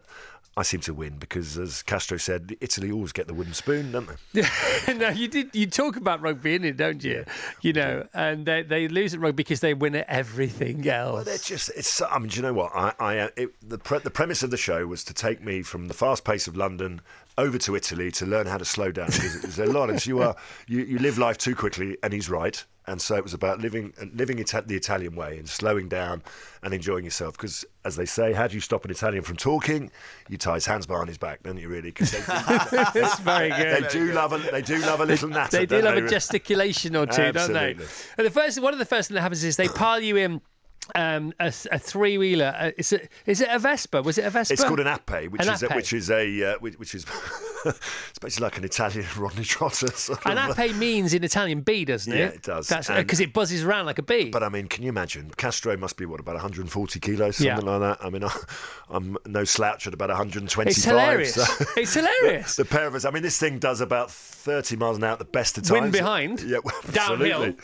I 0.57 0.63
seem 0.63 0.79
to 0.81 0.93
win 0.93 1.17
because, 1.17 1.57
as 1.57 1.83
Castro 1.83 2.17
said, 2.17 2.55
Italy 2.61 2.89
always 2.89 3.11
get 3.11 3.27
the 3.27 3.33
wooden 3.33 3.53
spoon, 3.53 3.91
don't 3.91 4.07
they? 4.07 4.41
Yeah, 4.41 4.93
no, 4.95 5.09
you 5.09 5.27
did. 5.27 5.53
You 5.53 5.67
talk 5.67 5.97
about 5.97 6.21
rugby 6.21 6.55
in 6.55 6.63
it, 6.63 6.77
don't 6.77 7.03
you? 7.03 7.25
You 7.61 7.73
know, 7.73 8.07
and 8.13 8.45
they, 8.45 8.63
they 8.63 8.87
lose 8.87 9.13
at 9.13 9.19
rugby 9.19 9.43
because 9.43 9.59
they 9.59 9.73
win 9.73 9.95
at 9.95 10.07
everything 10.07 10.87
else. 10.87 11.13
Well, 11.13 11.23
they're 11.25 11.37
just. 11.37 11.71
It's. 11.75 12.01
I 12.01 12.19
mean, 12.19 12.29
do 12.29 12.37
you 12.37 12.41
know 12.41 12.53
what? 12.53 12.71
I. 12.73 12.93
I 12.99 13.13
it, 13.35 13.69
the 13.69 13.77
pre- 13.77 13.99
the 13.99 14.09
premise 14.09 14.43
of 14.43 14.51
the 14.51 14.57
show 14.57 14.87
was 14.87 15.03
to 15.05 15.13
take 15.13 15.43
me 15.43 15.61
from 15.61 15.89
the 15.89 15.93
fast 15.93 16.23
pace 16.23 16.47
of 16.47 16.55
London 16.55 17.01
over 17.37 17.57
to 17.57 17.75
Italy 17.75 18.11
to 18.11 18.25
learn 18.25 18.47
how 18.47 18.57
to 18.57 18.65
slow 18.65 18.91
down 18.91 19.07
because 19.07 19.41
there's 19.41 19.59
a 19.59 19.65
lot. 19.65 19.89
Of, 19.89 20.05
you 20.05 20.21
are. 20.21 20.35
You, 20.67 20.79
you 20.83 20.99
live 20.99 21.17
life 21.17 21.37
too 21.37 21.55
quickly, 21.55 21.97
and 22.01 22.13
he's 22.13 22.29
right. 22.29 22.63
And 22.87 23.01
so 23.01 23.15
it 23.15 23.23
was 23.23 23.33
about 23.33 23.59
living 23.59 23.93
living 24.13 24.39
Ita- 24.39 24.65
the 24.67 24.75
Italian 24.75 25.15
way 25.15 25.39
and 25.39 25.49
slowing 25.49 25.89
down 25.89 26.21
and 26.61 26.71
enjoying 26.73 27.03
yourself. 27.03 27.35
Because, 27.35 27.65
as 27.83 27.95
they 27.95 28.05
say, 28.05 28.31
how 28.31 28.47
do 28.47 28.53
you 28.53 28.61
stop 28.61 28.85
an 28.85 28.91
Italian 28.91 29.23
from 29.23 29.37
talking? 29.37 29.89
You 30.29 30.37
tie 30.37 30.53
his 30.53 30.67
hands 30.67 30.85
behind 30.85 31.07
his 31.07 31.17
back, 31.17 31.41
don't 31.41 31.57
you? 31.57 31.67
Really? 31.67 31.89
Because 31.89 32.11
they, 32.11 32.19
That's 32.19 33.19
very 33.21 33.49
good. 33.49 33.83
they 33.83 33.87
do 33.89 34.11
love 34.11 34.33
a 34.33 34.37
they 34.37 34.61
do 34.61 34.77
love 34.79 35.01
a 35.01 35.05
little 35.05 35.29
natter. 35.29 35.57
They 35.57 35.65
do 35.65 35.81
don't 35.81 35.95
love 35.95 36.03
a 36.03 36.07
gesticulation 36.07 36.95
or 36.95 37.07
two, 37.07 37.31
don't 37.31 37.53
they? 37.53 37.71
And 37.71 38.27
the 38.27 38.31
first, 38.31 38.61
one 38.61 38.73
of 38.73 38.79
the 38.79 38.85
first 38.85 39.07
thing 39.07 39.15
that 39.15 39.21
happens 39.21 39.43
is 39.43 39.57
they 39.57 39.67
pile 39.67 39.99
you 39.99 40.17
in 40.17 40.41
um, 40.93 41.33
a, 41.39 41.47
a 41.71 41.79
three 41.79 42.17
wheeler. 42.17 42.53
Uh, 42.57 42.71
is 42.77 42.93
it 42.93 43.09
is 43.25 43.41
it 43.41 43.47
a 43.49 43.57
Vespa? 43.57 44.03
Was 44.03 44.17
it 44.19 44.25
a 44.25 44.29
Vespa? 44.29 44.53
It's 44.53 44.63
called 44.63 44.79
an 44.79 44.87
Ape, 44.87 45.31
which 45.31 45.41
An 45.41 45.53
is 45.53 45.63
a, 45.63 45.67
which 45.69 45.93
is 45.93 46.11
a 46.11 46.43
uh, 46.53 46.57
which, 46.59 46.77
which 46.77 46.93
is 46.93 47.05
it's 47.65 48.19
basically 48.21 48.43
like 48.43 48.57
an 48.59 48.63
Italian 48.65 49.05
Rodney 49.17 49.43
Trotter. 49.43 49.87
Sort 49.87 50.19
An 50.25 50.37
of. 50.37 50.59
ape 50.59 50.75
means 50.75 51.15
in 51.15 51.23
Italian 51.23 51.61
bee, 51.61 51.85
doesn't 51.85 52.13
it? 52.13 52.17
Yeah, 52.19 52.25
it 52.27 52.43
does. 52.43 52.67
That's 52.67 52.87
because 52.89 53.19
it 53.19 53.33
buzzes 53.33 53.63
around 53.63 53.87
like 53.87 53.97
a 53.97 54.03
bee. 54.03 54.29
But 54.29 54.43
I 54.43 54.49
mean, 54.49 54.67
can 54.67 54.83
you 54.83 54.89
imagine? 54.89 55.31
Castro 55.37 55.75
must 55.75 55.97
be 55.97 56.05
what 56.05 56.19
about 56.19 56.35
140 56.35 56.99
kilos, 56.99 57.41
Yeah. 57.41 57.55
something 57.55 57.79
like 57.79 57.97
that. 57.99 58.05
I 58.05 58.09
mean, 58.11 58.23
I'm 58.89 59.17
no 59.25 59.43
slouch 59.43 59.87
at 59.87 59.93
about 59.95 60.09
125. 60.09 60.67
it's 60.77 60.85
hilarious. 60.85 61.33
so- 61.33 61.65
It's 61.77 61.95
hilarious. 61.95 62.55
the 62.57 62.65
pair 62.65 62.85
of 62.85 62.93
us. 62.93 63.05
I 63.05 63.09
mean, 63.09 63.23
this 63.23 63.39
thing 63.39 63.57
does 63.57 63.81
about 63.81 64.11
30 64.11 64.75
miles 64.75 64.97
an 64.97 65.03
hour 65.03 65.13
at 65.13 65.19
the 65.19 65.25
best 65.25 65.57
of 65.57 65.63
times. 65.63 65.81
Wind 65.81 65.91
behind, 65.91 66.41
yeah, 66.41 66.59
well, 66.63 66.79
downhill. 66.91 67.55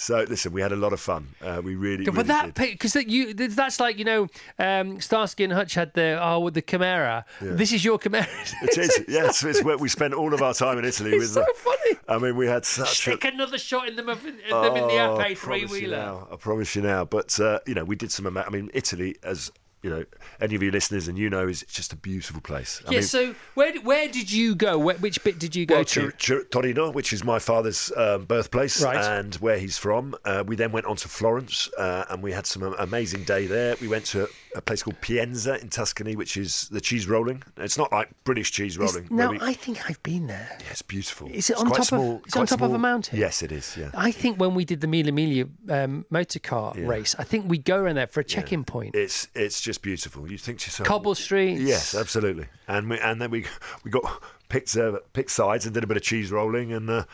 So 0.00 0.24
listen, 0.28 0.52
we 0.52 0.60
had 0.60 0.70
a 0.70 0.76
lot 0.76 0.92
of 0.92 1.00
fun. 1.00 1.34
Uh, 1.42 1.60
we 1.62 1.74
really, 1.74 2.04
really 2.04 2.12
but 2.12 2.28
that 2.28 2.54
because 2.54 2.92
that 2.92 3.08
you 3.08 3.34
that's 3.34 3.80
like 3.80 3.98
you 3.98 4.04
know 4.04 4.28
um, 4.58 5.00
Starsky 5.00 5.42
and 5.42 5.52
Hutch 5.52 5.74
had 5.74 5.92
the 5.94 6.16
oh 6.22 6.38
with 6.38 6.54
the 6.54 6.62
Chimera. 6.62 7.24
This 7.40 7.72
is 7.72 7.84
your 7.84 7.98
Chimera. 7.98 8.26
It 8.62 8.78
is, 8.78 9.04
yes. 9.08 9.42
It's 9.42 9.62
where 9.64 9.76
we 9.76 9.88
spent 9.88 10.14
all 10.14 10.32
of 10.32 10.40
our 10.40 10.54
time 10.54 10.78
in 10.78 10.84
Italy. 10.84 11.10
It's 11.10 11.18
with 11.20 11.30
so 11.30 11.40
the- 11.40 11.52
funny. 11.56 11.98
I 12.08 12.18
mean, 12.18 12.36
we 12.36 12.46
had 12.46 12.64
such. 12.64 13.08
a- 13.08 13.18
another 13.26 13.58
shot 13.58 13.88
in 13.88 13.96
them, 13.96 14.08
of- 14.08 14.24
in 14.24 14.36
them 14.36 14.76
in 14.76 14.86
the 14.86 14.98
Oh, 15.00 15.16
I 15.18 15.26
Ape 15.28 15.38
three 15.38 15.64
wheeler. 15.66 16.24
I 16.30 16.36
promise 16.36 16.76
you 16.76 16.82
now. 16.82 17.04
But 17.04 17.38
uh, 17.40 17.58
you 17.66 17.74
know, 17.74 17.84
we 17.84 17.96
did 17.96 18.12
some. 18.12 18.36
I 18.36 18.48
mean, 18.50 18.70
Italy, 18.74 19.16
as 19.24 19.50
you 19.82 19.90
know, 19.90 20.04
any 20.40 20.54
of 20.54 20.62
you 20.62 20.70
listeners 20.70 21.06
and 21.08 21.16
you 21.16 21.30
know, 21.30 21.46
is 21.46 21.64
just 21.68 21.92
a 21.92 21.96
beautiful 21.96 22.40
place. 22.40 22.82
I 22.86 22.90
Yeah. 22.90 22.98
mean, 22.98 23.02
so 23.08 23.34
where 23.54 23.72
did- 23.72 23.84
where 23.84 24.08
did 24.08 24.30
you 24.32 24.54
go? 24.54 24.76
Where, 24.78 24.96
which 24.96 25.22
bit 25.22 25.38
did 25.38 25.54
you 25.54 25.66
go 25.66 25.76
well, 25.76 25.84
to? 25.84 26.00
Tor- 26.00 26.12
Tor- 26.12 26.44
Torino, 26.44 26.90
which 26.90 27.12
is 27.12 27.22
my 27.24 27.38
father's 27.38 27.92
um, 27.96 28.24
birthplace 28.24 28.82
Right. 28.82 28.96
and 28.96 29.34
where 29.36 29.58
he's 29.58 29.78
from. 29.78 30.16
Uh, 30.24 30.42
we 30.46 30.56
then 30.56 30.72
went 30.72 30.86
on 30.86 30.96
to 30.96 31.08
Florence 31.08 31.70
uh, 31.78 32.04
and 32.10 32.22
we 32.22 32.32
had 32.32 32.46
some 32.46 32.62
amazing 32.62 33.24
day 33.24 33.46
there. 33.46 33.76
We 33.80 33.88
went 33.88 34.04
to 34.06 34.28
a 34.58 34.62
place 34.62 34.82
called 34.82 35.00
Pienza 35.00 35.60
in 35.60 35.68
Tuscany, 35.68 36.16
which 36.16 36.36
is 36.36 36.68
the 36.70 36.80
cheese 36.80 37.06
rolling. 37.08 37.42
It's 37.56 37.78
not 37.78 37.90
like 37.92 38.10
British 38.24 38.50
cheese 38.50 38.76
rolling. 38.76 39.06
no, 39.10 39.30
we- 39.30 39.38
I 39.40 39.54
think 39.54 39.88
I've 39.88 40.02
been 40.02 40.26
there. 40.26 40.48
yeah, 40.60 40.66
it's 40.70 40.82
beautiful. 40.82 41.28
Is 41.28 41.48
it 41.48 41.52
It's 41.54 41.60
on 41.62 41.68
top 41.68 41.78
of- 41.78 41.84
small, 41.86 42.22
is 42.26 42.34
it 42.34 42.38
on 42.38 42.46
top 42.46 42.60
of 42.62 42.72
a 42.74 42.78
mountain? 42.78 43.18
Yes, 43.18 43.42
it 43.42 43.52
is. 43.52 43.76
Yeah. 43.78 43.90
I 43.94 44.10
think 44.10 44.38
when 44.38 44.54
we 44.54 44.64
did 44.64 44.80
the 44.80 44.86
Mille 44.86 45.06
Miglia 45.06 45.48
um, 45.70 46.04
motor 46.10 46.38
car 46.40 46.74
Yeah. 46.76 46.86
race, 46.86 47.14
I 47.18 47.24
think 47.24 47.48
we 47.48 47.58
go 47.58 47.76
around 47.78 47.94
there 47.96 48.06
for 48.08 48.20
a 48.20 48.24
check-in 48.24 48.64
point. 48.64 48.94
It's 48.94 49.28
it's 49.34 49.60
just 49.60 49.80
beautiful. 49.82 50.30
You 50.30 50.36
think 50.38 50.58
to 50.60 50.66
yourself, 50.66 50.86
Cobble 50.88 51.14
streets. 51.14 51.62
Yes, 51.62 51.94
absolutely. 51.94 52.46
And 52.66 52.90
we, 52.90 52.98
and 52.98 53.22
then 53.22 53.30
we 53.30 53.46
we 53.84 53.90
got 53.90 54.22
picked 54.48 54.76
uh, 54.76 54.98
picked 55.12 55.30
sides 55.30 55.64
and 55.66 55.72
did 55.74 55.84
a 55.84 55.86
bit 55.86 55.96
of 55.96 56.02
cheese 56.02 56.30
rolling 56.32 56.72
and 56.72 56.90
uh, 56.90 57.04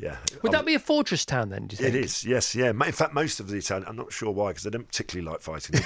yeah. 0.00 0.16
Would 0.42 0.52
that 0.52 0.64
be 0.64 0.74
a 0.74 0.78
fortress 0.78 1.24
town 1.24 1.50
then? 1.50 1.66
Do 1.66 1.76
you 1.76 1.90
think? 1.90 2.04
is, 2.04 2.24
yes, 2.24 2.54
yeah. 2.54 2.70
In 2.70 2.92
fact, 2.92 3.14
most 3.14 3.40
of 3.40 3.48
the 3.48 3.56
Italian, 3.58 3.86
I'm 3.88 3.96
not 3.96 4.12
sure 4.12 4.30
why, 4.30 4.48
because 4.48 4.64
they 4.64 4.70
don't 4.70 4.86
particularly 4.86 5.30
like 5.30 5.40
fighting, 5.40 5.76
they? 5.76 5.82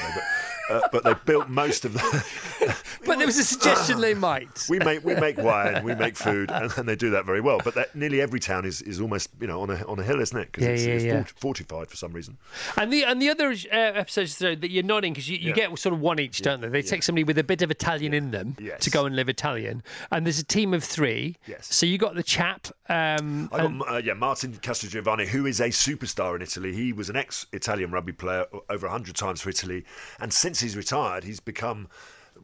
But, 0.68 0.74
uh, 0.84 0.88
but 0.92 1.04
they 1.04 1.14
built 1.26 1.48
most 1.48 1.84
of 1.84 1.92
the. 1.94 2.74
But 3.06 3.18
there 3.18 3.26
was 3.26 3.36
a 3.36 3.44
suggestion 3.44 4.00
they 4.00 4.14
might. 4.14 4.64
we 4.70 4.78
make 4.78 5.04
we 5.04 5.14
make 5.14 5.36
wine, 5.36 5.84
we 5.84 5.94
make 5.94 6.16
food, 6.16 6.50
and, 6.50 6.72
and 6.78 6.88
they 6.88 6.96
do 6.96 7.10
that 7.10 7.26
very 7.26 7.40
well. 7.42 7.60
But 7.62 7.74
that, 7.74 7.94
nearly 7.94 8.20
every 8.20 8.40
town 8.40 8.64
is, 8.64 8.80
is 8.82 8.98
almost 9.00 9.28
you 9.40 9.46
know 9.46 9.60
on 9.60 9.68
a 9.70 9.84
on 9.86 9.98
a 9.98 10.02
hill, 10.02 10.20
isn't 10.20 10.38
it? 10.38 10.50
Because 10.50 10.64
Yeah, 10.64 10.70
it's, 10.70 10.84
yeah, 10.86 10.94
it's 10.94 11.04
yeah. 11.04 11.24
fortified 11.36 11.88
for 11.88 11.96
some 11.96 12.12
reason. 12.12 12.38
And 12.78 12.90
the 12.92 13.04
and 13.04 13.20
the 13.20 13.28
other 13.28 13.50
uh, 13.50 13.76
episodes 13.76 14.38
that 14.38 14.70
you're 14.70 14.82
nodding 14.82 15.12
because 15.12 15.28
you, 15.28 15.36
you 15.36 15.48
Yeah. 15.50 15.68
get 15.68 15.78
sort 15.78 15.92
of 15.92 16.00
one 16.00 16.18
each, 16.18 16.40
don't 16.40 16.60
they? 16.60 16.68
They 16.68 16.82
take 16.82 17.02
somebody 17.02 17.24
with 17.24 17.38
a 17.38 17.44
bit 17.44 17.60
of 17.62 17.70
Italian 17.70 18.14
in 18.14 18.30
them 18.30 18.56
Yes. 18.58 18.80
to 18.84 18.90
go 18.90 19.04
and 19.04 19.14
live 19.14 19.28
Italian, 19.28 19.82
and 20.10 20.24
there's 20.24 20.38
a 20.38 20.44
team 20.44 20.72
of 20.72 20.82
three. 20.82 21.36
Yes. 21.46 21.66
So 21.74 21.84
you 21.84 21.98
got 21.98 22.14
the 22.14 22.22
chap. 22.22 22.68
Um, 22.88 23.50
I 23.52 23.58
got 23.58 23.88
uh, 23.88 23.96
yeah 24.04 24.12
Martin 24.12 24.52
Castrogiovanni, 24.52 25.26
who 25.26 25.46
is 25.46 25.60
a 25.60 25.68
superstar 25.68 26.36
in 26.36 26.42
Italy. 26.42 26.74
He 26.74 26.92
was 26.92 27.08
an 27.08 27.16
ex-Italian 27.16 27.90
rugby 27.90 28.12
player 28.12 28.44
over 28.68 28.86
hundred 28.86 29.16
times 29.16 29.40
for 29.40 29.48
Italy, 29.48 29.84
and 30.20 30.30
since 30.30 30.60
he's 30.60 30.76
retired, 30.76 31.24
he's 31.24 31.40
become 31.40 31.88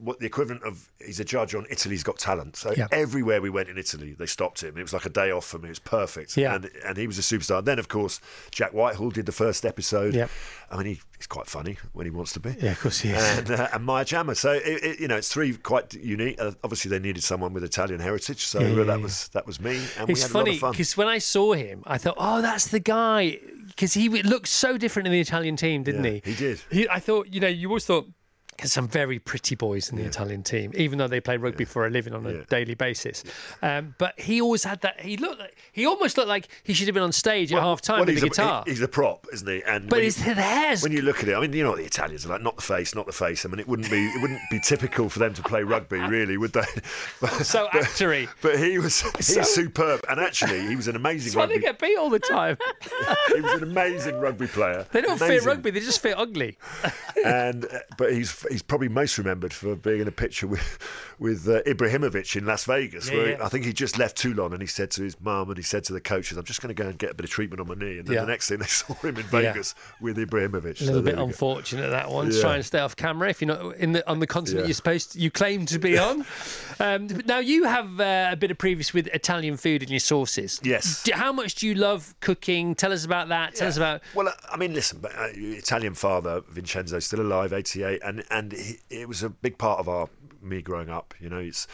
what 0.03 0.18
the 0.18 0.26
equivalent 0.26 0.62
of 0.64 0.88
he's 1.05 1.20
a 1.20 1.24
judge 1.24 1.55
on 1.55 1.66
Italy's 1.70 2.03
Got 2.03 2.18
Talent. 2.18 2.57
So 2.57 2.72
Yeah. 2.76 2.86
everywhere 2.90 3.40
we 3.42 3.51
went 3.51 3.68
in 3.68 3.76
Italy, 3.78 4.14
they 4.18 4.26
stopped 4.26 4.62
him. 4.62 4.76
It 4.78 4.82
was 4.82 4.92
like 4.92 5.05
a 5.05 5.11
day 5.11 5.30
off 5.30 5.44
for 5.46 5.59
me. 5.59 5.66
It 5.66 5.72
was 5.72 5.78
perfect. 5.78 6.36
Yeah. 6.36 6.55
and 6.55 6.70
and 6.86 6.96
he 6.96 7.07
was 7.07 7.18
a 7.18 7.22
superstar. 7.22 7.64
Then 7.64 7.78
of 7.78 7.88
course 7.88 8.20
Jack 8.51 8.72
Whitehall 8.72 9.11
did 9.11 9.26
the 9.26 9.32
first 9.32 9.66
episode. 9.66 10.14
Yep. 10.14 10.30
I 10.70 10.76
mean 10.78 10.86
he, 10.86 11.01
he's 11.18 11.26
quite 11.26 11.46
funny 11.46 11.76
when 11.92 12.07
he 12.07 12.11
wants 12.11 12.32
to 12.32 12.40
be. 12.40 12.55
Yeah, 12.61 12.72
of 12.72 12.80
course 12.80 13.01
he 13.01 13.11
is. 13.11 13.38
And, 13.38 13.51
uh, 13.51 13.68
and 13.72 13.84
Maya 13.84 14.05
Jama. 14.05 14.34
So 14.34 14.53
it, 14.53 14.62
it, 14.64 15.01
you 15.01 15.09
know 15.09 15.16
it's 15.16 15.28
three 15.28 15.53
quite 15.57 15.92
unique. 15.94 16.40
Uh, 16.40 16.53
obviously 16.64 16.88
they 16.88 16.98
needed 16.98 17.22
someone 17.22 17.53
with 17.53 17.64
Italian 17.64 18.01
heritage. 18.01 18.44
So 18.46 18.61
Yeah, 18.61 18.68
yeah, 18.68 18.80
uh, 18.80 18.84
that 18.84 18.96
yeah. 18.98 19.03
was 19.03 19.28
that 19.28 19.46
was 19.46 19.61
me. 19.61 19.80
And 19.98 20.09
we 20.09 20.12
it's 20.14 20.22
had 20.22 20.30
funny 20.30 20.53
lot 20.53 20.61
fun. 20.61 20.70
because 20.72 20.96
when 20.96 21.09
I 21.09 21.18
saw 21.18 21.53
him, 21.53 21.82
I 21.86 21.98
thought, 21.98 22.16
oh, 22.18 22.40
that's 22.40 22.68
the 22.68 22.80
guy. 22.80 23.38
Because 23.68 23.94
he 23.94 24.09
looked 24.09 24.48
so 24.48 24.76
different 24.76 25.07
in 25.07 25.12
the 25.12 25.20
Italian 25.20 25.57
team, 25.57 25.84
didn't 25.84 26.05
Yeah, 26.05 26.11
he? 26.24 26.32
he 26.32 26.34
did. 26.34 26.61
He, 26.70 26.88
I 26.88 26.98
thought, 26.98 27.28
you 27.32 27.40
know, 27.40 27.48
you 27.48 27.68
always 27.68 27.84
thought. 27.84 28.07
There's 28.61 28.73
some 28.73 28.89
very 28.89 29.19
pretty 29.19 29.55
boys 29.55 29.91
in 29.91 29.97
the 29.97 30.05
Italian 30.05 30.43
team, 30.43 30.73
even 30.75 30.99
though 30.99 31.09
they 31.09 31.21
play 31.21 31.37
rugby 31.39 31.65
for 31.65 31.87
a 31.87 31.91
living 31.91 32.13
on 32.15 32.27
a 32.27 32.33
Yeah. 32.33 32.43
daily 32.51 32.75
basis. 32.75 33.25
Um, 33.63 33.95
but 33.99 34.19
he 34.21 34.41
always 34.41 34.65
had 34.65 34.83
that. 34.83 35.01
He 35.01 35.17
looked 35.17 35.41
like 35.41 35.57
he 35.73 35.87
almost 35.87 36.17
looked 36.19 36.29
like 36.29 36.49
he 36.63 36.75
should 36.75 36.87
have 36.87 36.95
been 36.95 37.03
on 37.03 37.13
stage 37.13 37.53
at 37.53 37.61
half 37.63 37.81
time 37.81 38.01
Well, 38.01 38.07
with 38.07 38.17
he's 38.17 38.23
a 38.23 38.27
a, 38.27 38.29
guitar. 38.29 38.63
he- 38.67 38.73
he's 38.73 38.83
a 38.83 38.89
prop, 38.89 39.27
isn't 39.33 39.49
he? 39.49 39.63
And 39.65 39.89
but 39.89 39.97
when 39.97 40.05
his 40.05 40.19
you, 40.27 40.35
hair's 40.35 40.83
when 40.83 40.93
you 40.93 41.03
look 41.03 41.23
at 41.23 41.29
it, 41.29 41.35
I 41.35 41.41
mean, 41.41 41.53
you 41.55 41.63
know 41.65 41.71
what 41.71 41.79
the 41.79 41.85
Italians 41.87 42.27
are 42.27 42.31
like. 42.31 42.43
Not 42.43 42.57
the 42.57 42.63
face, 42.63 42.95
not 42.95 43.07
the 43.07 43.13
face. 43.13 43.45
I 43.47 43.49
mean, 43.49 43.61
it 43.61 43.67
wouldn't 43.69 43.91
be 43.91 44.07
it 44.07 44.21
wouldn't 44.21 44.41
be 44.51 44.61
typical 44.61 45.09
for 45.09 45.19
them 45.21 45.33
to 45.35 45.43
play 45.43 45.63
rugby, 45.63 45.99
really, 46.01 46.37
would 46.37 46.53
they? 46.53 46.61
But, 47.21 47.31
so 47.47 47.67
but, 47.73 47.83
actory. 47.85 48.29
but 48.43 48.59
he 48.59 48.79
was 48.79 49.01
he 49.17 49.23
So- 49.23 49.43
superb, 49.43 50.05
and 50.09 50.21
actually, 50.21 50.67
he 50.67 50.77
was 50.77 50.87
an 50.87 50.97
amazing 50.97 51.29
That's 51.33 51.37
why 51.37 51.47
they 51.47 51.55
rugby. 51.55 51.67
get 51.67 51.79
beat 51.79 51.97
all 51.99 52.11
the 52.11 52.19
time. 52.19 52.59
he 53.35 53.41
was 53.41 53.55
an 53.55 53.63
amazing 53.63 54.19
rugby 54.21 54.47
player. 54.49 54.87
they 54.93 55.01
don't 55.01 55.19
fit 55.19 55.29
Amazing. 55.31 55.49
rugby; 55.49 55.71
they 55.71 55.81
just 55.81 56.03
fit 56.03 56.19
ugly. 56.19 56.59
and 57.25 57.65
uh, 57.65 57.79
but 57.97 58.13
he's 58.13 58.45
he's 58.51 58.62
probably 58.62 58.88
most 58.88 59.16
remembered 59.18 59.53
for 59.53 59.76
being 59.76 60.01
in 60.01 60.09
a 60.09 60.12
picture 60.12 60.46
with 60.46 60.78
with 61.21 61.47
uh, 61.49 61.62
Ibrahimovic 61.62 62.35
in 62.35 62.47
Las 62.47 62.64
Vegas. 62.64 63.09
Yeah, 63.11 63.16
where 63.16 63.31
yeah. 63.33 63.45
I 63.45 63.49
think 63.49 63.66
he 63.66 63.73
just 63.75 63.99
left 63.99 64.16
Toulon 64.16 64.53
and 64.55 64.61
he 64.62 64.66
said 64.66 64.91
to 64.93 65.03
his 65.03 65.21
mum 65.21 65.49
and 65.51 65.57
he 65.59 65.62
said 65.62 65.85
to 65.85 65.93
the 65.93 66.01
coaches, 66.01 66.37
"I'm 66.39 66.45
just 66.45 66.62
going 66.62 66.75
to 66.75 66.83
go 66.83 66.89
and 66.89 66.99
get 66.99 67.11
a 67.11 67.14
bit 67.14 67.25
of 67.25 67.31
treatment 67.31 67.61
on 67.61 67.68
my 67.68 67.75
knee." 67.75 67.99
And 67.99 68.09
then 68.09 68.14
Yeah. 68.14 68.21
the 68.23 68.27
next 68.29 68.49
thing 68.49 68.59
they 68.59 68.66
saw 68.66 68.95
him 68.95 69.16
in. 69.18 69.23
Vegas 69.25 69.75
with 70.01 70.16
Ibrahimovic. 70.16 70.81
A 70.81 70.85
little 70.85 71.03
bit 71.03 71.18
unfortunate 71.18 71.91
that 71.91 72.11
one. 72.11 72.31
Try 72.33 72.57
and 72.57 72.64
stay 72.64 72.79
off 72.81 72.97
camera 72.97 73.29
if 73.29 73.41
you're 73.43 73.55
not 73.55 73.77
in 73.77 73.93
the 73.93 74.09
on 74.11 74.18
the 74.18 74.27
continent 74.27 74.66
you're 74.66 74.75
supposed 74.75 75.12
to, 75.12 75.21
you 75.21 75.31
claim 75.31 75.66
to 75.66 75.79
be 75.79 75.99
on. 75.99 76.25
um, 76.81 77.07
now 77.27 77.39
you 77.39 77.64
have 77.64 78.01
uh, 78.01 78.31
a 78.33 78.37
bit 78.37 78.51
of 78.51 78.57
previous 78.59 78.95
with 78.95 79.07
Italian 79.09 79.57
food 79.59 79.83
and 79.83 79.91
your 79.91 80.01
sauces. 80.01 80.59
Yes. 80.64 81.03
Do, 81.05 81.12
how 81.12 81.33
much 81.33 81.57
do 81.57 81.66
you 81.66 81.75
love 81.75 82.14
cooking? 82.21 82.75
Tell 82.75 82.93
us 82.93 83.05
about 83.05 83.29
that. 83.29 83.55
Tell 83.57 83.68
us 83.68 83.77
about. 83.77 84.01
Well, 84.14 84.33
I 84.51 84.57
mean, 84.57 84.73
listen, 84.73 84.99
but, 85.03 85.14
uh, 85.14 85.29
Italian 85.35 85.95
father 85.95 86.41
Vincenzo 86.49 86.99
still 86.99 87.21
alive, 87.21 87.53
88, 87.53 88.01
and 88.03 88.25
and 88.31 88.53
he, 88.53 88.79
it 88.89 89.07
was 89.07 89.23
a 89.23 89.29
big 89.29 89.59
part 89.59 89.79
of 89.81 89.89
our 89.89 90.09
me 90.43 90.62
growing 90.62 90.88
up. 90.88 91.14
You 91.20 91.28
know, 91.28 91.38
it's 91.38 91.66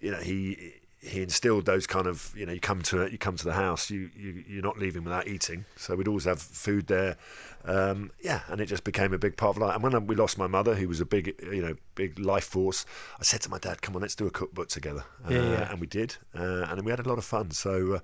you 0.00 0.10
know 0.10 0.18
he 0.18 0.74
he 1.02 1.22
instilled 1.22 1.64
those 1.64 1.86
kind 1.86 2.06
of 2.06 2.32
you 2.36 2.44
know 2.44 2.52
you 2.52 2.60
come 2.60 2.82
to 2.82 3.10
you 3.10 3.18
come 3.18 3.36
to 3.36 3.44
the 3.44 3.54
house 3.54 3.90
you, 3.90 4.10
you 4.14 4.44
you're 4.46 4.62
not 4.62 4.78
leaving 4.78 5.02
without 5.02 5.26
eating 5.26 5.64
so 5.76 5.96
we'd 5.96 6.08
always 6.08 6.24
have 6.24 6.40
food 6.40 6.86
there 6.88 7.16
um, 7.64 8.10
yeah 8.22 8.40
and 8.48 8.60
it 8.60 8.66
just 8.66 8.84
became 8.84 9.12
a 9.12 9.18
big 9.18 9.36
part 9.36 9.56
of 9.56 9.62
life. 9.62 9.74
And 9.74 9.82
when 9.82 10.06
we 10.06 10.14
lost 10.16 10.38
my 10.38 10.46
mother 10.46 10.74
who 10.74 10.88
was 10.88 11.00
a 11.00 11.04
big 11.06 11.34
you 11.42 11.60
know 11.62 11.74
big 11.94 12.18
life 12.18 12.44
force 12.44 12.86
I 13.18 13.22
said 13.24 13.40
to 13.42 13.50
my 13.50 13.58
dad 13.58 13.82
come 13.82 13.94
on 13.96 14.02
let's 14.02 14.14
do 14.14 14.26
a 14.26 14.30
cookbook 14.30 14.68
together. 14.68 15.04
Uh, 15.28 15.34
Yeah, 15.34 15.50
yeah. 15.50 15.70
and 15.70 15.80
we 15.80 15.86
did. 15.86 16.16
Uh, 16.34 16.66
and 16.70 16.82
we 16.84 16.90
had 16.90 17.00
a 17.00 17.08
lot 17.08 17.18
of 17.18 17.24
fun. 17.24 17.50
So 17.50 17.94
uh, 17.94 17.98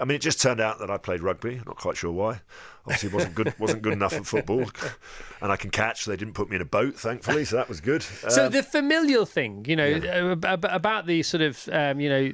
I 0.00 0.04
mean 0.04 0.16
it 0.16 0.20
just 0.22 0.40
turned 0.40 0.60
out 0.60 0.78
that 0.80 0.90
I 0.90 0.98
played 0.98 1.22
rugby. 1.22 1.56
Not 1.66 1.76
quite 1.76 1.96
sure 1.96 2.12
why. 2.12 2.40
Obviously 2.86 3.08
wasn't 3.10 3.34
good 3.34 3.54
wasn't 3.58 3.82
good 3.82 3.92
enough 3.94 4.12
at 4.12 4.26
football. 4.26 4.64
And 5.40 5.50
I 5.52 5.56
can 5.56 5.70
catch. 5.70 6.04
So 6.04 6.10
they 6.10 6.16
didn't 6.16 6.34
put 6.34 6.50
me 6.50 6.56
in 6.56 6.62
a 6.62 6.66
boat 6.66 6.96
thankfully 6.96 7.44
so 7.44 7.56
that 7.56 7.68
was 7.68 7.80
good. 7.80 8.02
So 8.02 8.46
Um, 8.46 8.52
the 8.52 8.62
familial 8.62 9.24
thing, 9.26 9.64
you 9.66 9.76
know, 9.76 10.36
uh, 10.42 10.46
ab- 10.46 10.64
about 10.66 11.06
the 11.06 11.22
sort 11.22 11.42
of, 11.42 11.68
um, 11.72 12.00
you 12.00 12.08
know, 12.08 12.32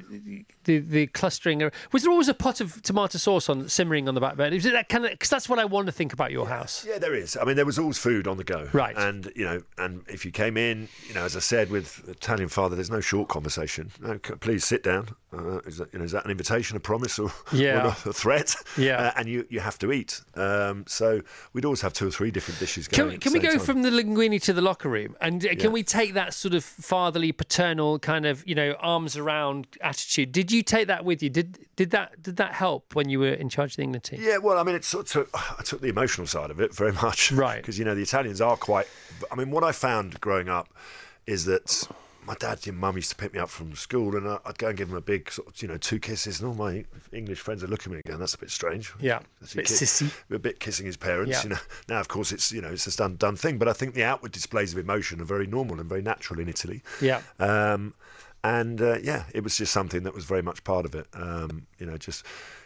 the 0.67 0.77
the 0.77 1.07
clustering. 1.07 1.67
Was 1.91 2.03
there 2.03 2.11
always 2.11 2.27
a 2.27 2.35
pot 2.35 2.61
of 2.61 2.79
tomato 2.83 3.17
sauce 3.17 3.49
on 3.49 3.67
simmering 3.67 4.07
on 4.07 4.13
the 4.13 4.21
back 4.21 4.37
burner? 4.37 4.55
Is 4.55 4.65
it 4.67 4.73
that 4.73 4.89
kind 4.89 5.05
of? 5.05 5.11
Because 5.11 5.31
that's 5.31 5.49
what 5.49 5.57
I 5.57 5.65
want 5.65 5.87
to 5.87 5.91
think 5.91 6.13
about 6.13 6.31
your 6.31 6.47
house. 6.47 6.85
Yeah, 6.87 6.99
there 6.99 7.15
is. 7.15 7.35
I 7.35 7.43
mean, 7.45 7.55
there 7.55 7.65
was 7.65 7.79
always 7.79 7.97
food 7.97 8.27
on 8.27 8.37
the 8.37 8.43
go. 8.43 8.69
Right. 8.71 8.95
And, 8.95 9.31
you 9.35 9.45
know, 9.45 9.61
and 9.79 10.03
if 10.07 10.25
you 10.25 10.31
came 10.31 10.57
in, 10.57 10.87
you 11.07 11.15
know, 11.15 11.23
as 11.23 11.35
I 11.35 11.39
said, 11.39 11.71
with 11.71 12.07
Italian 12.07 12.49
father, 12.49 12.75
there's 12.75 12.91
no 12.91 13.01
short 13.01 13.29
conversation. 13.29 13.91
No, 13.99 14.19
please 14.19 14.63
sit 14.63 14.83
down. 14.83 15.09
Uh, 15.33 15.59
is, 15.65 15.77
that, 15.77 15.91
you 15.91 15.99
know, 15.99 16.05
is 16.05 16.13
that 16.13 16.23
an 16.23 16.31
invitation, 16.31 16.77
a 16.77 16.79
promise, 16.79 17.19
or, 17.19 17.29
Yeah. 17.51 17.87
or 17.87 18.09
a 18.09 18.13
threat? 18.13 18.55
Yeah. 18.77 18.97
Uh, 18.97 19.11
and 19.17 19.27
you, 19.27 19.45
you 19.49 19.59
have 19.59 19.77
to 19.79 19.91
eat. 19.91 20.21
Um, 20.35 20.85
so 20.87 21.21
we'd 21.51 21.65
always 21.65 21.81
have 21.81 21.91
two 21.91 22.07
or 22.07 22.11
three 22.11 22.31
different 22.31 22.61
dishes 22.61 22.87
going. 22.87 23.11
Can, 23.11 23.19
can 23.19 23.33
we 23.33 23.39
go 23.39 23.51
time. 23.57 23.59
from 23.59 23.81
the 23.81 23.89
linguine 23.89 24.41
to 24.43 24.53
the 24.53 24.61
locker 24.61 24.87
room? 24.87 25.17
And 25.19 25.45
uh, 25.45 25.49
can 25.49 25.59
Yeah. 25.59 25.67
we 25.67 25.83
take 25.83 26.13
that 26.13 26.33
sort 26.33 26.53
of 26.53 26.63
fatherly, 26.63 27.33
paternal 27.33 27.99
kind 27.99 28.25
of, 28.25 28.47
you 28.47 28.55
know, 28.55 28.71
arms 28.79 29.17
around 29.17 29.67
attitude? 29.81 30.31
Did 30.31 30.49
you 30.49 30.63
take 30.63 30.87
that 30.87 31.03
with 31.03 31.21
you? 31.21 31.29
Did 31.29 31.59
did 31.75 31.91
that 31.91 32.21
did 32.23 32.37
that 32.37 32.53
help 32.53 32.95
when 32.95 33.09
you 33.09 33.19
were 33.19 33.33
in 33.33 33.49
charge 33.49 33.73
of 33.73 33.77
the 33.77 33.83
England 33.83 34.05
team? 34.05 34.21
Yeah, 34.23 34.37
well, 34.37 34.57
I 34.57 34.63
mean, 34.63 34.75
it 34.75 34.85
sort 34.85 35.05
of 35.07 35.11
took, 35.11 35.29
I 35.59 35.61
took 35.63 35.81
the 35.81 35.89
emotional 35.89 36.25
side 36.25 36.51
of 36.51 36.59
it 36.61 36.73
very 36.73 36.93
much, 36.93 37.31
Right. 37.33 37.57
Because 37.61 37.77
you 37.77 37.83
know 37.83 37.95
the 37.95 38.01
Italians 38.01 38.39
are 38.39 38.55
quite. 38.55 38.87
I 39.29 39.35
mean, 39.35 39.51
what 39.51 39.65
I 39.65 39.73
found 39.73 40.21
growing 40.21 40.47
up 40.47 40.73
is 41.25 41.43
that 41.45 41.87
my 42.27 42.35
dad 42.35 42.67
and 42.67 42.77
mum 42.77 42.97
used 42.97 43.09
to 43.09 43.15
pick 43.15 43.33
me 43.33 43.39
up 43.39 43.49
from 43.49 43.73
school, 43.75 44.15
and 44.17 44.27
I'd 44.45 44.57
go 44.57 44.67
and 44.67 44.77
give 44.77 44.89
them 44.89 44.97
a 44.97 45.01
big, 45.01 45.31
sort 45.31 45.47
of, 45.47 45.61
you 45.61 45.67
know, 45.67 45.77
two 45.77 45.97
kisses, 45.97 46.41
and 46.41 46.49
all 46.49 46.55
my 46.55 46.83
English 47.13 47.39
friends 47.39 47.63
are 47.63 47.67
looking 47.67 47.93
at 47.93 47.95
me 47.95 48.01
again. 48.05 48.19
That's 48.19 48.33
a 48.33 48.37
bit 48.37 48.51
strange. 48.51 48.93
Yeah, 48.99 49.19
That's 49.39 49.53
bit 49.53 49.65
ki- 49.65 49.73
sissy. 49.73 50.11
A 50.29 50.37
bit 50.37 50.59
kissing 50.59 50.85
his 50.85 50.97
parents. 50.97 51.31
Yeah. 51.31 51.43
You 51.43 51.49
know, 51.49 51.61
now 51.87 51.99
of 52.01 52.09
course 52.09 52.33
it's 52.33 52.51
you 52.51 52.61
know 52.61 52.69
it's 52.69 52.85
a 52.85 52.95
done 52.95 53.15
done 53.15 53.37
thing, 53.37 53.57
but 53.57 53.67
I 53.69 53.73
think 53.73 53.93
the 53.93 54.03
outward 54.03 54.33
displays 54.33 54.73
of 54.73 54.79
emotion 54.79 55.21
are 55.21 55.25
very 55.25 55.47
normal 55.47 55.79
and 55.79 55.87
very 55.87 56.01
natural 56.01 56.39
in 56.39 56.49
Italy. 56.49 56.83
Yeah. 57.01 57.21
Um, 57.39 57.93
and 58.43 58.81
uh, 58.81 58.97
yeah, 59.01 59.23
it 59.33 59.43
was 59.43 59.57
just 59.57 59.71
something 59.71 60.03
that 60.03 60.13
was 60.13 60.25
very 60.25 60.41
much 60.41 60.63
part 60.63 60.85
of 60.85 60.95
it. 60.95 61.07
Um, 61.13 61.67
you 61.79 61.85
know, 61.85 61.97
just 61.97 62.25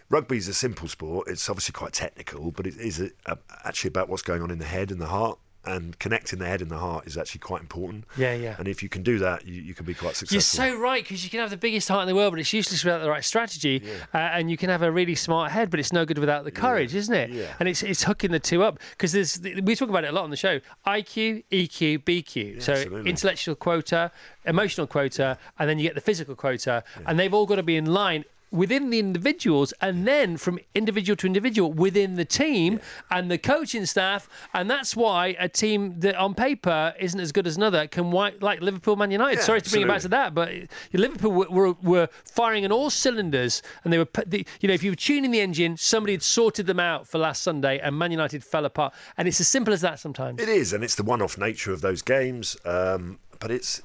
rugby's 0.09 0.47
a 0.47 0.53
simple 0.53 0.87
sport. 0.87 1.27
It's 1.27 1.49
obviously 1.49 1.73
quite 1.73 1.93
technical, 1.93 2.51
but 2.51 2.67
it 2.67 2.77
is 2.77 2.99
a, 2.99 3.11
a, 3.25 3.37
actually 3.63 3.89
about 3.89 4.09
what's 4.09 4.23
going 4.23 4.41
on 4.41 4.51
in 4.51 4.59
the 4.59 4.65
head 4.65 4.91
and 4.91 4.99
the 4.99 5.07
heart. 5.07 5.39
And 5.63 5.97
connecting 5.99 6.39
the 6.39 6.47
head 6.47 6.61
and 6.61 6.71
the 6.71 6.77
heart 6.77 7.05
is 7.05 7.17
actually 7.17 7.39
quite 7.39 7.61
important. 7.61 8.05
Yeah, 8.17 8.33
yeah. 8.33 8.55
And 8.57 8.67
if 8.67 8.81
you 8.81 8.89
can 8.89 9.03
do 9.03 9.19
that, 9.19 9.45
you, 9.45 9.61
you 9.61 9.73
can 9.75 9.85
be 9.85 9.93
quite 9.93 10.15
successful. 10.15 10.65
You're 10.65 10.75
so 10.75 10.81
right 10.81 11.03
because 11.03 11.23
you 11.23 11.29
can 11.29 11.39
have 11.39 11.51
the 11.51 11.57
biggest 11.57 11.87
heart 11.87 12.01
in 12.01 12.07
the 12.07 12.15
world, 12.15 12.33
but 12.33 12.39
it's 12.39 12.51
useless 12.51 12.83
without 12.83 13.03
the 13.03 13.09
right 13.09 13.23
strategy. 13.23 13.83
Uh, 14.13 14.17
and 14.17 14.49
you 14.49 14.57
can 14.57 14.69
have 14.69 14.81
a 14.81 14.91
really 14.91 15.13
smart 15.13 15.51
head, 15.51 15.69
but 15.69 15.79
it's 15.79 15.93
no 15.93 16.03
good 16.03 16.17
without 16.17 16.45
the 16.45 16.51
courage, 16.51 16.95
isn't 16.95 17.13
it? 17.13 17.29
Yeah. 17.29 17.53
And 17.59 17.69
it's 17.69 17.83
it's 17.83 18.03
hooking 18.03 18.31
the 18.31 18.39
two 18.39 18.63
up 18.63 18.79
because 18.91 19.11
there's 19.11 19.39
we 19.63 19.75
talk 19.75 19.89
about 19.89 20.03
it 20.03 20.09
a 20.09 20.13
lot 20.13 20.23
on 20.23 20.31
the 20.31 20.37
show: 20.37 20.59
IQ, 20.87 21.43
EQ, 21.51 21.99
BQ. 21.99 22.61
so 22.61 22.73
absolutely. 22.73 23.09
intellectual 23.09 23.55
quota, 23.55 24.11
emotional 24.45 24.87
quota, 24.87 25.37
and 25.59 25.69
then 25.69 25.77
you 25.77 25.83
get 25.83 25.95
the 25.95 26.01
physical 26.01 26.35
quota, 26.35 26.83
and 27.05 27.19
they've 27.19 27.33
all 27.33 27.45
got 27.45 27.55
to 27.55 27.63
be 27.63 27.77
in 27.77 27.85
line. 27.85 28.25
Within 28.51 28.89
the 28.89 28.99
individuals, 28.99 29.73
and 29.79 30.05
then 30.05 30.35
from 30.35 30.59
individual 30.75 31.15
to 31.15 31.25
individual 31.25 31.71
within 31.71 32.15
the 32.15 32.25
team 32.25 32.81
and 33.09 33.31
the 33.31 33.37
coaching 33.37 33.85
staff, 33.85 34.27
and 34.53 34.69
that's 34.69 34.93
why 34.95 35.37
a 35.39 35.47
team 35.47 35.99
that 36.01 36.15
on 36.15 36.35
paper 36.35 36.93
isn't 36.99 37.19
as 37.19 37.31
good 37.31 37.47
as 37.47 37.55
another 37.55 37.87
can 37.87 38.05
wi- 38.05 38.33
like 38.41 38.59
Liverpool, 38.59 38.97
Man 38.97 39.09
United. 39.09 39.39
Yeah, 39.39 39.45
Sorry 39.45 39.61
to 39.61 39.69
bring 39.69 39.83
it 39.83 39.87
back 39.87 40.01
to 40.01 40.09
that, 40.09 40.33
but 40.35 40.51
Liverpool 40.91 41.31
were, 41.31 41.49
were, 41.49 41.75
were 41.81 42.09
firing 42.25 42.65
on 42.65 42.71
all 42.73 42.89
cylinders, 42.89 43.61
and 43.83 43.93
they 43.93 43.97
were, 43.97 44.07
the, 44.25 44.45
you 44.59 44.67
know, 44.67 44.73
if 44.73 44.83
you 44.83 44.91
were 44.91 44.95
tuning 44.95 45.31
the 45.31 45.39
engine, 45.39 45.77
somebody 45.77 46.13
had 46.13 46.21
sorted 46.21 46.67
them 46.67 46.79
out 46.79 47.07
for 47.07 47.19
last 47.19 47.43
Sunday, 47.43 47.79
and 47.79 47.97
Man 47.97 48.11
United 48.11 48.43
fell 48.43 48.65
apart. 48.65 48.93
And 49.17 49.27
it's 49.27 49.39
as 49.39 49.47
simple 49.47 49.73
as 49.73 49.79
that 49.81 49.99
sometimes. 49.99 50.41
It 50.41 50.49
is, 50.49 50.73
and 50.73 50.83
it's 50.83 50.95
the 50.95 51.03
one-off 51.03 51.37
nature 51.37 51.71
of 51.71 51.79
those 51.79 52.01
games. 52.01 52.57
Um, 52.65 53.19
but 53.39 53.49
it's, 53.49 53.81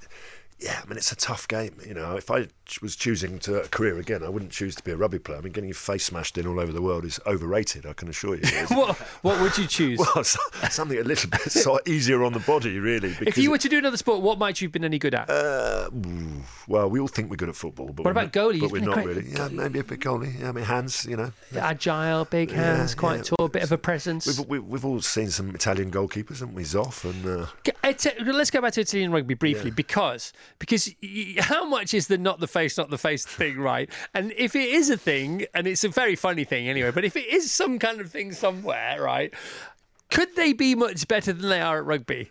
yeah, 0.59 0.81
I 0.83 0.89
mean, 0.89 0.97
it's 0.97 1.13
a 1.13 1.17
tough 1.17 1.47
game. 1.49 1.77
You 1.87 1.93
know, 1.93 2.17
if 2.17 2.31
I 2.31 2.49
was 2.81 2.97
choosing 2.97 3.39
to 3.41 3.63
a 3.63 3.69
career 3.69 3.99
again, 3.99 4.23
I 4.23 4.31
wouldn't 4.31 4.53
choose 4.53 4.75
to 4.77 4.83
be 4.83 4.91
a 4.91 4.97
rugby 4.97 5.19
player. 5.19 5.39
I 5.39 5.41
mean, 5.43 5.53
getting 5.53 5.69
your 5.69 5.75
face 5.75 6.07
smashed 6.07 6.39
in 6.39 6.47
all 6.47 6.59
over 6.59 6.73
the 6.73 6.81
world 6.81 7.05
is 7.05 7.21
overrated. 7.27 7.85
I 7.85 7.93
can 7.93 8.09
assure 8.09 8.37
you. 8.37 8.43
What, 8.77 8.97
what 9.23 9.41
would 9.41 9.57
you 9.57 9.67
choose? 9.67 9.99
well, 10.15 10.25
so- 10.25 10.41
something 10.71 10.99
a 10.99 11.03
little 11.03 11.31
bit 11.31 11.41
so 11.53 11.79
easier 11.87 12.25
on 12.25 12.33
the 12.33 12.41
body, 12.41 12.79
really. 12.79 13.17
if 13.21 13.39
you 13.39 13.51
were 13.51 13.59
to 13.59 13.69
do 13.69 13.79
another 13.79 13.97
sport, 13.97 14.21
what 14.23 14.39
might 14.39 14.61
you 14.61 14.67
have 14.67 14.73
been 14.73 14.85
any 14.85 14.99
good 14.99 15.15
at? 15.15 15.29
Uh, 15.31 15.89
well, 16.69 16.89
we 16.91 17.01
all 17.01 17.09
think 17.09 17.31
we're 17.31 17.37
good 17.37 17.49
at 17.49 17.57
football, 17.57 17.93
but 17.93 18.05
What 18.05 18.11
about 18.11 18.33
goalie? 18.33 18.61
But 18.61 18.63
You've 18.63 18.73
we're 18.73 18.81
not 18.81 19.05
really. 19.05 19.29
Yeah, 19.31 19.49
maybe 19.49 19.79
a 19.79 19.85
bit 19.85 20.01
goalie. 20.01 20.41
Yeah, 20.41 20.49
I 20.49 20.53
mean, 20.53 20.65
hands. 20.65 21.07
You 21.07 21.17
know, 21.17 21.33
Agile, 21.57 22.25
big 22.25 22.51
hands, 22.51 22.95
quite 22.95 23.19
yeah. 23.19 23.37
tall, 23.37 23.49
bit 23.49 23.63
of 23.63 23.73
a 23.73 23.79
presence. 23.79 24.27
we've, 24.27 24.49
we've 24.49 24.65
we've 24.65 24.85
all 24.85 25.01
seen 25.01 25.31
some 25.31 25.55
Italian 25.55 25.91
goalkeepers, 25.91 26.41
haven't 26.41 26.55
we? 26.55 26.65
Zoff 26.65 27.05
and 27.05 27.43
uh, 27.43 27.47
Let's 28.33 28.51
go 28.51 28.61
back 28.61 28.73
to 28.75 28.81
Italian 28.81 29.13
rugby 29.13 29.35
briefly 29.35 29.71
because 29.71 30.33
because 30.59 30.91
how 31.39 31.65
much 31.65 31.95
is 31.95 32.07
the 32.07 32.19
not 32.19 32.41
the 32.41 32.47
face 32.47 32.79
not 32.79 32.91
the 32.91 32.99
face 32.99 33.25
thing 33.25 33.59
right? 33.59 33.91
And 34.15 34.33
if 34.37 34.55
it 34.57 34.69
is 34.69 34.91
a 34.91 34.97
thing, 34.97 35.47
and 35.55 35.67
it's 35.67 35.85
a 35.85 35.89
very 35.89 36.17
funny 36.17 36.45
thing 36.45 36.69
anyway, 36.69 36.91
but 36.91 37.05
if 37.05 37.17
it 37.17 37.27
is 37.27 37.51
some 37.51 37.79
kind 37.79 38.01
of 38.01 38.11
thing 38.11 38.33
somewhere, 38.33 39.03
right? 39.03 39.33
Could 40.11 40.37
they 40.37 40.53
be 40.53 40.75
much 40.75 41.09
better 41.09 41.33
than 41.33 41.49
they 41.49 41.61
are 41.61 41.79
at 41.79 41.85
rugby? 41.85 42.31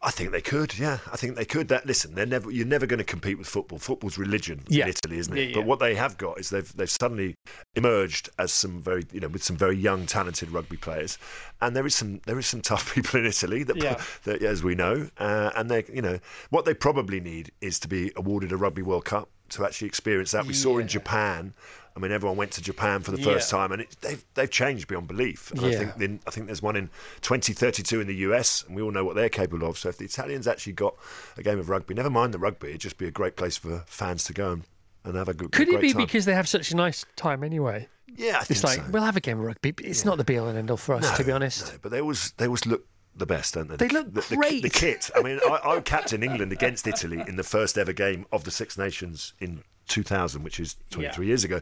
I 0.00 0.12
think 0.12 0.30
they 0.30 0.40
could, 0.40 0.78
yeah. 0.78 0.98
I 1.12 1.16
think 1.16 1.34
they 1.34 1.44
could. 1.44 1.66
That 1.68 1.84
listen, 1.84 2.14
they're 2.14 2.24
never. 2.24 2.50
You're 2.52 2.66
never 2.66 2.86
going 2.86 2.98
to 2.98 3.04
compete 3.04 3.36
with 3.36 3.48
football. 3.48 3.80
Football's 3.80 4.16
religion 4.16 4.62
Yeah. 4.68 4.84
in 4.84 4.90
Italy, 4.90 5.18
isn't 5.18 5.36
it? 5.36 5.40
Yeah, 5.40 5.46
yeah. 5.48 5.54
But 5.56 5.64
what 5.66 5.80
they 5.80 5.96
have 5.96 6.16
got 6.18 6.38
is 6.38 6.50
they've 6.50 6.72
they've 6.76 6.88
suddenly 6.90 7.34
emerged 7.74 8.30
as 8.38 8.52
some 8.52 8.80
very, 8.80 9.04
you 9.12 9.18
know, 9.20 9.28
with 9.28 9.42
some 9.42 9.56
very 9.56 9.76
young, 9.76 10.06
talented 10.06 10.50
rugby 10.50 10.76
players. 10.76 11.18
And 11.60 11.74
there 11.74 11.84
is 11.86 11.94
some 11.96 12.20
there 12.26 12.38
is 12.38 12.46
some 12.46 12.60
tough 12.60 12.94
people 12.94 13.18
in 13.18 13.26
Italy 13.26 13.64
that, 13.64 13.76
Yeah. 13.76 14.00
that 14.24 14.40
as 14.42 14.62
we 14.62 14.74
know, 14.76 15.08
uh, 15.18 15.50
and 15.56 15.68
they, 15.70 15.84
you 15.92 16.02
know, 16.02 16.20
what 16.50 16.64
they 16.64 16.74
probably 16.74 17.18
need 17.20 17.50
is 17.60 17.80
to 17.80 17.88
be 17.88 18.12
awarded 18.14 18.52
a 18.52 18.56
Rugby 18.56 18.82
World 18.82 19.04
Cup 19.04 19.28
to 19.50 19.64
actually 19.64 19.88
experience 19.88 20.30
that. 20.32 20.46
We 20.46 20.52
saw 20.52 20.78
in 20.78 20.86
Japan. 20.88 21.54
I 21.98 22.00
mean, 22.00 22.12
everyone 22.12 22.36
went 22.36 22.52
to 22.52 22.62
Japan 22.62 23.02
for 23.02 23.10
the 23.10 23.18
first 23.22 23.50
Yeah. 23.52 23.58
time, 23.58 23.72
and 23.72 23.82
it, 23.82 23.96
they've 24.00 24.24
they've 24.34 24.50
changed 24.50 24.86
beyond 24.86 25.08
belief. 25.08 25.50
And 25.50 25.60
I 25.60 25.74
think 25.74 25.96
then 25.96 26.20
I 26.26 26.30
think 26.30 26.46
there's 26.46 26.62
one 26.62 26.76
in 26.76 26.90
2032 27.22 28.00
in 28.00 28.06
the 28.06 28.14
US, 28.16 28.64
and 28.66 28.76
we 28.76 28.82
all 28.82 28.90
know 28.92 29.04
what 29.04 29.16
they're 29.16 29.28
capable 29.28 29.68
of. 29.68 29.76
So 29.78 29.88
if 29.88 29.98
the 29.98 30.04
Italians 30.04 30.46
actually 30.46 30.74
got 30.74 30.94
a 31.36 31.42
game 31.42 31.58
of 31.58 31.68
rugby, 31.68 31.94
never 31.94 32.10
mind 32.10 32.32
the 32.34 32.38
rugby, 32.38 32.68
it'd 32.68 32.80
just 32.80 32.98
be 32.98 33.06
a 33.06 33.10
great 33.10 33.36
place 33.36 33.56
for 33.56 33.82
fans 33.86 34.24
to 34.24 34.32
go 34.32 34.52
and, 34.52 34.62
and 35.04 35.16
have 35.16 35.28
a 35.28 35.34
good. 35.34 35.52
Could 35.52 35.68
a 35.68 35.72
it 35.74 35.80
be 35.80 35.92
time. 35.92 36.02
because 36.02 36.24
they 36.24 36.34
have 36.34 36.48
such 36.48 36.70
a 36.70 36.76
nice 36.76 37.04
time 37.16 37.42
anyway? 37.42 37.88
Yeah, 38.16 38.36
I 38.36 38.44
think 38.44 38.50
It's 38.52 38.64
like 38.64 38.78
so. 38.78 38.84
we'll 38.90 39.02
have 39.02 39.16
a 39.16 39.20
game 39.20 39.38
of 39.40 39.44
rugby, 39.44 39.74
it's 39.84 40.04
not 40.04 40.16
the 40.18 40.24
be 40.24 40.38
all 40.38 40.48
and 40.48 40.56
end 40.58 40.70
all 40.70 40.76
for 40.76 40.94
us, 40.94 41.16
to 41.18 41.24
be 41.24 41.32
honest. 41.32 41.72
No, 41.72 41.78
but 41.82 41.90
they 41.90 42.00
always 42.00 42.32
they 42.36 42.46
always 42.46 42.64
look 42.66 42.86
the 43.14 43.26
best, 43.26 43.54
don't 43.54 43.68
they? 43.68 43.76
They 43.76 43.88
The- 43.88 43.94
look 43.94 44.14
the, 44.14 44.20
the, 44.30 44.36
great. 44.36 44.62
The, 44.62 44.70
kit. 44.70 45.10
I 45.16 45.22
mean, 45.22 45.40
I, 45.44 45.58
I 45.64 45.80
captained 45.80 46.22
England 46.22 46.52
against 46.52 46.86
Italy 46.86 47.22
in 47.26 47.34
the 47.36 47.42
first 47.42 47.76
ever 47.76 47.92
game 47.92 48.26
of 48.32 48.44
the 48.44 48.50
Six 48.52 48.78
Nations 48.78 49.32
in 49.40 49.62
2000, 49.88 50.42
which 50.44 50.60
is 50.60 50.76
23 50.90 51.26
years 51.26 51.44
ago. 51.44 51.60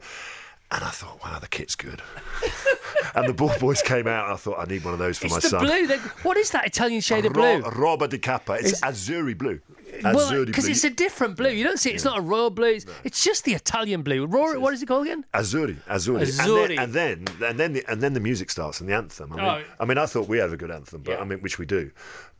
And 0.70 0.82
I 0.82 0.90
thought, 0.90 1.22
wow, 1.22 1.38
the 1.38 1.46
kit's 1.46 1.76
good. 1.76 2.02
and 3.14 3.28
the 3.28 3.32
ball 3.32 3.52
boys 3.60 3.82
came 3.82 4.08
out, 4.08 4.24
and 4.24 4.34
I 4.34 4.36
thought, 4.36 4.58
I 4.58 4.64
need 4.64 4.84
one 4.84 4.94
of 4.94 4.98
those 4.98 5.16
for 5.16 5.26
It's 5.26 5.34
my 5.34 5.40
the 5.40 5.48
son. 5.48 5.64
blue. 5.64 5.96
What 6.24 6.36
is 6.36 6.50
that 6.50 6.66
Italian 6.66 7.00
shade 7.00 7.24
of 7.24 7.34
blue? 7.34 7.60
Robe 7.60 8.08
di 8.10 8.18
Kappa. 8.18 8.54
It's 8.54 8.72
Is- 8.72 8.80
Azzurri 8.80 9.38
blue. 9.38 9.60
Well, 10.04 10.44
because 10.44 10.68
it's 10.68 10.84
a 10.84 10.90
different 10.90 11.36
blue. 11.36 11.50
You 11.50 11.64
don't 11.64 11.78
see 11.78 11.90
it. 11.90 11.94
It's 11.94 12.04
not 12.04 12.18
a 12.18 12.20
royal 12.20 12.50
blue. 12.50 12.74
It's, 12.74 12.86
it's 13.04 13.22
just 13.24 13.44
the 13.44 13.54
Italian 13.54 14.02
blue. 14.02 14.26
Royal, 14.26 14.60
what 14.60 14.74
is 14.74 14.82
it 14.82 14.86
called 14.86 15.06
again? 15.06 15.24
Azzurri, 15.34 15.76
Azzurri, 15.88 16.26
Azzurri. 16.26 16.78
and 16.78 16.92
then 16.92 17.24
and 17.26 17.28
then 17.34 17.46
and 17.48 17.58
then 17.60 17.72
the, 17.74 17.84
and 17.90 18.00
then 18.02 18.12
the 18.14 18.20
music 18.20 18.50
starts 18.50 18.80
and 18.80 18.88
the 18.88 18.94
anthem. 18.94 19.32
I 19.32 19.36
mean, 19.36 19.44
Oh. 19.44 19.62
I 19.80 19.84
mean, 19.84 19.98
I 19.98 20.06
thought 20.06 20.28
we 20.28 20.38
had 20.38 20.50
a 20.52 20.56
good 20.56 20.70
anthem, 20.70 21.02
but 21.02 21.12
Yeah. 21.12 21.18
I 21.20 21.24
mean, 21.24 21.40
which 21.40 21.58
we 21.58 21.66
do, 21.66 21.90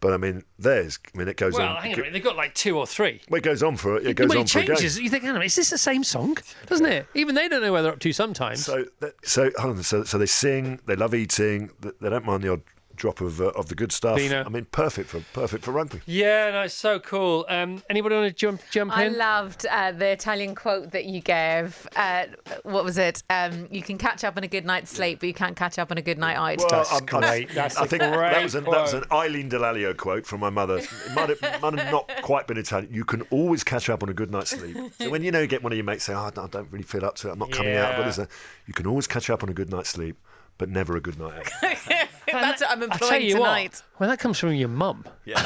but 0.01 0.13
I 0.13 0.17
mean, 0.17 0.43
theirs. 0.59 0.99
I 1.15 1.19
mean, 1.19 1.29
it 1.29 1.37
goes 1.37 1.55
Well, 1.55 1.69
on. 1.69 1.77
hang 1.83 1.93
on 1.93 1.99
a 1.99 2.03
minute. 2.03 2.13
They've 2.13 2.23
got 2.25 2.37
like 2.37 2.55
two 2.55 2.77
or 2.79 2.87
three. 2.87 3.21
Well, 3.31 3.39
it 3.39 3.45
goes 3.45 3.63
on 3.63 3.77
for 3.77 3.97
it 3.97 4.07
It 4.07 4.15
goes 4.15 4.31
on 4.31 4.39
it 4.39 4.51
for 4.51 4.59
a 4.61 4.67
changes, 4.67 4.99
you 4.99 5.09
think, 5.11 5.25
hang 5.25 5.35
on 5.37 5.43
is 5.43 5.55
this 5.55 5.71
the 5.71 5.79
same 5.79 6.05
song? 6.05 6.37
Doesn't 6.67 6.87
it? 6.87 7.07
Even 7.15 7.35
they 7.35 7.49
don't 7.49 7.63
know 7.63 7.73
where 7.73 7.83
they're 7.83 7.93
up 7.93 8.01
to 8.01 8.13
sometimes. 8.13 8.65
So, 8.65 8.85
so 9.25 9.51
hold 9.59 9.77
on. 9.79 9.83
So, 9.83 10.05
so 10.05 10.19
they 10.19 10.27
sing. 10.27 10.81
They 10.87 10.97
love 10.97 11.15
eating. 11.15 11.71
th- 11.83 11.95
They 12.01 12.11
don't 12.11 12.25
mind 12.27 12.43
the 12.43 12.53
odd 12.53 12.63
drop 12.97 13.21
of 13.21 13.41
uh, 13.41 13.47
of 13.51 13.69
the 13.69 13.75
good 13.75 13.93
stuff. 13.93 14.19
Vino. 14.19 14.43
I 14.45 14.49
mean, 14.49 14.65
perfect 14.67 15.09
for 15.11 15.21
perfect 15.33 15.65
for 15.65 15.73
rugby. 15.73 16.01
yeah, 16.07 16.51
no, 16.51 16.63
it's 16.63 16.75
so 16.75 16.99
cool. 16.99 17.45
Um, 17.49 17.83
anybody 17.91 18.15
want 18.17 18.29
to 18.29 18.35
jump 18.35 18.61
jump 18.71 18.93
in? 18.93 18.99
I 18.99 19.05
in? 19.05 19.17
loved 19.19 19.67
uh, 19.67 19.93
the 19.93 20.07
Italian 20.09 20.55
quote 20.55 20.91
that 20.93 21.05
you 21.05 21.21
gave. 21.21 21.87
Uh, 21.97 22.27
what 22.65 22.85
was 22.85 22.99
it? 22.99 23.23
Um, 23.31 23.69
you 23.71 23.83
can 23.83 23.99
catch 23.99 24.25
up 24.25 24.37
on 24.37 24.45
a 24.45 24.49
good 24.49 24.65
night's 24.65 24.91
sleep, 24.91 25.21
but 25.21 25.27
you 25.27 25.35
can't 25.35 25.57
catch 25.57 25.79
up 25.79 25.91
on 25.91 25.99
a 25.99 26.03
good 26.03 26.19
night 26.19 26.37
out. 26.37 26.59
That's 26.71 26.93
I'm- 26.93 27.07
I'm- 27.13 27.21
great. 27.23 27.55
That's 27.55 27.77
I 27.77 27.85
a 27.85 27.87
think 27.87 28.01
that 28.03 28.13
great 28.17 28.43
was, 28.43 28.55
an, 28.55 28.65
that 28.65 28.71
was 28.71 28.95
an. 28.95 29.05
Eileen 29.13 29.49
Dallaglio 29.51 29.97
quote 29.97 30.27
from 30.27 30.41
my 30.41 30.51
mother. 30.51 30.79
It 30.79 30.91
might 31.15 31.29
have, 31.29 31.41
might 31.63 31.79
have 31.79 31.91
not 31.93 32.11
quite 32.23 32.47
been 32.47 32.57
Italian. 32.57 32.93
You 32.93 33.05
can 33.05 33.23
always 33.31 33.63
catch 33.65 33.89
up 33.91 34.03
on 34.03 34.09
a 34.09 34.15
good 34.15 34.31
night's 34.31 34.51
sleep. 34.51 34.77
So 34.99 35.11
when 35.11 35.23
you 35.23 35.31
know 35.31 35.41
you 35.41 35.47
get 35.47 35.63
one 35.63 35.73
of 35.73 35.77
your 35.77 35.85
mates 35.85 36.05
say, 36.05 36.15
"Oh, 36.15 36.27
I 36.27 36.31
don't 36.31 36.71
really 36.71 36.83
feel 36.85 37.05
up 37.05 37.17
to 37.17 37.29
it. 37.29 37.33
I'm 37.33 37.39
not 37.39 37.51
coming 37.51 37.75
out," 37.77 37.93
But 37.93 37.99
what 38.01 38.09
is 38.09 38.17
that? 38.17 38.29
You 38.67 38.73
can 38.75 38.87
always 38.87 39.07
catch 39.07 39.29
up 39.31 39.43
on 39.43 39.49
a 39.49 39.53
good 39.53 39.71
night's 39.71 39.91
sleep, 39.91 40.17
but 40.59 40.69
never 40.69 40.97
a 40.97 41.01
good 41.01 41.19
night 41.19 41.51
out. 41.63 42.09
That's 42.33 42.61
what 42.61 42.71
I'm 42.71 42.83
I 42.83 42.87
tell 42.87 42.93
employing 42.93 43.23
you 43.23 43.35
tonight. 43.35 43.73
what, 43.73 44.01
well, 44.01 44.11
that 44.11 44.19
comes 44.19 44.39
from 44.39 44.55
your 44.55 44.69
mum. 44.69 45.05
Yeah. 45.25 45.43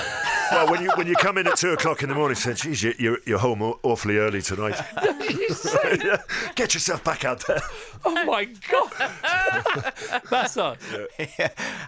well, 0.51 0.70
when 0.70 0.83
you 0.83 0.91
when 0.97 1.07
you 1.07 1.14
come 1.14 1.39
in 1.39 1.47
at 1.47 1.57
two 1.57 1.70
o'clock 1.70 2.03
in 2.03 2.09
the 2.09 2.14
morning, 2.14 2.37
say, 2.37 2.55
"Geez, 2.55 2.83
you, 2.83 2.95
you're 2.99 3.18
you're 3.26 3.39
home 3.39 3.62
awfully 3.83 4.18
early 4.18 4.43
tonight." 4.43 4.81
Get 6.55 6.74
yourself 6.74 7.03
back 7.05 7.24
out 7.24 7.47
there. 7.47 7.61
Oh 8.05 8.24
my 8.24 8.45
god, 8.45 10.20
that's 10.31 10.57
on. 10.57 10.76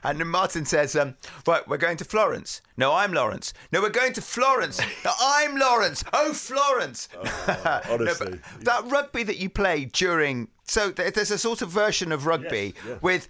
And 0.04 0.20
then 0.20 0.28
Martin 0.28 0.64
says, 0.64 0.96
um, 0.96 1.14
right, 1.46 1.66
we're 1.66 1.76
going 1.76 1.96
to 1.98 2.04
Florence. 2.04 2.60
No, 2.76 2.92
I'm 2.92 3.12
Lawrence. 3.12 3.54
No, 3.72 3.80
we're 3.80 3.90
going 3.90 4.12
to 4.14 4.22
Florence. 4.22 4.80
No, 5.04 5.12
I'm 5.20 5.56
Lawrence. 5.56 6.04
Oh, 6.12 6.32
Florence. 6.32 7.08
No, 7.14 7.22
but 7.46 7.90
honestly. 7.90 8.40
that 8.60 8.84
rugby 8.86 9.22
that 9.22 9.38
you 9.38 9.48
played 9.48 9.92
during. 9.92 10.48
So 10.64 10.90
there's 10.90 11.30
a 11.30 11.38
sort 11.38 11.60
of 11.60 11.70
version 11.70 12.12
of 12.12 12.24
rugby 12.24 12.74
yeah. 12.86 12.96
with 13.02 13.28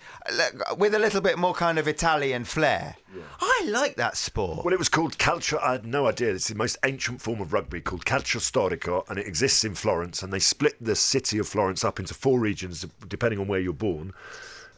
with 0.76 0.94
a 0.94 0.98
little 0.98 1.20
bit 1.20 1.38
more 1.38 1.51
kind 1.55 1.78
of 1.78 1.88
Italian 1.88 2.44
flair. 2.44 2.96
I 3.40 3.64
like 3.68 3.96
that 3.96 4.16
sport. 4.16 4.64
Well, 4.64 4.72
it 4.72 4.78
was 4.78 4.88
called 4.88 5.18
calcio. 5.18 5.61
I 5.62 5.72
had 5.72 5.86
no 5.86 6.07
idea. 6.07 6.32
It's 6.32 6.48
the 6.48 6.55
most 6.55 6.78
ancient 6.84 7.20
form 7.20 7.40
of 7.40 7.53
rugby 7.53 7.80
called 7.80 8.05
calcio 8.05 8.40
storico, 8.40 9.09
and 9.09 9.18
it 9.18 9.26
exists 9.26 9.64
in 9.64 9.74
Florence. 9.74 10.22
And 10.22 10.32
they 10.32 10.38
split 10.38 10.76
the 10.80 10.96
city 10.96 11.38
of 11.38 11.48
Florence 11.48 11.84
up 11.84 11.98
into 11.98 12.14
four 12.14 12.38
regions, 12.40 12.86
depending 13.09 13.38
on 13.40 13.48
where 13.48 13.61
you're 13.61 13.72
born. 13.72 14.12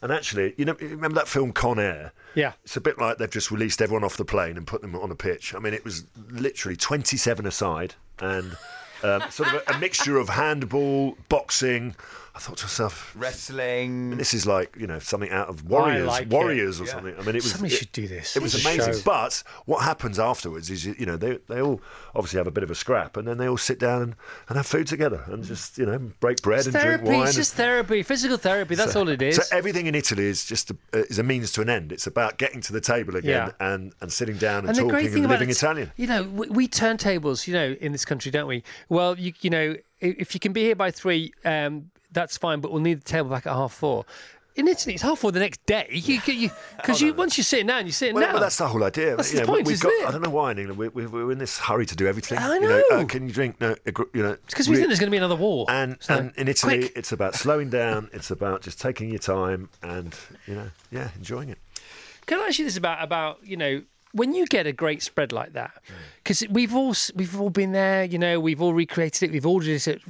And 0.01 0.11
actually, 0.11 0.53
you 0.57 0.65
know, 0.65 0.75
remember 0.79 1.15
that 1.15 1.27
film 1.27 1.51
Con 1.51 1.79
Air? 1.79 2.11
Yeah. 2.35 2.53
It's 2.63 2.77
a 2.77 2.81
bit 2.81 2.99
like 2.99 3.17
they've 3.17 3.29
just 3.29 3.49
released 3.49 3.81
everyone 3.81 4.03
off 4.03 4.17
the 4.17 4.25
plane 4.25 4.57
and 4.57 4.67
put 4.67 4.81
them 4.81 4.95
on 4.95 5.09
a 5.09 5.15
pitch. 5.15 5.55
I 5.55 5.59
mean, 5.59 5.73
it 5.73 5.83
was 5.83 6.05
literally 6.29 6.75
27 6.75 7.45
aside 7.45 7.95
and 8.19 8.55
um, 9.03 9.23
sort 9.31 9.53
of 9.53 9.63
a, 9.67 9.73
a 9.73 9.79
mixture 9.79 10.17
of 10.17 10.29
handball, 10.29 11.17
boxing. 11.29 11.95
I 12.35 12.39
thought 12.39 12.57
to 12.57 12.65
myself, 12.65 13.15
Wrestling. 13.17 14.17
this 14.17 14.33
is 14.33 14.45
like 14.45 14.75
you 14.77 14.87
know 14.87 14.99
something 14.99 15.29
out 15.31 15.47
of 15.47 15.63
Warriors, 15.69 16.05
like 16.07 16.23
it. 16.23 16.29
Warriors 16.29 16.81
or 16.81 16.85
Yeah. 16.85 16.91
something. 16.91 17.13
I 17.17 17.19
mean, 17.21 17.29
it 17.29 17.43
was. 17.43 17.51
Somebody 17.51 17.73
it- 17.73 17.77
should 17.77 17.91
do 17.93 18.07
this. 18.09 18.35
It 18.35 18.41
was 18.41 18.51
This 18.53 18.65
amazing. 18.65 18.93
show. 18.93 19.01
But 19.05 19.41
what 19.65 19.83
happens 19.83 20.19
afterwards 20.19 20.69
is, 20.69 20.85
you 20.85 20.95
you 20.99 21.05
know, 21.05 21.15
they 21.15 21.39
they 21.47 21.61
all 21.61 21.81
obviously 22.13 22.37
have 22.37 22.47
a 22.47 22.51
bit 22.51 22.63
of 22.63 22.71
a 22.71 22.75
scrap, 22.75 23.15
and 23.15 23.25
then 23.25 23.37
they 23.37 23.47
all 23.47 23.57
sit 23.57 23.79
down 23.79 24.01
and, 24.01 24.15
and 24.49 24.57
have 24.57 24.65
food 24.67 24.85
together, 24.87 25.23
and 25.27 25.45
just 25.45 25.77
you 25.77 25.85
know 25.85 25.97
break 26.19 26.41
bread 26.41 26.59
It's 26.59 26.67
and 26.67 26.75
therapy. 26.75 27.05
drink 27.05 27.19
wine. 27.19 27.27
It's 27.27 27.37
just 27.37 27.53
therapy, 27.53 28.03
physical 28.03 28.37
therapy. 28.37 28.75
That's 28.75 28.97
all 28.97 29.07
it 29.07 29.21
is. 29.21 29.37
So 29.37 29.43
everything 29.55 29.87
in 29.87 29.95
Italy 29.95 30.25
is 30.25 30.43
just 30.45 30.71
a, 30.71 30.77
uh, 30.93 30.97
is 31.09 31.19
a 31.19 31.23
means 31.23 31.53
to 31.53 31.61
an 31.61 31.69
end. 31.69 31.93
It's 31.93 32.05
about 32.07 32.37
getting 32.37 32.59
to 32.61 32.73
the 32.73 32.81
table 32.81 33.15
again 33.15 33.53
Yeah. 33.57 33.65
and, 33.73 33.93
and 34.01 34.11
sitting 34.11 34.35
down 34.37 34.59
and, 34.59 34.69
and 34.69 34.75
the 34.77 34.81
talking 34.81 34.89
great 34.93 35.05
thing 35.07 35.15
and 35.23 35.25
about 35.25 35.35
living 35.35 35.49
it, 35.49 35.55
Italian. 35.57 35.91
you 35.95 36.07
know, 36.07 36.23
we, 36.23 36.49
we 36.49 36.67
turntables, 36.67 37.47
you 37.47 37.53
know, 37.53 37.75
in 37.79 37.93
this 37.93 38.03
country, 38.03 38.29
don't 38.29 38.47
we? 38.47 38.61
Well, 38.89 39.17
you 39.17 39.31
you 39.39 39.49
know, 39.49 39.75
if 40.01 40.33
you 40.33 40.39
can 40.41 40.51
be 40.51 40.63
here 40.63 40.75
by 40.75 40.91
three, 40.91 41.31
um, 41.45 41.91
that's 42.15 42.37
fine, 42.37 42.59
but 42.61 42.71
we'll 42.71 42.81
need 42.81 43.01
the 43.01 43.05
table 43.05 43.29
back 43.29 43.45
at 43.45 43.53
half 43.53 43.73
four. 43.73 44.05
In 44.55 44.69
Italy, 44.69 44.93
it's 44.93 45.03
half 45.03 45.19
four 45.19 45.33
the 45.33 45.39
next 45.41 45.65
day. 45.65 45.85
You 45.91 46.17
because 46.21 47.01
you, 47.01 47.07
you 47.07 47.13
once 47.13 47.37
you're 47.37 47.43
sitting 47.43 47.67
down, 47.67 47.85
you're 47.85 47.91
sitting 47.91 48.15
Well, 48.15 48.23
down. 48.23 48.33
well, 48.35 48.41
that's 48.41 48.55
the 48.57 48.67
whole 48.67 48.85
idea. 48.85 49.17
That's 49.17 49.33
You 49.33 49.39
the 49.41 49.45
know, 49.45 49.51
point, 49.53 49.67
we've 49.67 49.73
isn't 49.73 49.89
got, 49.89 50.01
it? 50.03 50.07
I 50.07 50.11
don't 50.11 50.21
know 50.21 50.29
why 50.29 50.51
in 50.51 50.59
England 50.59 50.79
we, 50.79 50.87
we, 50.87 51.05
we're 51.07 51.31
in 51.33 51.39
this 51.39 51.59
hurry 51.59 51.85
to 51.85 51.95
do 51.95 52.07
everything. 52.07 52.37
I 52.37 52.55
You 52.55 52.61
know, 52.61 52.83
uh, 52.93 53.03
can 53.05 53.27
you 53.27 53.33
drink? 53.33 53.59
No, 53.59 53.75
you 54.13 54.23
know. 54.23 54.37
because 54.47 54.69
we 54.69 54.75
re- 54.75 54.81
think 54.81 54.89
there's 54.89 54.99
going 54.99 55.09
to 55.09 55.11
be 55.11 55.17
another 55.17 55.35
war. 55.35 55.65
and 55.69 55.97
So, 55.99 56.15
and 56.17 56.31
in 56.37 56.47
Italy, 56.47 56.79
quick. 56.79 56.93
it's 56.95 57.11
about 57.11 57.35
slowing 57.35 57.69
down. 57.69 58.09
It's 58.13 58.31
about 58.31 58.61
just 58.61 58.79
taking 58.79 59.09
your 59.09 59.19
time 59.19 59.67
and 59.83 60.15
you 60.47 60.55
know, 60.55 60.69
yeah, 60.89 61.09
enjoying 61.17 61.49
it. 61.49 61.57
Can 62.25 62.39
I 62.39 62.45
ask 62.45 62.57
you 62.57 62.63
this 62.65 62.77
about 62.77 63.03
about 63.03 63.45
you 63.45 63.57
know 63.57 63.81
when 64.15 64.33
you 64.33 64.45
get 64.45 64.65
a 64.65 64.71
great 64.71 65.03
spread 65.03 65.33
like 65.33 65.53
that? 65.53 65.71
Mm. 65.87 65.93
Because 66.23 66.43
we've 66.49 66.73
all 66.73 66.95
we've 67.15 67.39
all 67.39 67.49
been 67.49 67.73
there. 67.73 68.05
You 68.05 68.17
know, 68.17 68.39
we've 68.39 68.61
all 68.61 68.73
recreated 68.73 69.23
it. 69.23 69.31
We've 69.31 69.45
ordered 69.45 69.85
it. 69.87 70.01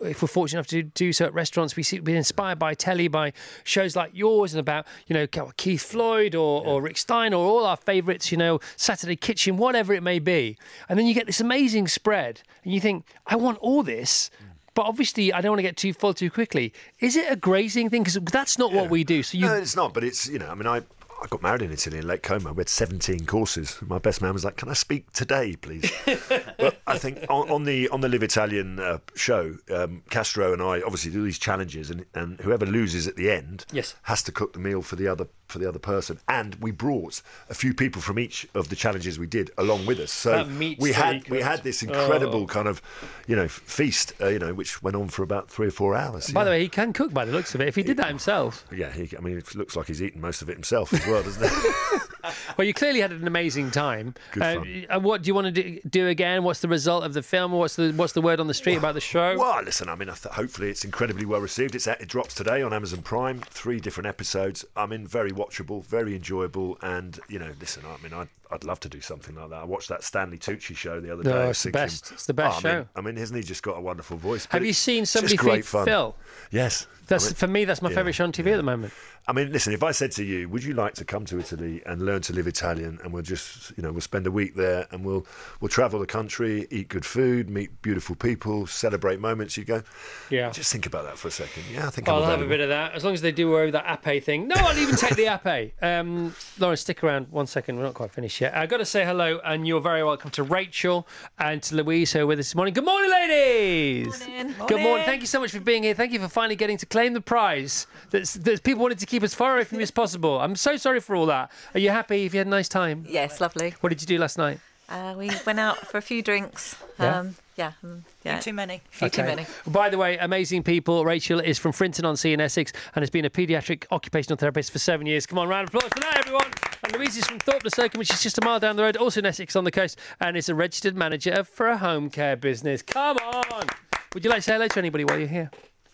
If 0.00 0.22
we're 0.22 0.28
fortunate 0.28 0.58
enough 0.58 0.66
to 0.68 0.82
do 0.82 1.12
so 1.12 1.24
at 1.24 1.34
restaurants, 1.34 1.74
we 1.74 1.82
see 1.82 1.96
we've 1.96 2.04
been 2.04 2.16
inspired 2.16 2.58
by 2.58 2.74
telly, 2.74 3.08
by 3.08 3.32
shows 3.64 3.96
like 3.96 4.10
yours, 4.14 4.52
and 4.52 4.60
about 4.60 4.86
you 5.06 5.14
know 5.14 5.26
Keith 5.56 5.82
Floyd 5.82 6.34
or, 6.34 6.64
or 6.64 6.82
Rick 6.82 6.98
Stein 6.98 7.32
or 7.32 7.44
all 7.44 7.64
our 7.64 7.76
favourites. 7.76 8.30
You 8.30 8.38
know, 8.38 8.60
Saturday 8.76 9.16
Kitchen, 9.16 9.56
whatever 9.56 9.94
it 9.94 10.02
may 10.02 10.18
be. 10.18 10.58
And 10.88 10.98
then 10.98 11.06
you 11.06 11.14
get 11.14 11.26
this 11.26 11.40
amazing 11.40 11.88
spread, 11.88 12.42
and 12.62 12.72
you 12.72 12.80
think, 12.80 13.06
I 13.26 13.36
want 13.36 13.58
all 13.58 13.82
this. 13.82 14.30
Mm. 14.42 14.48
But 14.74 14.86
obviously, 14.86 15.32
I 15.32 15.40
don't 15.40 15.50
want 15.50 15.58
to 15.58 15.64
get 15.64 15.76
too 15.76 15.92
full 15.92 16.14
too 16.14 16.30
quickly. 16.30 16.72
Is 17.00 17.16
it 17.16 17.32
a 17.32 17.34
grazing 17.34 17.90
thing? 17.90 18.04
Because 18.04 18.14
that's 18.30 18.58
not 18.58 18.72
what 18.72 18.90
we 18.90 19.02
do. 19.02 19.24
So 19.24 19.36
you, 19.36 19.46
No, 19.46 19.54
it's 19.54 19.74
not. 19.74 19.92
But 19.92 20.04
it's 20.04 20.28
you 20.28 20.38
know, 20.38 20.46
I 20.48 20.54
mean, 20.54 20.68
I. 20.68 20.82
I 21.22 21.26
got 21.28 21.42
married 21.42 21.62
in 21.62 21.72
Italy 21.72 21.98
in 21.98 22.06
Lake 22.06 22.22
Como. 22.22 22.52
We 22.52 22.60
had 22.60 22.68
17 22.68 23.26
courses. 23.26 23.78
My 23.86 23.98
best 23.98 24.22
man 24.22 24.32
was 24.34 24.44
like, 24.44 24.56
"Can 24.56 24.68
I 24.68 24.74
speak 24.74 25.12
today, 25.12 25.56
please?" 25.56 25.90
but 26.58 26.80
I 26.86 26.96
think 26.98 27.24
on, 27.28 27.50
on 27.50 27.64
the 27.64 27.88
on 27.88 28.00
the 28.00 28.08
Live 28.08 28.22
Italian 28.22 28.78
uh, 28.78 28.98
show, 29.14 29.56
um, 29.74 30.02
Castro 30.10 30.52
and 30.52 30.62
I 30.62 30.80
obviously 30.82 31.10
do 31.10 31.24
these 31.24 31.38
challenges, 31.38 31.90
and, 31.90 32.04
and 32.14 32.40
whoever 32.40 32.64
loses 32.66 33.06
at 33.08 33.16
the 33.16 33.30
end 33.30 33.64
Yes. 33.72 33.96
has 34.02 34.22
to 34.24 34.32
cook 34.32 34.52
the 34.52 34.58
meal 34.60 34.80
for 34.82 34.96
the 34.96 35.08
other 35.08 35.26
for 35.46 35.58
the 35.58 35.68
other 35.68 35.78
person. 35.78 36.20
And 36.28 36.54
we 36.56 36.70
brought 36.70 37.22
a 37.48 37.54
few 37.54 37.72
people 37.74 38.02
from 38.02 38.18
each 38.18 38.46
of 38.54 38.68
the 38.68 38.76
challenges 38.76 39.18
we 39.18 39.26
did 39.26 39.50
along 39.56 39.86
with 39.86 39.98
us. 39.98 40.12
So 40.12 40.46
we 40.78 40.92
had 40.92 41.28
we 41.28 41.40
had 41.40 41.62
this 41.64 41.82
incredible 41.82 42.42
Oh. 42.42 42.46
kind 42.46 42.68
of 42.68 42.80
you 43.26 43.34
know 43.34 43.48
feast, 43.48 44.12
uh, 44.20 44.28
you 44.28 44.38
know, 44.38 44.54
which 44.54 44.82
went 44.82 44.94
on 44.96 45.08
for 45.08 45.22
about 45.22 45.50
three 45.50 45.68
or 45.68 45.70
four 45.72 45.96
hours. 45.96 46.30
by 46.30 46.40
yeah. 46.40 46.44
the 46.44 46.50
way, 46.50 46.60
he 46.62 46.68
can 46.68 46.92
cook 46.92 47.12
by 47.12 47.24
the 47.24 47.32
looks 47.32 47.54
of 47.54 47.60
it. 47.60 47.66
If 47.68 47.74
he 47.74 47.82
did 47.82 47.96
that 47.96 48.08
himself, 48.08 48.64
Yeah, 48.70 48.92
he, 48.92 49.16
I 49.16 49.20
mean, 49.20 49.36
it 49.38 49.54
looks 49.54 49.74
like 49.74 49.86
he's 49.88 50.02
eaten 50.02 50.20
most 50.20 50.42
of 50.42 50.48
it 50.50 50.52
himself 50.54 50.92
well, 51.10 51.22
doesn't 51.22 51.42
it? 51.44 52.02
well, 52.56 52.66
you 52.66 52.74
clearly 52.74 53.00
had 53.00 53.12
an 53.12 53.26
amazing 53.26 53.70
time. 53.70 54.14
Good 54.32 54.42
Uh, 54.42 54.54
fun. 54.56 54.86
uh, 54.90 55.00
what 55.00 55.22
do 55.22 55.28
you 55.28 55.34
want 55.34 55.46
to 55.46 55.62
do, 55.62 55.80
do 55.88 56.08
again? 56.08 56.42
What's 56.44 56.60
the 56.60 56.68
result 56.68 57.04
of 57.04 57.14
the 57.14 57.22
film? 57.22 57.52
What's 57.52 57.76
the 57.76 57.92
what's 57.92 58.12
the 58.12 58.20
word 58.22 58.40
on 58.40 58.46
the 58.46 58.54
street 58.54 58.76
about 58.76 58.94
the 58.94 59.00
show? 59.00 59.36
well, 59.38 59.62
listen, 59.62 59.88
I 59.88 59.94
mean, 59.94 60.08
I 60.10 60.14
th- 60.14 60.34
hopefully 60.34 60.70
it's 60.70 60.84
incredibly 60.84 61.26
well 61.26 61.40
received. 61.40 61.74
It's 61.74 61.86
at, 61.86 62.00
it 62.00 62.08
drops 62.08 62.34
today 62.34 62.62
on 62.62 62.72
Amazon 62.72 63.02
Prime. 63.02 63.40
Three 63.40 63.80
different 63.80 64.06
episodes. 64.06 64.64
I 64.76 64.86
mean, 64.86 65.06
very 65.06 65.30
watchable, 65.30 65.84
very 65.84 66.14
enjoyable, 66.14 66.78
and 66.82 67.18
you 67.28 67.38
know, 67.38 67.52
listen, 67.60 67.82
I 67.86 68.02
mean, 68.02 68.12
I'd, 68.12 68.28
I'd 68.50 68.64
love 68.64 68.80
to 68.80 68.88
do 68.88 69.00
something 69.00 69.34
like 69.34 69.50
that. 69.50 69.56
I 69.62 69.64
watched 69.64 69.88
that 69.88 70.02
Stanley 70.02 70.38
Tucci 70.38 70.76
show 70.76 71.00
the 71.00 71.12
other 71.12 71.22
day. 71.22 71.30
No, 71.30 71.36
I 71.36 71.48
it's 71.48 71.58
was 71.60 71.62
the 71.64 71.70
best. 71.70 72.12
It's 72.12 72.26
the 72.26 72.34
best 72.34 72.64
oh, 72.64 72.68
I 72.68 72.72
mean- 72.72 72.82
show. 72.82 72.88
I 72.96 73.00
mean, 73.02 73.16
hasn't 73.16 73.36
he 73.36 73.42
just 73.42 73.62
got 73.62 73.76
a 73.76 73.80
wonderful 73.80 74.16
voice? 74.16 74.46
Have 74.50 74.64
you 74.64 74.72
seen 74.72 75.06
somebody 75.06 75.36
feed 75.36 75.66
fun. 75.66 75.84
Phil? 75.84 76.16
Yes. 76.50 76.86
That's 77.06 77.26
I 77.26 77.28
mean- 77.28 77.34
for 77.34 77.46
me. 77.46 77.64
That's 77.64 77.82
my 77.82 77.88
yeah, 77.90 77.96
favourite 77.96 78.14
show 78.14 78.24
on 78.24 78.32
TV 78.32 78.52
at 78.52 78.56
the 78.56 78.62
moment. 78.62 78.92
I 79.26 79.32
mean, 79.32 79.52
listen, 79.52 79.74
if 79.74 79.82
I 79.82 79.90
said 79.90 80.10
to 80.12 80.24
you, 80.24 80.48
would 80.48 80.64
you 80.64 80.72
like 80.72 80.94
to 80.94 81.04
come 81.04 81.26
to 81.26 81.38
Italy 81.38 81.82
and 81.84 82.00
learn 82.00 82.22
to 82.22 82.32
live 82.32 82.46
Italian 82.46 82.98
and 83.04 83.12
we'll 83.12 83.22
just, 83.22 83.76
you 83.76 83.82
know, 83.82 83.92
we'll 83.92 84.00
spend 84.00 84.26
a 84.26 84.30
week 84.30 84.54
there 84.54 84.86
and 84.90 85.04
we'll 85.04 85.26
we'll 85.60 85.68
travel 85.68 86.00
the 86.00 86.06
country, 86.06 86.66
eat 86.70 86.88
good 86.88 87.04
food, 87.04 87.50
meet 87.50 87.82
beautiful 87.82 88.16
people, 88.16 88.66
celebrate 88.66 89.20
moments, 89.20 89.58
you 89.58 89.64
go, 89.64 89.82
Yeah. 90.30 90.48
just 90.48 90.72
think 90.72 90.86
about 90.86 91.04
that 91.04 91.18
for 91.18 91.28
a 91.28 91.30
second. 91.30 91.64
Yeah, 91.70 91.86
I 91.86 91.90
think 91.90 92.08
I'll 92.08 92.24
I'm 92.24 92.30
have 92.30 92.40
a 92.40 92.46
bit 92.48 92.60
of 92.60 92.70
that 92.70 92.94
as 92.94 93.04
long 93.04 93.12
as 93.12 93.20
they 93.20 93.30
do 93.30 93.52
away 93.52 93.66
with 93.66 93.74
that 93.74 94.00
ape 94.06 94.24
thing. 94.24 94.48
No, 94.48 94.54
I'll 94.56 94.78
even 94.78 94.96
take 94.96 95.16
the 95.16 95.26
ape. 95.26 95.74
Um, 95.82 96.34
Lauren, 96.58 96.76
stick 96.78 97.04
around 97.04 97.28
one 97.30 97.46
second. 97.46 97.76
We're 97.76 97.84
not 97.84 97.94
quite 97.94 98.10
finished 98.10 98.37
yet. 98.40 98.56
I've 98.56 98.68
got 98.68 98.78
to 98.78 98.84
say 98.84 99.04
hello, 99.04 99.40
and 99.44 99.66
you're 99.66 99.80
very 99.80 100.02
welcome 100.04 100.30
to 100.32 100.42
Rachel 100.42 101.06
and 101.38 101.62
to 101.64 101.74
Louise 101.76 102.12
who 102.12 102.20
are 102.20 102.26
with 102.26 102.38
us 102.38 102.46
this 102.46 102.54
morning. 102.54 102.74
Good 102.74 102.84
morning, 102.84 103.10
ladies. 103.10 104.24
Good 104.66 104.80
morning. 104.80 105.06
Thank 105.06 105.20
you 105.20 105.26
so 105.26 105.40
much 105.40 105.50
for 105.50 105.60
being 105.60 105.82
here. 105.82 105.94
Thank 105.94 106.12
you 106.12 106.18
for 106.18 106.28
finally 106.28 106.56
getting 106.56 106.76
to 106.78 106.86
claim 106.86 107.12
the 107.14 107.20
prize 107.20 107.86
that 108.10 108.24
that 108.44 108.62
people 108.62 108.82
wanted 108.82 108.98
to 108.98 109.06
keep 109.06 109.22
as 109.22 109.34
far 109.34 109.54
away 109.54 109.64
from 109.64 109.78
you 109.78 109.82
as 109.82 109.90
possible. 109.90 110.40
I'm 110.40 110.56
so 110.56 110.76
sorry 110.76 111.00
for 111.00 111.16
all 111.16 111.26
that. 111.26 111.50
Are 111.74 111.80
you 111.80 111.90
happy? 111.90 112.24
Have 112.24 112.34
you 112.34 112.38
had 112.38 112.46
a 112.46 112.50
nice 112.50 112.68
time? 112.68 113.04
Yes, 113.08 113.40
lovely. 113.40 113.74
What 113.80 113.90
did 113.90 114.00
you 114.00 114.06
do 114.06 114.18
last 114.18 114.38
night? 114.38 114.60
Uh, 114.88 115.14
we 115.18 115.30
went 115.44 115.60
out 115.60 115.78
for 115.78 115.98
a 115.98 116.02
few 116.02 116.22
drinks. 116.22 116.76
Yeah? 116.98 117.18
Um, 117.18 117.26
yeah. 117.26 117.32
Mm, 117.58 118.02
yeah. 118.24 118.38
Too 118.40 118.52
many. 118.52 118.80
Few 118.90 119.08
too 119.08 119.22
many. 119.22 119.46
By 119.66 119.88
the 119.90 119.98
way, 119.98 120.16
amazing 120.18 120.62
people. 120.62 121.04
Rachel 121.04 121.40
is 121.40 121.58
from 121.58 121.72
Frinton 121.72 122.04
on 122.04 122.16
Sea 122.16 122.32
in 122.32 122.40
Essex 122.40 122.72
and 122.94 123.02
has 123.02 123.10
been 123.10 123.24
a 123.24 123.30
paediatric 123.30 123.84
occupational 123.90 124.36
therapist 124.36 124.70
for 124.70 124.78
seven 124.78 125.06
years. 125.06 125.26
Come 125.26 125.38
on, 125.38 125.48
round 125.48 125.68
of 125.68 125.74
applause 125.74 125.90
for 125.92 126.00
that, 126.00 126.18
everyone. 126.18 126.46
And 126.84 126.92
Louise 126.96 127.16
is 127.16 127.26
from 127.26 127.38
Thorpe 127.40 127.64
Le 127.64 127.70
Soken, 127.70 127.98
which 127.98 128.12
is 128.12 128.22
just 128.22 128.38
a 128.38 128.44
mile 128.44 128.60
down 128.60 128.76
the 128.76 128.82
road, 128.82 128.96
also 128.96 129.20
in 129.20 129.26
Essex 129.26 129.56
on 129.56 129.64
the 129.64 129.70
coast, 129.72 129.98
and 130.20 130.36
is 130.36 130.48
a 130.48 130.54
registered 130.54 130.96
manager 130.96 131.42
for 131.44 131.68
a 131.68 131.76
home 131.76 132.08
care 132.10 132.36
business. 132.36 132.82
Come 132.82 133.16
on. 133.18 133.66
Would 134.14 134.24
you 134.24 134.30
like 134.30 134.38
to 134.38 134.42
say 134.42 134.52
hello 134.52 134.68
to 134.68 134.78
anybody 134.78 135.04
while 135.04 135.18
you're 135.18 135.28
here? 135.28 135.50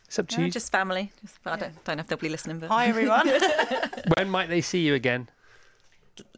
It's 0.07 0.19
up 0.19 0.29
to 0.29 0.39
No, 0.39 0.45
you. 0.45 0.51
just 0.51 0.71
family. 0.71 1.11
Just, 1.23 1.39
well, 1.45 1.55
I 1.55 1.57
don't, 1.59 1.85
don't 1.85 1.97
know 1.97 2.01
if 2.03 2.07
they'll 2.09 2.19
be 2.19 2.29
listening, 2.29 2.59
but 2.59 2.69
Hi, 2.69 2.87
everyone. 2.87 3.29
When 4.19 4.29
might 4.29 4.49
they 4.51 4.61
see 4.61 4.81
you 4.87 4.95
again? 4.95 5.29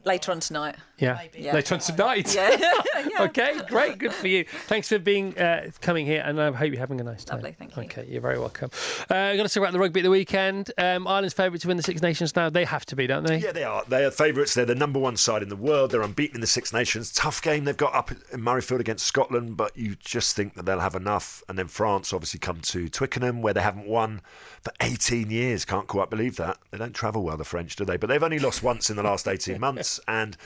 Later 0.07 0.33
on 0.33 0.41
tonight. 0.41 0.77
Yeah, 0.99 1.21
Yeah. 1.37 1.53
later 1.53 1.75
on 1.75 1.81
tonight. 1.81 2.35
Yeah. 2.35 2.57
Okay, 3.19 3.59
great, 3.69 3.97
good 3.99 4.13
for 4.13 4.29
you. 4.29 4.45
Thanks 4.67 4.89
for 4.91 4.99
being 4.99 5.37
uh, 5.39 5.71
coming 5.81 6.05
here, 6.05 6.23
and 6.25 6.41
I 6.41 6.51
hope 6.53 6.71
you're 6.71 6.79
having 6.79 7.01
a 7.01 7.05
nice 7.05 7.25
time. 7.25 7.39
Lovely, 7.39 7.53
thank 7.53 7.75
you. 7.77 7.83
Okay, 7.85 8.07
you're 8.07 8.21
very 8.21 8.39
welcome. 8.39 8.71
Uh, 9.11 9.15
I'm 9.15 9.37
going 9.37 9.49
to 9.49 9.53
talk 9.55 9.63
about 9.63 9.73
the 9.73 9.79
rugby 9.79 10.01
at 10.01 10.03
the 10.03 10.11
weekend. 10.11 10.71
Um, 10.77 11.07
Ireland's 11.07 11.33
favourite 11.33 11.63
to 11.63 11.69
win 11.69 11.79
the 11.79 11.83
Six 11.83 12.03
Nations 12.03 12.37
now. 12.37 12.51
They 12.51 12.65
have 12.67 12.85
to 12.87 12.97
be, 12.97 13.07
don't 13.07 13.27
they? 13.27 13.39
Yeah, 13.39 13.53
they 13.53 13.65
are. 13.65 13.85
They 13.89 14.05
are 14.05 14.11
favourites. 14.11 14.53
They're 14.53 14.67
the 14.67 14.75
number 14.75 14.99
one 14.99 15.17
side 15.17 15.43
in 15.43 15.49
the 15.49 15.57
world. 15.57 15.93
They're 15.93 16.03
unbeaten 16.03 16.37
in 16.37 16.41
the 16.43 16.47
Six 16.47 16.75
Nations. 16.75 17.11
Tough 17.11 17.41
game 17.41 17.65
they've 17.65 17.77
got 17.77 17.95
up 17.95 18.11
in 18.11 18.41
Murrayfield 18.41 18.81
against 18.81 19.07
Scotland, 19.07 19.57
but 19.57 19.75
you 19.77 19.97
just 19.99 20.37
think 20.37 20.55
that 20.55 20.67
they'll 20.67 20.81
have 20.81 20.95
enough. 20.95 21.43
And 21.49 21.59
then 21.59 21.69
France 21.69 22.13
obviously 22.13 22.41
come 22.41 22.61
to 22.61 22.89
Twickenham, 22.91 23.41
where 23.41 23.55
they 23.55 23.63
haven't 23.63 23.87
won 23.87 24.21
for 24.63 24.73
18 24.83 25.31
years. 25.31 25.65
Can't 25.65 25.87
quite 25.87 26.11
believe 26.11 26.37
that. 26.37 26.59
They 26.71 26.77
don't 26.79 26.95
travel 26.95 27.23
well, 27.23 27.39
the 27.39 27.45
French, 27.45 27.77
do 27.77 27.85
they? 27.87 27.97
But 27.97 28.09
they've 28.09 28.23
only 28.23 28.39
lost 28.39 28.63
once 28.63 28.91
in 28.91 28.97
the 28.97 29.03
last 29.03 29.27
18 29.27 29.59
months. 29.59 29.96
And, 30.09 30.37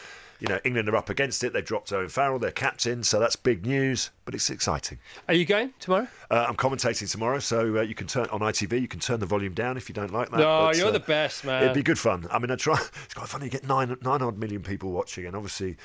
you 0.41 0.49
know, 0.49 0.59
England 0.65 0.89
are 0.89 0.97
up 0.97 1.11
against 1.11 1.45
it. 1.45 1.53
They've 1.53 1.65
dropped 1.65 1.93
Owen 1.93 2.09
Farrell, 2.09 2.39
their 2.39 2.51
captain. 2.51 3.03
So 3.03 3.21
that's 3.21 3.37
big 3.37 3.67
news, 3.67 4.11
but 4.25 4.35
it's 4.35 4.49
exciting. 4.51 4.99
Are 5.29 5.35
you 5.35 5.45
going 5.45 5.73
tomorrow? 5.79 6.09
Uh, 6.31 6.47
I'm 6.49 6.57
commentating 6.57 7.11
tomorrow, 7.11 7.39
so 7.39 7.79
uh, 7.79 7.83
you 7.83 7.95
can 7.95 8.07
turn 8.07 8.27
on 8.33 8.41
ITV. 8.41 8.81
You 8.81 8.89
can 8.89 9.01
turn 9.01 9.21
the 9.21 9.27
volume 9.27 9.55
down 9.55 9.77
if 9.77 9.89
you 9.89 9.95
don't 9.95 10.13
like 10.13 10.31
that. 10.31 10.39
No, 10.39 10.67
but, 10.67 10.77
you're 10.77 10.89
uh, 10.89 10.93
the 10.93 11.01
best, 11.01 11.45
man. 11.45 11.63
It'd 11.63 11.75
be 11.75 11.83
good 11.83 11.99
fun. 11.99 12.27
I 12.31 12.39
mean, 12.39 12.51
I 12.51 12.57
try. 12.57 12.79
It's 13.05 13.15
quite 13.15 13.29
funny. 13.29 13.47
You 13.47 13.51
get 13.51 13.67
nine 13.67 13.97
nine 14.03 14.23
odd 14.23 14.39
million 14.39 14.63
people 14.63 14.93
watching, 14.93 15.27
and 15.27 15.35
obviously, 15.35 15.77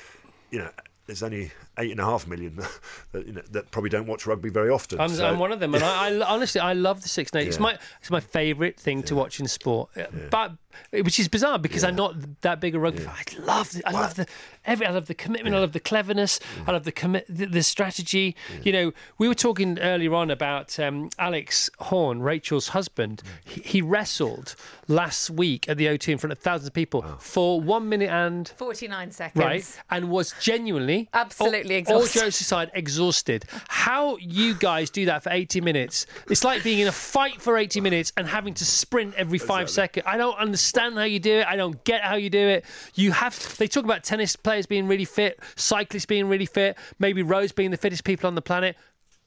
you 0.50 0.58
know, 0.58 0.70
there's 1.06 1.22
only 1.22 1.50
eight 1.78 1.90
and 1.90 2.00
a 2.00 2.04
half 2.04 2.26
million 2.26 2.56
that, 3.12 3.26
you 3.26 3.32
know, 3.32 3.42
that 3.50 3.70
probably 3.70 3.90
don't 3.90 4.06
watch 4.06 4.26
rugby 4.26 4.48
very 4.48 4.70
often. 4.70 5.00
I'm, 5.00 5.10
So- 5.10 5.26
I'm 5.26 5.38
one 5.38 5.52
of 5.52 5.60
them, 5.60 5.74
and 5.74 5.84
I, 5.84 6.08
I 6.16 6.20
honestly 6.26 6.60
I 6.60 6.72
love 6.72 7.02
the 7.02 7.08
Six 7.08 7.32
Nations. 7.34 7.56
It's 7.56 7.60
my 7.60 7.78
it's 8.00 8.10
my 8.10 8.20
favourite 8.20 8.78
thing 8.78 9.02
to 9.04 9.14
watch 9.14 9.40
in 9.40 9.48
sport, 9.48 9.90
Uh, 9.96 10.04
but 10.30 10.52
which 10.90 11.18
is 11.18 11.26
bizarre 11.26 11.58
because 11.58 11.82
I'm 11.84 11.96
not 11.96 12.14
that 12.42 12.60
big 12.60 12.74
a 12.74 12.78
rugby. 12.78 13.00
fan. 13.02 13.14
I 13.14 13.40
love 13.40 13.72
the, 13.72 13.88
I 13.88 13.92
love 13.92 14.14
the 14.14 14.26
every 14.66 14.84
I 14.86 14.90
love 14.90 15.06
the 15.06 15.14
commitment. 15.14 15.56
I 15.56 15.58
love 15.60 15.72
the 15.72 15.80
cleverness. 15.80 16.38
I 16.66 16.72
love 16.72 16.84
the 16.84 16.92
commit 16.92 17.24
the, 17.30 17.46
the 17.46 17.62
strategy. 17.62 18.36
You 18.62 18.72
know, 18.72 18.92
we 19.16 19.26
were 19.26 19.34
talking 19.34 19.78
earlier 19.78 20.12
on 20.14 20.30
about 20.30 20.78
um, 20.78 21.08
Alex 21.18 21.70
Horne, 21.78 22.20
Rachel's 22.20 22.68
husband. 22.68 23.22
He, 23.42 23.60
he 23.62 23.82
wrestled 23.82 24.54
last 24.86 25.30
week 25.30 25.66
at 25.68 25.78
the 25.78 25.86
O2 25.86 26.12
in 26.12 26.18
front 26.18 26.32
of 26.32 26.38
thousands 26.40 26.68
of 26.68 26.74
people 26.74 27.02
for 27.20 27.58
one 27.58 27.88
minute 27.88 28.10
and 28.10 28.46
49 28.58 29.10
seconds. 29.12 29.42
right, 29.42 29.80
and 29.90 30.10
was 30.10 30.34
genuinely 30.42 31.08
Absolutely 31.14 31.65
all, 31.70 31.96
all 31.96 32.02
exhausted. 32.02 32.20
jokes 32.20 32.40
aside, 32.40 32.70
exhausted. 32.74 33.44
How 33.68 34.16
you 34.18 34.54
guys 34.54 34.90
do 34.90 35.06
that 35.06 35.22
for 35.22 35.30
80 35.30 35.60
minutes? 35.60 36.06
It's 36.30 36.44
like 36.44 36.62
being 36.62 36.80
in 36.80 36.88
a 36.88 36.92
fight 36.92 37.40
for 37.40 37.56
80 37.56 37.80
minutes 37.80 38.12
and 38.16 38.26
having 38.26 38.54
to 38.54 38.64
sprint 38.64 39.14
every 39.14 39.38
five 39.38 39.68
seconds. 39.70 40.04
I 40.06 40.16
don't 40.16 40.36
understand 40.38 40.96
how 40.96 41.04
you 41.04 41.18
do 41.18 41.38
it. 41.38 41.46
I 41.46 41.56
don't 41.56 41.82
get 41.84 42.02
how 42.02 42.16
you 42.16 42.30
do 42.30 42.38
it. 42.38 42.64
You 42.94 43.12
have. 43.12 43.56
They 43.58 43.68
talk 43.68 43.84
about 43.84 44.04
tennis 44.04 44.36
players 44.36 44.66
being 44.66 44.86
really 44.86 45.04
fit, 45.04 45.40
cyclists 45.56 46.06
being 46.06 46.28
really 46.28 46.46
fit, 46.46 46.76
maybe 46.98 47.22
Rose 47.22 47.52
being 47.52 47.70
the 47.70 47.76
fittest 47.76 48.04
people 48.04 48.26
on 48.26 48.34
the 48.34 48.42
planet. 48.42 48.76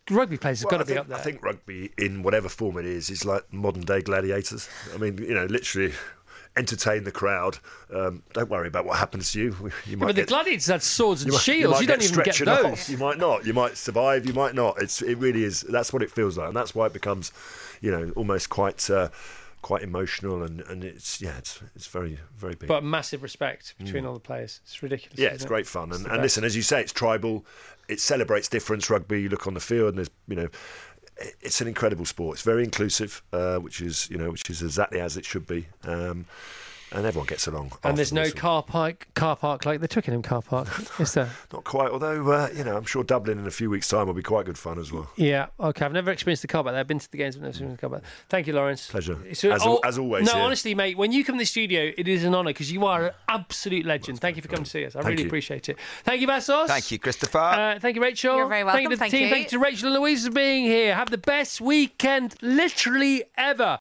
Rugby 0.09 0.37
players 0.37 0.61
have 0.61 0.71
Well, 0.71 0.79
got 0.79 0.87
to 0.87 0.91
I 0.91 0.95
be 0.95 0.99
up 0.99 1.07
there. 1.07 1.17
I 1.17 1.21
think 1.21 1.43
rugby, 1.43 1.91
in 1.99 2.23
whatever 2.23 2.49
form 2.49 2.77
it 2.77 2.85
is, 2.85 3.11
is 3.11 3.25
like 3.25 3.51
modern 3.53 3.83
day 3.83 4.01
gladiators. 4.01 4.67
I 4.93 4.97
mean, 4.97 5.19
you 5.19 5.35
know, 5.35 5.45
literally 5.45 5.93
entertain 6.58 7.04
the 7.04 7.12
crowd. 7.12 7.58
Um, 7.93 8.24
don't 8.34 8.50
worry 8.50 8.68
about 8.68 8.86
what 8.86 8.97
happens 8.97 9.32
to 9.34 9.39
you. 9.41 9.72
You 9.86 9.97
might 9.97 10.08
but 10.08 10.16
the 10.16 10.22
get- 10.22 10.28
gladiators 10.30 10.68
had 10.68 10.84
swords 10.84 11.22
and 11.22 11.28
you 11.28 11.34
might- 11.34 11.41
shields. 11.41 11.74
might 11.76 11.82
You, 11.82 11.88
don't 11.88 12.04
even 12.04 12.24
get 12.24 12.38
those. 12.39 12.66
off. 12.66 12.89
You 12.89 12.97
might 12.97 13.18
not. 13.18 13.45
You 13.45 13.54
might 13.54 13.78
survive. 13.78 14.26
You 14.26 14.34
might 14.34 14.56
not. 14.56 14.82
It's 14.82 15.02
it 15.02 15.18
really 15.18 15.43
is. 15.43 15.62
That's 15.62 15.93
what 15.93 16.02
it 16.04 16.12
feels 16.12 16.38
like, 16.38 16.47
and 16.47 16.56
that's 16.56 16.76
why 16.76 16.88
it 16.88 16.93
becomes, 16.93 17.32
you 17.82 17.91
know, 17.91 18.12
almost 18.16 18.50
quite 18.50 18.89
uh, 18.89 19.10
quite 19.62 19.84
emotional, 19.84 20.43
and, 20.43 20.62
and 20.62 20.84
it's 20.84 21.22
yeah, 21.22 21.38
it's 21.38 21.62
it's 21.76 21.88
very 21.88 22.20
very 22.38 22.56
big. 22.56 22.68
But 22.68 22.84
massive 22.84 23.24
respect 23.24 23.76
between 23.78 24.06
all 24.06 24.14
the 24.14 24.20
players. 24.20 24.60
It's 24.64 24.82
ridiculous. 24.84 25.20
Mm. 25.20 25.24
yeah, 25.24 25.30
it's 25.30 25.45
it? 25.45 25.47
great 25.47 25.68
fun, 25.68 25.89
It's 25.89 25.97
and, 26.00 26.06
and 26.08 26.16
best. 26.18 26.24
listen, 26.24 26.43
as 26.43 26.56
you 26.56 26.62
say, 26.62 26.82
it's 26.82 26.93
tribal. 26.93 27.45
It 27.88 28.00
celebrates 28.00 28.47
difference. 28.50 28.89
Rugby. 28.89 29.22
You 29.24 29.30
look 29.30 29.47
on 29.47 29.54
the 29.56 29.60
field, 29.60 29.89
and 29.89 29.97
there's 29.97 30.10
you 30.28 30.36
know. 30.36 30.50
It- 31.22 31.36
It's 31.41 31.61
an 31.61 31.67
incredible 31.67 32.05
sport. 32.05 32.36
It's 32.38 32.43
very 32.43 32.63
inclusive, 32.63 33.22
uh, 33.34 33.57
which 33.57 33.82
is 33.82 34.09
you 34.09 34.17
know, 34.17 34.32
which 34.32 34.49
is 34.49 34.61
exactly 34.61 34.99
as 34.99 35.17
it 35.17 35.26
should 35.26 35.45
be, 35.47 35.67
um, 35.84 36.26
and 36.91 37.05
everyone 37.05 37.27
gets 37.27 37.47
along. 37.47 37.71
And 37.83 37.97
there's 37.97 38.11
no 38.13 38.29
car 38.31 38.63
park, 38.63 39.07
car 39.15 39.35
park 39.35 39.65
like 39.65 39.79
the 39.81 39.87
Twickenham 39.87 40.21
car 40.21 40.41
park, 40.41 40.67
is 40.99 41.13
there? 41.13 41.29
Not 41.53 41.63
quite, 41.63 41.91
although 41.91 42.31
uh, 42.31 42.49
you 42.55 42.63
know, 42.63 42.75
I'm 42.77 42.83
sure 42.85 43.03
Dublin 43.03 43.39
in 43.39 43.47
a 43.47 43.51
few 43.51 43.69
weeks' 43.69 43.87
time 43.87 44.07
will 44.07 44.13
be 44.13 44.23
quite 44.23 44.45
good 44.45 44.57
fun 44.57 44.79
as 44.79 44.91
well. 44.91 45.09
Yeah, 45.15 45.47
okay. 45.59 45.85
I've 45.85 45.93
never 45.93 46.11
experienced 46.11 46.41
the 46.41 46.47
car 46.47 46.63
park 46.63 46.73
there. 46.73 46.79
I've 46.79 46.87
been 46.87 46.99
to 46.99 47.11
the 47.11 47.17
games, 47.17 47.35
but 47.35 47.41
never 47.41 47.49
experienced 47.49 47.81
the 47.81 47.87
car 47.87 47.99
park. 47.99 48.03
Thank 48.29 48.47
you, 48.47 48.53
Lawrence. 48.53 48.87
Pleasure. 48.89 49.17
So- 49.33 49.51
As 49.51 49.61
al- 49.61 49.79
as 49.83 49.97
always, 49.97 50.25
No, 50.27 50.37
yeah. 50.37 50.43
honestly, 50.43 50.73
mate, 50.75 50.97
when 50.97 51.11
you 51.11 51.23
come 51.23 51.35
to 51.35 51.39
the 51.39 51.45
studio, 51.45 51.91
it 51.97 52.07
is 52.07 52.23
an 52.23 52.33
honour 52.35 52.49
because 52.51 52.71
you 52.71 52.85
are 52.85 53.07
an 53.07 53.13
absolute 53.27 53.85
legend. 53.85 54.19
Thank 54.19 54.35
you 54.35 54.41
for 54.41 54.47
coming 54.47 54.63
to 54.65 54.69
see 54.69 54.85
us. 54.85 54.95
I 54.95 54.99
Thank 55.01 55.11
really 55.11 55.23
you. 55.23 55.29
appreciate 55.29 55.69
it. 55.69 55.77
Thank 56.03 56.21
you, 56.21 56.27
Vassos. 56.27 56.67
Thank 56.67 56.91
you, 56.91 56.99
Christopher. 56.99 57.37
Uh, 57.39 57.79
thank 57.79 57.95
you, 57.95 58.01
Rachel. 58.01 58.35
You're 58.35 58.47
very 58.47 58.63
Thank 58.63 58.83
you 58.83 58.89
to 58.89 58.89
welcome, 58.89 58.91
the 58.91 58.97
thank 58.97 59.11
team. 59.11 59.23
you. 59.23 59.29
Thank 59.29 59.43
you 59.45 59.49
to 59.57 59.59
Rachel 59.59 59.89
and 59.93 59.99
Louise 60.01 60.25
for 60.25 60.31
being 60.33 60.65
here. 60.65 60.95
Have 60.95 61.09
the 61.09 61.17
best 61.17 61.61
weekend, 61.61 62.35
literally 62.41 63.23
ever. 63.37 63.77